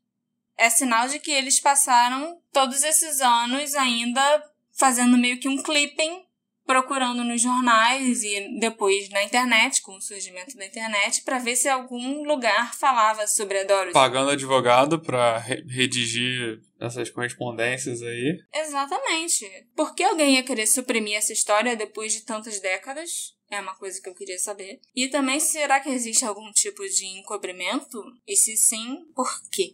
é 0.57 0.71
sinal 0.71 1.09
de 1.09 1.19
que 1.19 1.31
eles 1.31 1.61
passaram 1.61 2.41
todos 2.53 2.83
esses 2.83 3.21
anos 3.21 3.75
ainda 3.75 4.43
fazendo 4.73 5.19
meio 5.19 5.39
que 5.39 5.49
um 5.49 5.63
clipping, 5.63 6.25
procurando 6.67 7.23
nos 7.23 7.41
jornais 7.41 8.23
e 8.25 8.59
depois 8.59 9.09
na 9.11 9.23
internet, 9.23 9.81
com 9.83 9.97
o 9.97 10.01
surgimento 10.01 10.57
da 10.57 10.67
internet, 10.67 11.23
para 11.23 11.39
ver 11.39 11.57
se 11.57 11.69
algum 11.69 12.25
lugar 12.25 12.75
falava 12.75 13.27
sobre 13.27 13.61
a 13.61 13.65
Dorothy. 13.65 13.93
Pagando 13.93 14.31
advogado 14.31 15.01
para 15.01 15.39
re 15.39 15.65
redigir 15.69 16.61
essas 16.81 17.09
correspondências 17.09 18.03
aí. 18.03 18.39
Exatamente. 18.53 19.47
Por 19.75 19.95
que 19.95 20.03
alguém 20.03 20.35
ia 20.35 20.43
querer 20.43 20.67
suprimir 20.67 21.17
essa 21.17 21.33
história 21.33 21.77
depois 21.77 22.13
de 22.13 22.23
tantas 22.23 22.61
décadas? 22.61 23.35
É 23.49 23.61
uma 23.61 23.77
coisa 23.77 24.01
que 24.03 24.09
eu 24.09 24.15
queria 24.15 24.39
saber. 24.39 24.81
E 24.95 25.09
também, 25.09 25.39
será 25.39 25.79
que 25.79 25.89
existe 25.89 26.25
algum 26.25 26.51
tipo 26.51 26.83
de 26.83 27.07
encobrimento? 27.19 28.03
E 28.27 28.35
se 28.35 28.57
sim, 28.57 29.05
por 29.15 29.29
quê? 29.53 29.73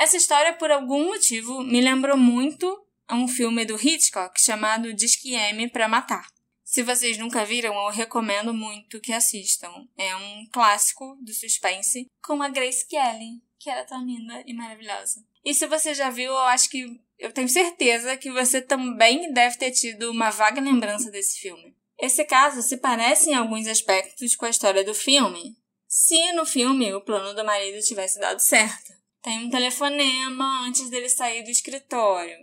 Essa 0.00 0.16
história, 0.16 0.54
por 0.54 0.70
algum 0.70 1.08
motivo, 1.08 1.62
me 1.62 1.78
lembrou 1.78 2.16
muito 2.16 2.86
um 3.12 3.28
filme 3.28 3.66
do 3.66 3.76
Hitchcock 3.76 4.40
chamado 4.40 4.94
Disque 4.94 5.34
M 5.34 5.68
para 5.68 5.88
Matar. 5.88 6.26
Se 6.64 6.82
vocês 6.82 7.18
nunca 7.18 7.44
viram, 7.44 7.74
eu 7.74 7.90
recomendo 7.90 8.54
muito 8.54 8.98
que 8.98 9.12
assistam. 9.12 9.70
É 9.98 10.16
um 10.16 10.46
clássico 10.50 11.18
do 11.20 11.34
suspense 11.34 12.06
com 12.24 12.42
a 12.42 12.48
Grace 12.48 12.88
Kelly, 12.88 13.42
que 13.58 13.68
era 13.68 13.84
tão 13.84 14.02
linda 14.02 14.42
e 14.46 14.54
maravilhosa. 14.54 15.22
E 15.44 15.52
se 15.52 15.66
você 15.66 15.92
já 15.92 16.08
viu, 16.08 16.30
eu 16.32 16.38
acho 16.38 16.70
que 16.70 16.98
eu 17.18 17.30
tenho 17.30 17.50
certeza 17.50 18.16
que 18.16 18.32
você 18.32 18.62
também 18.62 19.30
deve 19.34 19.58
ter 19.58 19.70
tido 19.70 20.10
uma 20.10 20.30
vaga 20.30 20.62
lembrança 20.62 21.10
desse 21.10 21.40
filme. 21.40 21.76
Esse 21.98 22.24
caso 22.24 22.62
se 22.62 22.78
parece 22.78 23.28
em 23.28 23.34
alguns 23.34 23.66
aspectos 23.66 24.34
com 24.34 24.46
a 24.46 24.50
história 24.50 24.82
do 24.82 24.94
filme, 24.94 25.58
se 25.86 26.32
no 26.32 26.46
filme 26.46 26.90
o 26.94 27.02
plano 27.02 27.34
do 27.34 27.44
marido 27.44 27.84
tivesse 27.84 28.18
dado 28.18 28.40
certo. 28.40 28.98
Tem 29.22 29.46
um 29.46 29.50
telefonema 29.50 30.62
antes 30.66 30.88
dele 30.88 31.08
sair 31.08 31.42
do 31.42 31.50
escritório, 31.50 32.36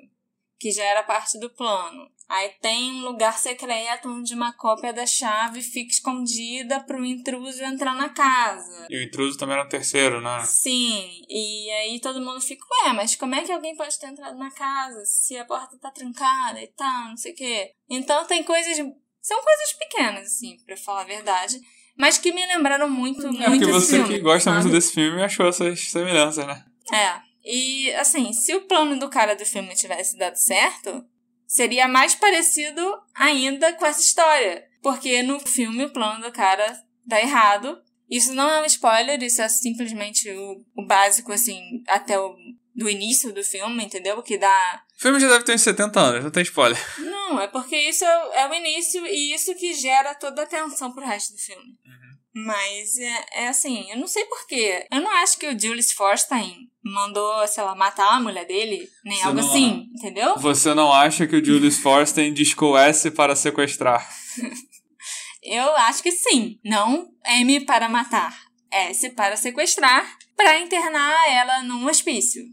que 0.60 0.72
já 0.72 0.84
era 0.84 1.04
parte 1.04 1.40
do 1.40 1.50
plano. 1.50 2.10
Aí 2.30 2.50
tem 2.62 2.92
um 2.96 3.06
lugar 3.06 3.40
secreto 3.40 4.10
onde 4.10 4.34
uma 4.34 4.52
cópia 4.52 4.92
da 4.92 5.06
chave 5.06 5.62
fica 5.62 5.92
escondida 5.92 6.82
para 6.82 7.00
o 7.00 7.06
intruso 7.06 7.64
entrar 7.64 7.96
na 7.96 8.10
casa. 8.10 8.86
E 8.90 8.98
o 8.98 9.04
intruso 9.04 9.38
também 9.38 9.56
era 9.56 9.66
o 9.66 9.70
terceiro, 9.70 10.20
né? 10.20 10.44
Sim, 10.44 11.24
e 11.30 11.72
aí 11.72 12.02
todo 12.02 12.20
mundo 12.20 12.42
fica, 12.42 12.66
ué, 12.84 12.94
mas 12.94 13.16
como 13.16 13.34
é 13.34 13.44
que 13.44 13.52
alguém 13.52 13.78
pode 13.78 13.98
ter 13.98 14.08
entrado 14.08 14.38
na 14.38 14.52
casa 14.52 15.06
se 15.06 15.38
a 15.38 15.46
porta 15.46 15.80
tá 15.80 15.90
trancada 15.90 16.62
e 16.62 16.68
tal, 16.68 17.10
não 17.10 17.18
sei 17.18 17.32
o 17.32 17.36
quê. 17.36 17.72
Então 17.90 18.26
tem 18.26 18.44
coisas. 18.44 18.78
São 19.22 19.42
coisas 19.42 19.74
pequenas, 19.74 20.28
assim, 20.28 20.58
para 20.66 20.78
falar 20.78 21.02
a 21.02 21.06
verdade. 21.06 21.60
Mas 21.98 22.18
que 22.18 22.32
me 22.32 22.46
lembraram 22.46 22.90
muito, 22.90 23.26
é 23.26 23.30
muito 23.30 23.44
É 23.44 23.50
porque 23.50 23.66
você 23.66 23.98
filme, 23.98 24.14
que 24.14 24.20
gosta 24.20 24.52
sabe? 24.52 24.62
muito 24.62 24.74
desse 24.74 24.94
filme 24.94 25.22
achou 25.22 25.48
essas 25.48 25.80
semelhanças, 25.90 26.46
né? 26.46 26.64
É. 26.94 27.28
E, 27.44 27.92
assim, 27.96 28.32
se 28.34 28.54
o 28.56 28.68
plano 28.68 29.00
do 29.00 29.10
cara 29.10 29.36
do 29.36 29.46
filme 29.46 29.74
tivesse 29.74 30.18
dado 30.18 30.36
certo, 30.36 31.04
seria 31.48 31.88
mais 31.88 32.14
parecido 32.14 32.82
ainda 33.16 33.74
com 33.74 33.86
essa 33.86 34.02
história. 34.02 34.64
Porque 34.82 35.24
no 35.24 35.40
filme 35.40 35.86
o 35.86 35.90
plano 35.92 36.24
do 36.24 36.32
cara 36.32 36.78
dá 37.06 37.20
errado. 37.20 37.80
Isso 38.10 38.34
não 38.34 38.50
é 38.50 38.62
um 38.62 38.66
spoiler, 38.66 39.22
isso 39.22 39.42
é 39.42 39.50
simplesmente 39.50 40.30
o, 40.30 40.64
o 40.76 40.86
básico, 40.86 41.32
assim, 41.32 41.84
até 41.88 42.18
o 42.20 42.36
do 42.78 42.88
início 42.88 43.34
do 43.34 43.44
filme, 43.44 43.84
entendeu? 43.84 44.22
Que 44.22 44.38
dá. 44.38 44.84
O 44.96 45.02
filme 45.02 45.20
já 45.20 45.28
deve 45.28 45.44
ter 45.44 45.56
uns 45.56 45.62
70 45.62 46.00
anos, 46.00 46.24
não 46.24 46.32
tem 46.32 46.44
spoiler. 46.44 46.80
Não, 47.00 47.42
é 47.42 47.48
porque 47.48 47.76
isso 47.76 48.06
é, 48.06 48.44
é 48.44 48.48
o 48.48 48.54
início 48.54 49.06
e 49.08 49.34
isso 49.34 49.56
que 49.56 49.74
gera 49.74 50.14
toda 50.14 50.42
a 50.42 50.46
atenção 50.46 50.94
pro 50.94 51.06
resto 51.06 51.34
do 51.34 51.40
filme. 51.40 51.64
Uhum. 51.64 52.46
Mas 52.46 53.00
é, 53.00 53.26
é, 53.34 53.48
assim, 53.48 53.90
eu 53.90 53.98
não 53.98 54.06
sei 54.06 54.24
porquê. 54.26 54.86
Eu 54.92 55.02
não 55.02 55.12
acho 55.12 55.40
que 55.40 55.48
o 55.48 55.60
Julius 55.60 55.92
Forstein 55.92 56.70
mandou, 56.84 57.48
sei 57.48 57.64
lá, 57.64 57.74
matar 57.74 58.14
a 58.14 58.20
mulher 58.20 58.46
dele, 58.46 58.88
nem 59.04 59.18
Você 59.18 59.26
algo 59.26 59.40
assim, 59.40 59.88
entendeu? 59.96 60.38
Você 60.38 60.74
não 60.76 60.94
acha 60.94 61.26
que 61.26 61.36
o 61.36 61.44
Julius 61.44 61.80
Forstein 61.80 62.32
discou 62.32 62.78
S 62.78 63.10
para 63.10 63.36
sequestrar? 63.36 64.08
eu 65.42 65.76
acho 65.78 66.04
que 66.04 66.12
sim. 66.12 66.60
Não 66.64 67.08
M 67.26 67.66
para 67.66 67.90
matar. 67.90 68.38
S 68.72 69.10
para 69.12 69.36
sequestrar, 69.36 70.06
para 70.36 70.60
internar 70.60 71.32
ela 71.32 71.64
num 71.64 71.88
hospício. 71.88 72.44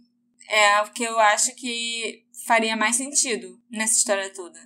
É 0.49 0.83
o 0.83 0.91
que 0.93 1.03
eu 1.03 1.19
acho 1.19 1.55
que 1.55 2.25
faria 2.47 2.77
mais 2.77 2.97
sentido 2.97 3.61
nessa 3.71 3.95
história 3.95 4.33
toda. 4.33 4.59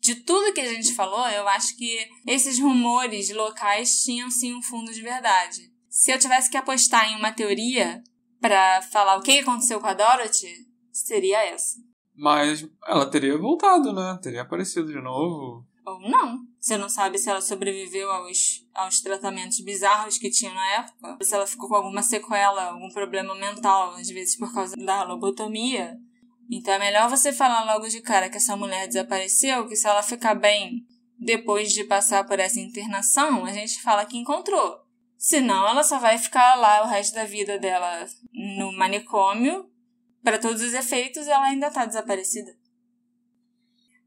De 0.00 0.16
tudo 0.16 0.52
que 0.52 0.60
a 0.60 0.72
gente 0.72 0.94
falou, 0.94 1.28
eu 1.28 1.48
acho 1.48 1.76
que 1.76 2.08
esses 2.26 2.58
rumores 2.58 3.30
locais 3.30 4.04
tinham 4.04 4.30
sim 4.30 4.54
um 4.54 4.62
fundo 4.62 4.92
de 4.92 5.02
verdade. 5.02 5.72
Se 5.88 6.12
eu 6.12 6.18
tivesse 6.18 6.50
que 6.50 6.56
apostar 6.56 7.10
em 7.10 7.16
uma 7.16 7.32
teoria, 7.32 8.02
para 8.40 8.82
falar 8.82 9.16
o 9.16 9.22
que 9.22 9.40
aconteceu 9.40 9.80
com 9.80 9.86
a 9.86 9.94
Dorothy, 9.94 10.66
seria 10.92 11.44
essa. 11.44 11.78
Mas 12.14 12.66
ela 12.86 13.10
teria 13.10 13.36
voltado, 13.36 13.92
né? 13.92 14.18
Teria 14.22 14.42
aparecido 14.42 14.86
de 14.86 15.00
novo. 15.00 15.66
Ou 15.86 16.00
não. 16.00 16.40
Você 16.58 16.76
não 16.76 16.88
sabe 16.88 17.16
se 17.16 17.30
ela 17.30 17.40
sobreviveu 17.40 18.10
aos, 18.10 18.66
aos 18.74 19.00
tratamentos 19.00 19.60
bizarros 19.60 20.18
que 20.18 20.30
tinha 20.30 20.52
na 20.52 20.70
época. 20.72 21.18
Se 21.24 21.32
ela 21.32 21.46
ficou 21.46 21.68
com 21.68 21.76
alguma 21.76 22.02
sequela, 22.02 22.70
algum 22.70 22.90
problema 22.90 23.34
mental, 23.36 23.94
às 23.94 24.08
vezes 24.08 24.36
por 24.36 24.52
causa 24.52 24.74
da 24.76 25.04
lobotomia. 25.04 25.96
Então 26.50 26.74
é 26.74 26.78
melhor 26.78 27.08
você 27.08 27.32
falar 27.32 27.64
logo 27.64 27.88
de 27.88 28.00
cara 28.00 28.28
que 28.28 28.36
essa 28.36 28.56
mulher 28.56 28.88
desapareceu, 28.88 29.68
que 29.68 29.76
se 29.76 29.86
ela 29.86 30.02
ficar 30.02 30.34
bem 30.34 30.84
depois 31.18 31.72
de 31.72 31.84
passar 31.84 32.26
por 32.26 32.38
essa 32.40 32.60
internação, 32.60 33.44
a 33.44 33.52
gente 33.52 33.80
fala 33.80 34.04
que 34.04 34.18
encontrou. 34.18 34.80
Senão, 35.16 35.66
ela 35.66 35.82
só 35.82 35.98
vai 35.98 36.18
ficar 36.18 36.56
lá 36.56 36.82
o 36.82 36.88
resto 36.88 37.14
da 37.14 37.24
vida 37.24 37.58
dela 37.58 38.06
no 38.32 38.72
manicômio. 38.72 39.70
Para 40.22 40.38
todos 40.38 40.60
os 40.60 40.74
efeitos, 40.74 41.26
ela 41.26 41.46
ainda 41.46 41.70
tá 41.70 41.86
desaparecida. 41.86 42.54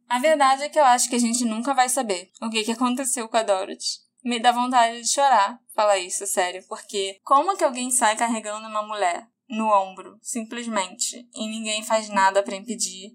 A 0.09 0.19
verdade 0.19 0.63
é 0.63 0.69
que 0.69 0.79
eu 0.79 0.83
acho 0.83 1.09
que 1.09 1.15
a 1.15 1.19
gente 1.19 1.45
nunca 1.45 1.73
vai 1.73 1.87
saber 1.87 2.31
o 2.41 2.49
que, 2.49 2.63
que 2.63 2.71
aconteceu 2.71 3.29
com 3.29 3.37
a 3.37 3.43
Dorothy. 3.43 3.99
Me 4.23 4.39
dá 4.39 4.51
vontade 4.51 5.01
de 5.01 5.07
chorar 5.07 5.59
falar 5.73 5.97
isso, 5.99 6.25
sério, 6.27 6.65
porque 6.67 7.19
como 7.23 7.55
que 7.55 7.63
alguém 7.63 7.89
sai 7.91 8.17
carregando 8.17 8.67
uma 8.67 8.85
mulher 8.85 9.25
no 9.47 9.67
ombro, 9.67 10.17
simplesmente, 10.21 11.25
e 11.33 11.47
ninguém 11.47 11.83
faz 11.83 12.09
nada 12.09 12.43
para 12.43 12.55
impedir, 12.55 13.11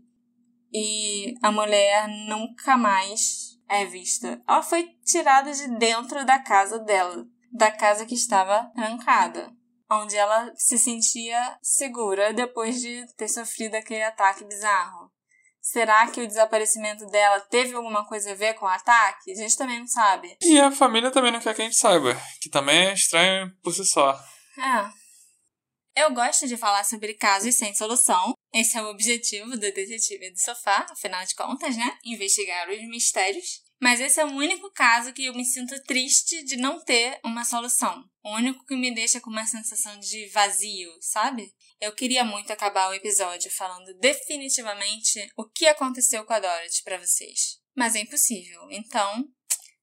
e 0.73 1.35
a 1.43 1.53
mulher 1.53 2.09
nunca 2.27 2.77
mais 2.77 3.59
é 3.69 3.85
vista? 3.85 4.43
Ela 4.49 4.63
foi 4.63 4.89
tirada 5.05 5.53
de 5.53 5.77
dentro 5.79 6.25
da 6.25 6.39
casa 6.39 6.79
dela 6.79 7.27
da 7.55 7.71
casa 7.71 8.05
que 8.05 8.15
estava 8.15 8.65
trancada, 8.75 9.49
onde 9.89 10.17
ela 10.17 10.53
se 10.57 10.77
sentia 10.77 11.57
segura 11.63 12.33
depois 12.33 12.81
de 12.81 13.07
ter 13.15 13.29
sofrido 13.29 13.77
aquele 13.77 14.03
ataque 14.03 14.45
bizarro. 14.45 15.04
Será 15.65 16.07
que 16.09 16.21
o 16.21 16.27
desaparecimento 16.27 17.07
dela 17.07 17.41
teve 17.41 17.75
alguma 17.75 18.07
coisa 18.07 18.33
a 18.33 18.35
ver 18.35 18.53
com 18.53 18.67
o 18.67 18.69
ataque? 18.69 19.33
A 19.33 19.35
gente 19.35 19.57
também 19.57 19.79
não 19.79 19.87
sabe. 19.87 20.37
E 20.43 20.61
a 20.61 20.71
família 20.71 21.11
também 21.11 21.33
não 21.33 21.41
quer 21.41 21.55
que 21.55 21.63
a 21.63 21.65
gente 21.65 21.77
saiba, 21.77 22.15
que 22.39 22.51
também 22.51 22.89
é 22.89 22.93
estranho 22.93 23.51
por 23.63 23.73
si 23.73 23.83
só. 23.83 24.13
É. 24.59 26.03
Eu 26.03 26.13
gosto 26.13 26.47
de 26.47 26.59
falar 26.59 26.85
sobre 26.85 27.15
casos 27.15 27.55
sem 27.55 27.75
solução. 27.75 28.35
Esse 28.53 28.77
é 28.77 28.83
o 28.83 28.91
objetivo 28.91 29.53
do 29.53 29.57
Detetive 29.57 30.33
do 30.33 30.39
Sofá, 30.39 30.85
afinal 30.91 31.25
de 31.25 31.35
contas, 31.35 31.75
né? 31.79 31.97
Investigar 32.05 32.69
os 32.69 32.87
mistérios. 32.89 33.63
Mas 33.81 34.01
esse 34.01 34.21
é 34.21 34.25
o 34.27 34.33
único 34.33 34.71
caso 34.71 35.15
que 35.15 35.25
eu 35.25 35.35
me 35.35 35.47
sinto 35.47 35.83
triste 35.85 36.45
de 36.45 36.57
não 36.57 36.79
ter 36.85 37.19
uma 37.25 37.43
solução. 37.43 38.05
O 38.23 38.35
único 38.35 38.67
que 38.67 38.77
me 38.77 38.95
deixa 38.95 39.19
com 39.19 39.31
uma 39.31 39.47
sensação 39.47 39.99
de 39.99 40.29
vazio, 40.29 40.91
sabe? 41.01 41.51
Eu 41.85 41.93
queria 41.93 42.25
muito 42.25 42.51
acabar 42.51 42.89
o 42.89 42.95
episódio 42.95 43.51
falando 43.51 43.93
definitivamente 43.99 45.29
o 45.37 45.45
que 45.45 45.67
aconteceu 45.67 46.25
com 46.25 46.33
a 46.33 46.41
Dorothy 46.41 46.83
para 46.83 46.97
vocês. 46.97 47.59
Mas 47.77 47.95
é 47.95 48.01
impossível. 48.01 48.67
Então, 48.71 49.23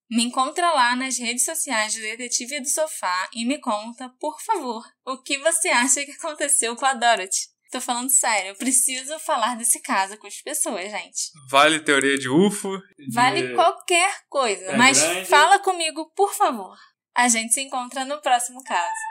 me 0.09 0.23
encontra 0.23 0.71
lá 0.71 0.95
nas 0.95 1.19
redes 1.19 1.45
sociais 1.45 1.93
do 1.93 2.01
Detetive 2.01 2.59
do 2.59 2.67
Sofá 2.67 3.29
e 3.35 3.45
me 3.45 3.59
conta, 3.59 4.09
por 4.19 4.41
favor, 4.41 4.83
o 5.05 5.21
que 5.21 5.37
você 5.37 5.69
acha 5.69 6.03
que 6.03 6.11
aconteceu 6.13 6.75
com 6.75 6.87
a 6.87 6.95
Dorothy. 6.95 7.51
Tô 7.71 7.79
falando 7.79 8.09
sério, 8.09 8.49
eu 8.49 8.55
preciso 8.55 9.19
falar 9.19 9.55
desse 9.55 9.79
caso 9.79 10.17
com 10.17 10.25
as 10.25 10.41
pessoas, 10.41 10.89
gente. 10.89 11.31
Vale 11.51 11.81
teoria 11.81 12.17
de 12.17 12.27
UFO? 12.27 12.79
De... 12.97 13.13
Vale 13.13 13.53
qualquer 13.53 14.23
coisa, 14.27 14.65
é 14.65 14.75
mas 14.75 14.99
grande. 14.99 15.29
fala 15.29 15.59
comigo, 15.59 16.11
por 16.15 16.33
favor. 16.33 16.75
A 17.15 17.27
gente 17.27 17.53
se 17.53 17.61
encontra 17.61 18.03
no 18.05 18.19
próximo 18.21 18.63
caso. 18.63 19.10